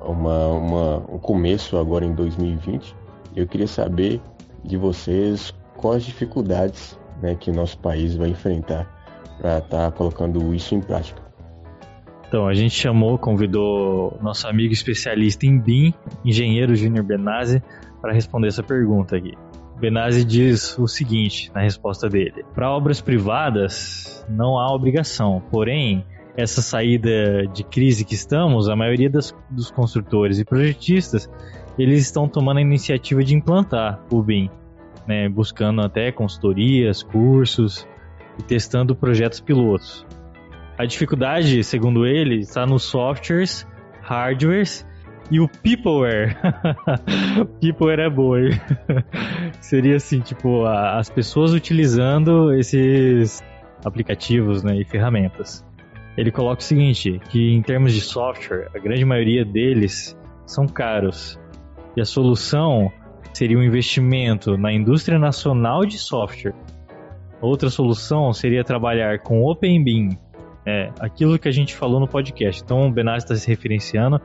uma, 0.00 0.48
uma, 0.48 0.96
um 1.14 1.18
começo 1.18 1.76
agora 1.76 2.04
em 2.04 2.14
2020. 2.14 2.94
Eu 3.34 3.46
queria 3.46 3.66
saber 3.66 4.20
de 4.62 4.76
vocês 4.76 5.54
quais 5.76 6.04
dificuldades 6.04 6.98
né, 7.22 7.34
que 7.34 7.50
o 7.50 7.54
nosso 7.54 7.78
país 7.78 8.14
vai 8.14 8.28
enfrentar 8.28 8.88
para 9.38 9.58
estar 9.58 9.90
tá 9.90 9.90
colocando 9.90 10.54
isso 10.54 10.74
em 10.74 10.80
prática. 10.80 11.22
Então, 12.28 12.48
a 12.48 12.54
gente 12.54 12.74
chamou, 12.74 13.16
convidou 13.16 14.18
nosso 14.20 14.48
amigo 14.48 14.72
especialista 14.72 15.46
em 15.46 15.58
BIM, 15.58 15.94
engenheiro 16.24 16.74
Júnior 16.74 17.04
Benazzi, 17.04 17.62
para 18.00 18.12
responder 18.12 18.48
essa 18.48 18.62
pergunta 18.62 19.16
aqui. 19.16 19.34
Benazzi 19.84 20.24
diz 20.24 20.78
o 20.78 20.88
seguinte 20.88 21.52
na 21.54 21.60
resposta 21.60 22.08
dele: 22.08 22.42
para 22.54 22.70
obras 22.70 23.02
privadas 23.02 24.24
não 24.30 24.58
há 24.58 24.74
obrigação, 24.74 25.42
porém 25.50 26.06
essa 26.34 26.62
saída 26.62 27.46
de 27.48 27.62
crise 27.62 28.02
que 28.02 28.14
estamos, 28.14 28.70
a 28.70 28.74
maioria 28.74 29.10
das, 29.10 29.34
dos 29.50 29.70
construtores 29.70 30.38
e 30.38 30.44
projetistas 30.44 31.30
eles 31.78 32.00
estão 32.00 32.26
tomando 32.26 32.58
a 32.58 32.60
iniciativa 32.62 33.22
de 33.22 33.34
implantar 33.34 34.02
o 34.10 34.22
BIM, 34.22 34.48
né, 35.06 35.28
buscando 35.28 35.82
até 35.82 36.10
consultorias, 36.10 37.02
cursos 37.02 37.86
e 38.38 38.42
testando 38.42 38.96
projetos 38.96 39.40
pilotos. 39.40 40.06
A 40.78 40.86
dificuldade, 40.86 41.62
segundo 41.62 42.06
ele, 42.06 42.38
está 42.38 42.64
nos 42.64 42.84
softwares, 42.84 43.66
hardwares 44.00 44.86
e 45.30 45.40
o 45.40 45.48
Peopleware. 45.48 46.36
Peopleware 47.60 48.02
é 48.02 48.10
boa, 48.10 48.38
Seria 49.60 49.96
assim, 49.96 50.20
tipo, 50.20 50.64
a, 50.64 50.98
as 50.98 51.08
pessoas 51.08 51.52
utilizando 51.52 52.52
esses 52.52 53.42
aplicativos 53.84 54.62
né, 54.62 54.76
e 54.76 54.84
ferramentas. 54.84 55.64
Ele 56.16 56.30
coloca 56.30 56.60
o 56.60 56.64
seguinte, 56.64 57.20
que 57.30 57.52
em 57.52 57.62
termos 57.62 57.92
de 57.92 58.00
software, 58.00 58.68
a 58.74 58.78
grande 58.78 59.04
maioria 59.04 59.44
deles 59.44 60.16
são 60.46 60.66
caros. 60.66 61.38
E 61.96 62.00
a 62.00 62.04
solução 62.04 62.92
seria 63.32 63.58
um 63.58 63.62
investimento 63.62 64.56
na 64.56 64.72
indústria 64.72 65.18
nacional 65.18 65.84
de 65.84 65.98
software. 65.98 66.54
Outra 67.40 67.68
solução 67.68 68.32
seria 68.32 68.62
trabalhar 68.62 69.18
com 69.20 69.42
OpenBeam, 69.42 70.10
é, 70.66 70.90
aquilo 71.00 71.38
que 71.38 71.48
a 71.48 71.52
gente 71.52 71.74
falou 71.74 72.00
no 72.00 72.08
podcast. 72.08 72.62
Então 72.62 72.86
o 72.86 72.92
Benazzi 72.92 73.24
está 73.24 73.34
se 73.34 73.48
referenciando 73.48 74.20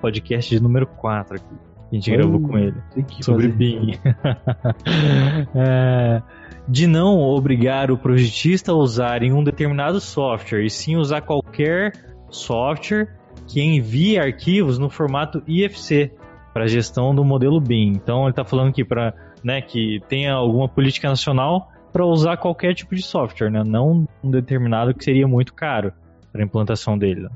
podcast 0.00 0.54
de 0.54 0.62
número 0.62 0.86
4 0.86 1.36
aqui. 1.36 1.54
A 1.90 1.94
gente 1.94 2.10
oh, 2.12 2.16
gravou 2.16 2.40
com 2.40 2.58
ele. 2.58 2.76
Sobre 3.20 3.48
fazer. 3.48 3.56
Bing. 3.56 3.98
é, 5.54 6.22
de 6.68 6.86
não 6.86 7.18
obrigar 7.18 7.90
o 7.90 7.98
projetista 7.98 8.72
a 8.72 8.74
usar 8.74 9.22
em 9.22 9.32
um 9.32 9.42
determinado 9.42 10.00
software, 10.00 10.64
e 10.64 10.70
sim 10.70 10.96
usar 10.96 11.22
qualquer 11.22 11.92
software 12.30 13.08
que 13.48 13.60
envie 13.60 14.18
arquivos 14.18 14.78
no 14.78 14.88
formato 14.88 15.42
IFC 15.46 16.12
para 16.52 16.68
gestão 16.68 17.14
do 17.14 17.24
modelo 17.24 17.60
BIM. 17.60 17.92
Então 17.92 18.22
ele 18.22 18.30
está 18.30 18.44
falando 18.44 18.68
aqui 18.68 18.84
para 18.84 19.14
né, 19.42 19.60
que 19.60 20.00
tenha 20.08 20.34
alguma 20.34 20.68
política 20.68 21.08
nacional 21.08 21.70
para 21.92 22.06
usar 22.06 22.36
qualquer 22.36 22.74
tipo 22.74 22.94
de 22.94 23.02
software, 23.02 23.50
né? 23.50 23.64
não 23.64 24.06
um 24.22 24.30
determinado 24.30 24.94
que 24.94 25.02
seria 25.02 25.26
muito 25.26 25.52
caro 25.52 25.92
para 26.30 26.40
a 26.40 26.44
implantação 26.44 26.96
dele. 26.96 27.28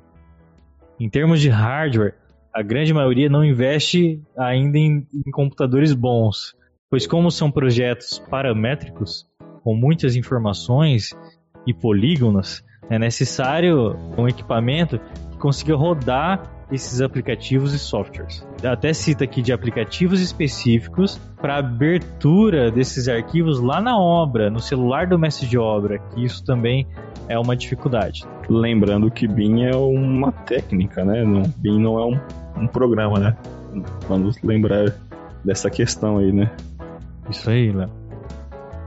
Em 1.00 1.08
termos 1.08 1.40
de 1.40 1.48
hardware, 1.48 2.14
a 2.54 2.62
grande 2.62 2.94
maioria 2.94 3.28
não 3.28 3.44
investe 3.44 4.22
ainda 4.38 4.78
em, 4.78 5.04
em 5.12 5.30
computadores 5.32 5.92
bons, 5.92 6.54
pois 6.88 7.04
como 7.04 7.28
são 7.28 7.50
projetos 7.50 8.22
paramétricos, 8.30 9.26
com 9.64 9.74
muitas 9.74 10.14
informações 10.14 11.10
e 11.66 11.74
polígonos, 11.74 12.62
é 12.88 12.96
necessário 12.96 13.96
um 14.16 14.28
equipamento 14.28 15.00
que 15.32 15.38
consiga 15.38 15.74
rodar 15.74 16.48
esses 16.70 17.00
aplicativos 17.00 17.74
e 17.74 17.78
softwares. 17.78 18.46
Até 18.62 18.92
cita 18.92 19.24
aqui 19.24 19.42
de 19.42 19.52
aplicativos 19.52 20.20
específicos 20.20 21.18
para 21.40 21.58
abertura 21.58 22.70
desses 22.70 23.08
arquivos 23.08 23.60
lá 23.60 23.80
na 23.80 23.98
obra, 23.98 24.48
no 24.48 24.60
celular 24.60 25.06
do 25.06 25.18
mestre 25.18 25.48
de 25.48 25.58
obra, 25.58 25.98
que 25.98 26.24
isso 26.24 26.44
também 26.44 26.86
é 27.28 27.38
uma 27.38 27.56
dificuldade. 27.56 28.24
Lembrando 28.48 29.10
que 29.10 29.26
BIM 29.26 29.64
é 29.64 29.74
uma 29.74 30.30
técnica, 30.30 31.04
né? 31.04 31.24
BIM 31.56 31.80
não 31.80 31.98
é 31.98 32.06
um 32.06 32.43
um 32.56 32.66
programa, 32.66 33.18
né? 33.18 33.36
Vamos 34.08 34.40
lembrar 34.42 34.94
dessa 35.44 35.70
questão 35.70 36.18
aí, 36.18 36.32
né? 36.32 36.50
Isso 37.28 37.48
aí, 37.50 37.72
Léo. 37.72 37.90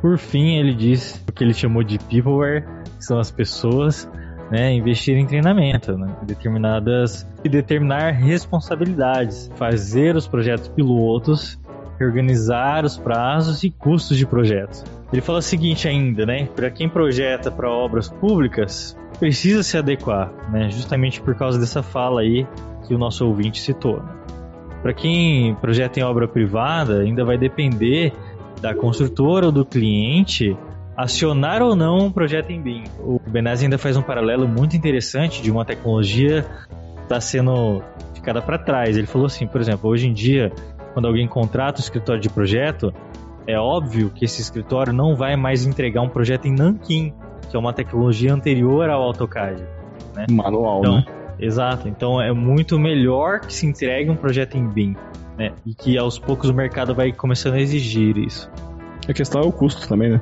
Por 0.02 0.18
fim, 0.18 0.58
ele 0.58 0.74
diz 0.74 1.24
o 1.28 1.32
que 1.32 1.44
ele 1.44 1.54
chamou 1.54 1.84
de 1.84 1.98
peopleware, 1.98 2.66
que 2.98 3.04
são 3.04 3.20
as 3.20 3.32
pessoas, 3.32 4.10
né, 4.52 4.72
investir 4.72 5.18
em 5.18 5.26
treinamento, 5.26 5.98
né, 5.98 6.16
determinadas 6.24 7.28
e 7.44 7.50
determinar 7.50 8.12
responsabilidades, 8.12 9.52
fazer 9.56 10.16
os 10.16 10.28
projetos 10.28 10.68
pilotos, 10.70 11.60
organizar 12.00 12.86
os 12.86 12.98
prazos 12.98 13.64
e 13.64 13.72
custos 13.72 14.18
de 14.18 14.26
projetos. 14.26 14.84
Ele 15.12 15.22
fala 15.22 15.40
o 15.40 15.42
seguinte 15.42 15.88
ainda, 15.88 16.26
né, 16.26 16.48
para 16.56 16.70
quem 16.70 16.90
projeta 16.90 17.50
para 17.50 17.70
obras 17.70 18.10
públicas, 18.10 18.98
precisa 19.20 19.64
se 19.64 19.78
adequar, 19.78 20.32
né, 20.52 20.70
justamente 20.70 21.22
por 21.22 21.36
causa 21.36 21.58
dessa 21.58 21.82
fala 21.82 22.22
aí 22.22 22.46
que 22.86 22.94
o 22.94 22.98
nosso 22.98 23.26
ouvinte 23.26 23.62
citou. 23.62 23.98
Né? 23.98 24.10
Para 24.82 24.94
quem 24.94 25.56
projeta 25.56 26.00
em 26.00 26.04
obra 26.04 26.28
privada, 26.28 27.02
ainda 27.02 27.24
vai 27.24 27.38
depender 27.38 28.14
da 28.62 28.74
construtora 28.76 29.48
ou 29.48 29.52
do 29.52 29.66
cliente 29.66 30.58
acionar 30.96 31.62
ou 31.62 31.76
não 31.76 32.08
um 32.08 32.12
projeto 32.12 32.50
em 32.50 32.62
BIM. 32.62 32.84
O 33.00 33.20
Benazzi 33.28 33.66
ainda 33.66 33.78
faz 33.78 33.96
um 33.96 34.02
paralelo 34.02 34.48
muito 34.48 34.76
interessante 34.76 35.42
de 35.44 35.52
uma 35.52 35.64
tecnologia 35.64 36.44
que 36.96 37.04
está 37.04 37.22
sendo 37.22 37.84
ficada 38.16 38.42
para 38.42 38.58
trás. 38.58 38.98
Ele 38.98 39.06
falou 39.06 39.28
assim, 39.28 39.46
por 39.46 39.62
exemplo, 39.62 39.90
hoje 39.90 40.08
em 40.08 40.14
dia, 40.14 40.52
quando 40.94 41.08
alguém 41.08 41.28
contrata 41.28 41.80
um 41.80 41.84
escritório 41.84 42.20
de 42.20 42.30
projeto, 42.30 42.92
é 43.48 43.58
óbvio 43.58 44.10
que 44.10 44.26
esse 44.26 44.42
escritório 44.42 44.92
não 44.92 45.16
vai 45.16 45.36
mais 45.38 45.66
entregar 45.66 46.02
um 46.02 46.10
projeto 46.10 46.46
em 46.46 46.54
Nankin, 46.54 47.14
que 47.50 47.56
é 47.56 47.60
uma 47.60 47.72
tecnologia 47.72 48.34
anterior 48.34 48.90
ao 48.90 49.02
AutoCAD. 49.04 49.64
Né? 50.14 50.26
Manual, 50.30 50.80
então, 50.80 50.96
né? 50.98 51.06
Exato. 51.40 51.88
Então 51.88 52.22
é 52.22 52.34
muito 52.34 52.78
melhor 52.78 53.40
que 53.40 53.54
se 53.54 53.66
entregue 53.66 54.10
um 54.10 54.16
projeto 54.16 54.56
em 54.58 54.68
BIM, 54.68 54.96
né? 55.38 55.54
E 55.66 55.74
que 55.74 55.98
aos 55.98 56.20
poucos 56.20 56.50
o 56.50 56.54
mercado 56.54 56.94
vai 56.94 57.12
começando 57.12 57.54
a 57.54 57.62
exigir 57.62 58.18
isso. 58.18 58.52
A 59.08 59.14
questão 59.14 59.42
é 59.42 59.46
o 59.46 59.52
custo 59.52 59.88
também, 59.88 60.10
né? 60.10 60.22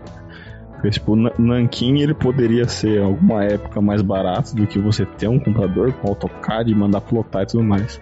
Porque, 0.73 0.89
tipo, 0.91 1.15
Nankin 1.15 2.01
ele 2.01 2.13
poderia 2.13 2.67
ser 2.67 3.01
alguma 3.01 3.43
época 3.43 3.81
mais 3.81 4.01
barato 4.03 4.55
do 4.55 4.67
que 4.67 4.77
você 4.77 5.05
ter 5.05 5.27
um 5.27 5.39
computador 5.39 5.91
com 5.93 6.09
AutoCAD, 6.09 6.75
mandar 6.75 7.01
plotar 7.01 7.43
e 7.43 7.45
tudo 7.47 7.63
mais. 7.63 7.99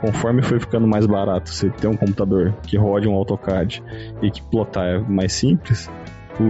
Conforme 0.00 0.42
foi 0.42 0.60
ficando 0.60 0.86
mais 0.86 1.06
barato 1.06 1.50
você 1.50 1.70
ter 1.70 1.88
um 1.88 1.96
computador 1.96 2.54
que 2.62 2.76
rode 2.76 3.08
um 3.08 3.14
AutoCAD 3.14 3.82
e 4.22 4.30
que 4.30 4.42
plotar 4.42 4.86
é 4.86 4.98
mais 4.98 5.32
simples, 5.32 5.90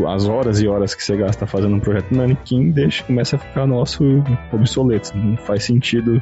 as 0.06 0.28
horas 0.28 0.60
e 0.60 0.68
horas 0.68 0.94
que 0.94 1.02
você 1.02 1.16
gasta 1.16 1.46
fazendo 1.46 1.76
um 1.76 1.80
projeto 1.80 2.14
Nankin 2.14 2.70
deixa, 2.70 3.02
começa 3.04 3.36
a 3.36 3.38
ficar 3.38 3.66
nosso 3.66 4.04
obsoleto. 4.52 5.16
Não 5.16 5.36
faz 5.36 5.64
sentido 5.64 6.20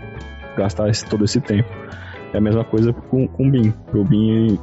gastar 0.57 0.89
esse, 0.89 1.05
todo 1.05 1.24
esse 1.24 1.41
tempo. 1.41 1.68
É 2.33 2.39
a 2.39 2.41
mesma 2.41 2.64
coisa 2.64 2.93
com, 2.93 3.27
com 3.27 3.49
o 3.49 3.51
BIM. 3.51 3.72
O 3.93 4.05
BIM 4.05 4.59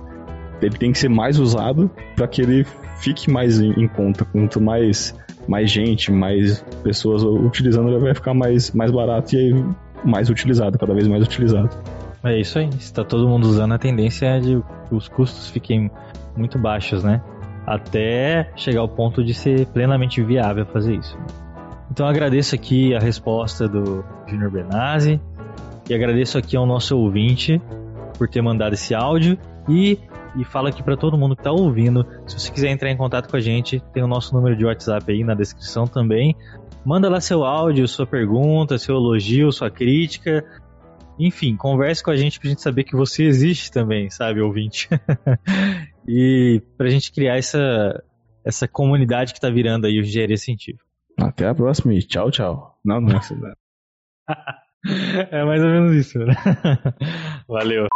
ele 0.62 0.78
tem 0.78 0.92
que 0.92 0.98
ser 0.98 1.10
mais 1.10 1.38
usado 1.38 1.92
para 2.16 2.28
que 2.28 2.42
ele 2.42 2.66
fique 3.00 3.30
mais 3.30 3.60
em, 3.60 3.72
em, 3.72 3.88
conta. 3.88 4.24
Quanto 4.24 4.62
mais, 4.62 5.14
mais 5.48 5.70
gente, 5.70 6.12
mais 6.12 6.64
pessoas 6.82 7.24
utilizando, 7.24 7.90
ele 7.90 8.00
vai 8.00 8.16
ficar 8.16 8.34
mais, 8.34 8.72
mais 8.72 8.90
barato 8.90 9.36
e 9.36 9.38
aí 9.38 9.66
mais 10.06 10.30
utilizado, 10.30 10.78
cada 10.78 10.94
vez 10.94 11.08
mais 11.08 11.24
utilizado. 11.24 11.70
É 12.24 12.40
isso 12.40 12.60
aí. 12.60 12.70
Está 12.70 13.04
todo 13.04 13.28
mundo 13.28 13.46
usando, 13.46 13.74
a 13.74 13.78
tendência 13.78 14.26
é 14.28 14.40
de 14.40 14.64
que 14.88 14.96
os 14.96 15.08
custos 15.08 15.50
fiquem 15.50 15.92
muito 16.36 16.58
baixos, 16.58 17.04
né? 17.04 17.22
até 17.66 18.52
chegar 18.56 18.82
ao 18.82 18.90
ponto 18.90 19.24
de 19.24 19.34
ser 19.34 19.66
plenamente 19.68 20.22
viável 20.22 20.66
fazer 20.66 20.96
isso. 20.96 21.18
Então 21.92 22.06
agradeço 22.08 22.56
aqui 22.56 22.96
a 22.96 23.00
resposta 23.00 23.68
do 23.68 24.04
Junior 24.28 24.52
Benazzi 24.52 25.20
e 25.90 25.94
agradeço 25.94 26.38
aqui 26.38 26.56
ao 26.58 26.66
nosso 26.66 26.98
ouvinte 26.98 27.62
por 28.18 28.28
ter 28.28 28.42
mandado 28.42 28.74
esse 28.74 28.94
áudio 28.94 29.38
e 29.68 30.00
e 30.36 30.44
fala 30.44 30.70
aqui 30.70 30.82
para 30.82 30.98
todo 30.98 31.16
mundo 31.16 31.36
que 31.36 31.42
está 31.42 31.52
ouvindo, 31.52 32.04
se 32.26 32.40
você 32.40 32.52
quiser 32.52 32.72
entrar 32.72 32.90
em 32.90 32.98
contato 32.98 33.30
com 33.30 33.38
a 33.38 33.40
gente, 33.40 33.80
tem 33.94 34.02
o 34.02 34.08
nosso 34.08 34.34
número 34.34 34.56
de 34.56 34.66
WhatsApp 34.66 35.12
aí 35.12 35.24
na 35.24 35.36
descrição 35.36 35.86
também. 35.86 36.36
Manda 36.84 37.08
lá 37.08 37.22
seu 37.22 37.44
áudio, 37.44 37.88
sua 37.88 38.08
pergunta, 38.08 38.80
seu 38.80 38.96
elogio, 38.96 39.52
sua 39.52 39.70
crítica. 39.70 40.44
Enfim, 41.20 41.56
converse 41.56 42.04
com 42.04 42.12
a 42.12 42.16
gente 42.16 42.40
pra 42.40 42.50
gente 42.50 42.62
saber 42.62 42.84
que 42.84 42.96
você 42.96 43.24
existe 43.24 43.72
também, 43.72 44.10
sabe, 44.10 44.42
ouvinte. 44.42 44.90
e 46.08 46.62
pra 46.78 46.90
gente 46.90 47.12
criar 47.12 47.38
essa, 47.38 48.04
essa 48.44 48.68
comunidade 48.68 49.34
que 49.34 49.40
tá 49.40 49.50
virando 49.50 49.86
aí 49.86 50.00
o 50.00 50.02
Engenharia 50.02 50.38
Científica. 50.38 50.84
Até 51.20 51.48
a 51.48 51.54
próxima 51.54 51.94
e 51.94 52.00
tchau, 52.02 52.32
tchau. 52.32 52.80
Não, 52.84 53.00
não 53.00 53.10
é 53.12 53.36
né? 53.36 53.54
É 55.32 55.46
mais 55.46 55.64
ou 55.64 55.70
menos 55.70 55.96
isso, 55.96 56.20
né? 56.20 56.34
Valeu. 57.48 57.88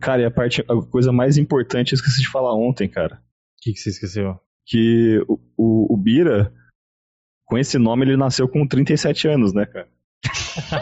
Cara, 0.00 0.22
e 0.22 0.24
a 0.24 0.30
parte, 0.30 0.60
a 0.62 0.90
coisa 0.90 1.12
mais 1.12 1.38
importante 1.38 1.92
eu 1.92 1.96
esqueci 1.96 2.20
de 2.20 2.28
falar 2.28 2.52
ontem, 2.52 2.88
cara. 2.88 3.16
O 3.16 3.62
que, 3.62 3.72
que 3.72 3.78
você 3.78 3.90
esqueceu? 3.90 4.40
Que 4.66 5.24
o, 5.28 5.38
o, 5.56 5.94
o 5.94 5.96
Bira, 5.96 6.52
com 7.44 7.56
esse 7.56 7.78
nome, 7.78 8.04
ele 8.04 8.16
nasceu 8.16 8.48
com 8.48 8.66
37 8.66 9.28
anos, 9.28 9.54
né, 9.54 9.66
cara? 9.66 9.88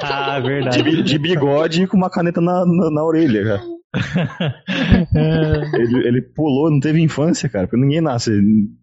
Ah, 0.03 0.41
verdade. 0.41 0.83
De, 0.83 1.03
de, 1.03 1.19
bigode 1.19 1.83
e 1.83 1.87
com 1.87 1.97
uma 1.97 2.11
caneta 2.11 2.41
na, 2.41 2.65
na, 2.65 2.91
na 2.91 3.05
orelha, 3.05 3.45
cara. 3.45 3.63
ele, 5.75 6.09
ele, 6.09 6.23
pulou, 6.23 6.71
não 6.71 6.81
teve 6.81 7.03
infância, 7.03 7.49
cara, 7.49 7.67
porque 7.67 7.81
ninguém 7.81 8.01
nasce, 8.01 8.31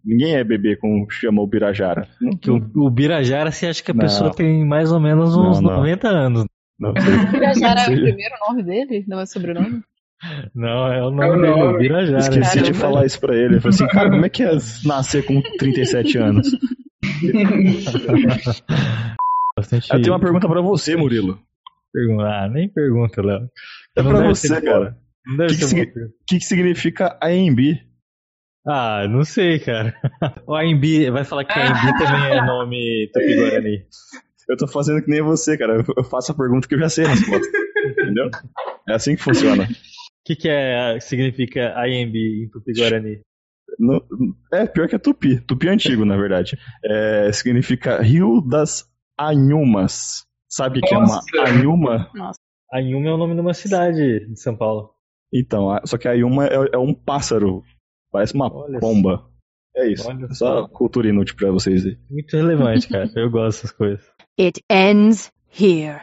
ninguém 0.05 0.36
é 0.36 0.43
bebê 0.43 0.76
com 0.76 1.07
chama 1.10 1.41
o 1.41 1.47
Birajara. 1.47 2.07
O, 2.47 2.86
o 2.86 2.89
Birajara, 2.91 3.51
você 3.51 3.68
acha 3.68 3.84
que 3.84 3.89
a 3.89 3.93
não. 3.93 4.01
pessoa 4.01 4.32
tem 4.32 4.66
mais 4.66 4.91
ou 4.91 4.99
menos 4.99 5.36
uns 5.36 5.60
não, 5.62 5.72
não. 5.72 5.78
90 5.78 6.07
anos. 6.07 6.45
Não, 6.80 6.91
o 6.91 7.32
Birajara 7.32 7.82
é 7.82 7.86
o 7.86 8.01
primeiro 8.01 8.36
nome 8.47 8.64
dele, 8.64 9.03
não 9.07 9.20
é 9.20 9.26
sobrenome? 9.26 9.82
Não, 10.53 10.93
é 10.93 11.03
o 11.03 11.10
nome, 11.10 11.47
é 11.47 11.51
o 11.51 11.72
dele, 11.72 11.78
Birajara. 11.80 12.20
Esqueci 12.20 12.57
Caramba. 12.57 12.72
de 12.72 12.78
falar 12.78 13.05
isso 13.05 13.20
pra 13.20 13.36
ele. 13.36 13.55
Eu 13.55 13.62
falei 13.62 13.76
assim, 13.76 13.88
cara, 13.88 14.12
como 14.12 14.26
é 14.26 14.30
que 14.30 14.43
é 14.43 14.51
nascer 14.86 15.26
com 15.26 15.41
37 15.57 16.18
anos? 16.20 16.51
Bastante... 19.60 19.93
Eu 19.93 20.01
tenho 20.01 20.14
uma 20.14 20.20
pergunta 20.20 20.47
para 20.47 20.62
você, 20.62 20.95
Murilo. 20.95 21.39
Ah, 22.22 22.47
nem 22.49 22.70
pergunta, 22.70 23.22
Léo. 23.22 23.49
É 23.97 24.01
para 24.03 24.28
você, 24.28 24.62
cara. 24.62 24.97
O 25.28 25.47
que, 25.47 25.57
que, 25.57 25.86
que, 26.28 26.39
que 26.39 26.41
significa 26.41 27.18
AMB? 27.22 27.78
Ah, 28.66 29.05
não 29.10 29.24
sei, 29.24 29.60
cara. 29.60 29.93
O 30.45 30.55
AMB 30.55 31.10
vai 31.12 31.24
falar 31.24 31.43
que 31.45 31.60
AMB 31.60 31.97
também 31.97 32.32
é 32.38 32.45
nome 32.45 33.10
tupi-guarani. 33.14 33.86
Eu 34.47 34.57
tô 34.57 34.68
fazendo 34.68 35.03
que 35.03 35.10
nem 35.10 35.22
você, 35.22 35.57
cara. 35.57 35.84
Eu 35.97 36.03
faço 36.03 36.32
a 36.32 36.36
pergunta 36.36 36.68
que 36.68 36.76
eu 36.76 36.80
já 36.80 36.89
sei 36.89 37.05
a 37.05 37.10
resposta. 37.10 37.47
Entendeu? 37.86 38.30
É 38.88 38.93
assim 38.93 39.16
que 39.16 39.22
funciona. 39.22 39.64
O 39.64 39.68
que, 40.26 40.36
que 40.36 40.49
é, 40.49 40.99
significa 40.99 41.74
AMB 41.76 42.16
em 42.16 42.49
tupi-guarani? 42.49 43.22
no- 43.78 44.03
é, 44.51 44.66
pior 44.66 44.88
que 44.88 44.95
é 44.95 44.99
tupi. 44.99 45.39
Tupi 45.41 45.70
antigo, 45.70 46.03
na 46.05 46.18
verdade. 46.18 46.57
É, 46.84 47.32
significa 47.32 48.01
Rio 48.01 48.41
das 48.41 48.88
Anhumas. 49.20 50.26
Sabe 50.47 50.80
o 50.80 50.82
que 50.82 50.93
é 50.93 50.97
uma 50.97 51.07
Nossa. 51.07 51.22
Anhuma? 51.47 52.09
A 52.72 52.80
Yuma 52.80 53.09
é 53.09 53.13
o 53.13 53.17
nome 53.17 53.36
de 53.36 53.41
uma 53.41 53.53
cidade 53.53 54.28
de 54.28 54.39
São 54.39 54.55
Paulo. 54.55 54.91
Então, 55.34 55.76
só 55.86 55.97
que 55.97 56.07
a 56.07 56.11
Anhuma 56.11 56.47
é, 56.47 56.55
é 56.74 56.78
um 56.78 56.93
pássaro. 56.93 57.63
Parece 58.11 58.34
uma 58.34 58.51
Olha 58.51 58.80
pomba. 58.80 59.30
É 59.76 59.88
isso. 59.88 60.07
Olha 60.07 60.28
só 60.34 60.67
cultura 60.67 61.09
inútil 61.09 61.36
pra 61.36 61.51
vocês 61.51 61.86
aí. 61.86 61.97
Muito 62.09 62.36
relevante, 62.36 62.88
cara. 62.88 63.09
Eu 63.15 63.30
gosto 63.30 63.61
dessas 63.61 63.72
coisas. 63.72 64.05
It 64.39 64.61
ends 64.72 65.32
here. 65.59 66.01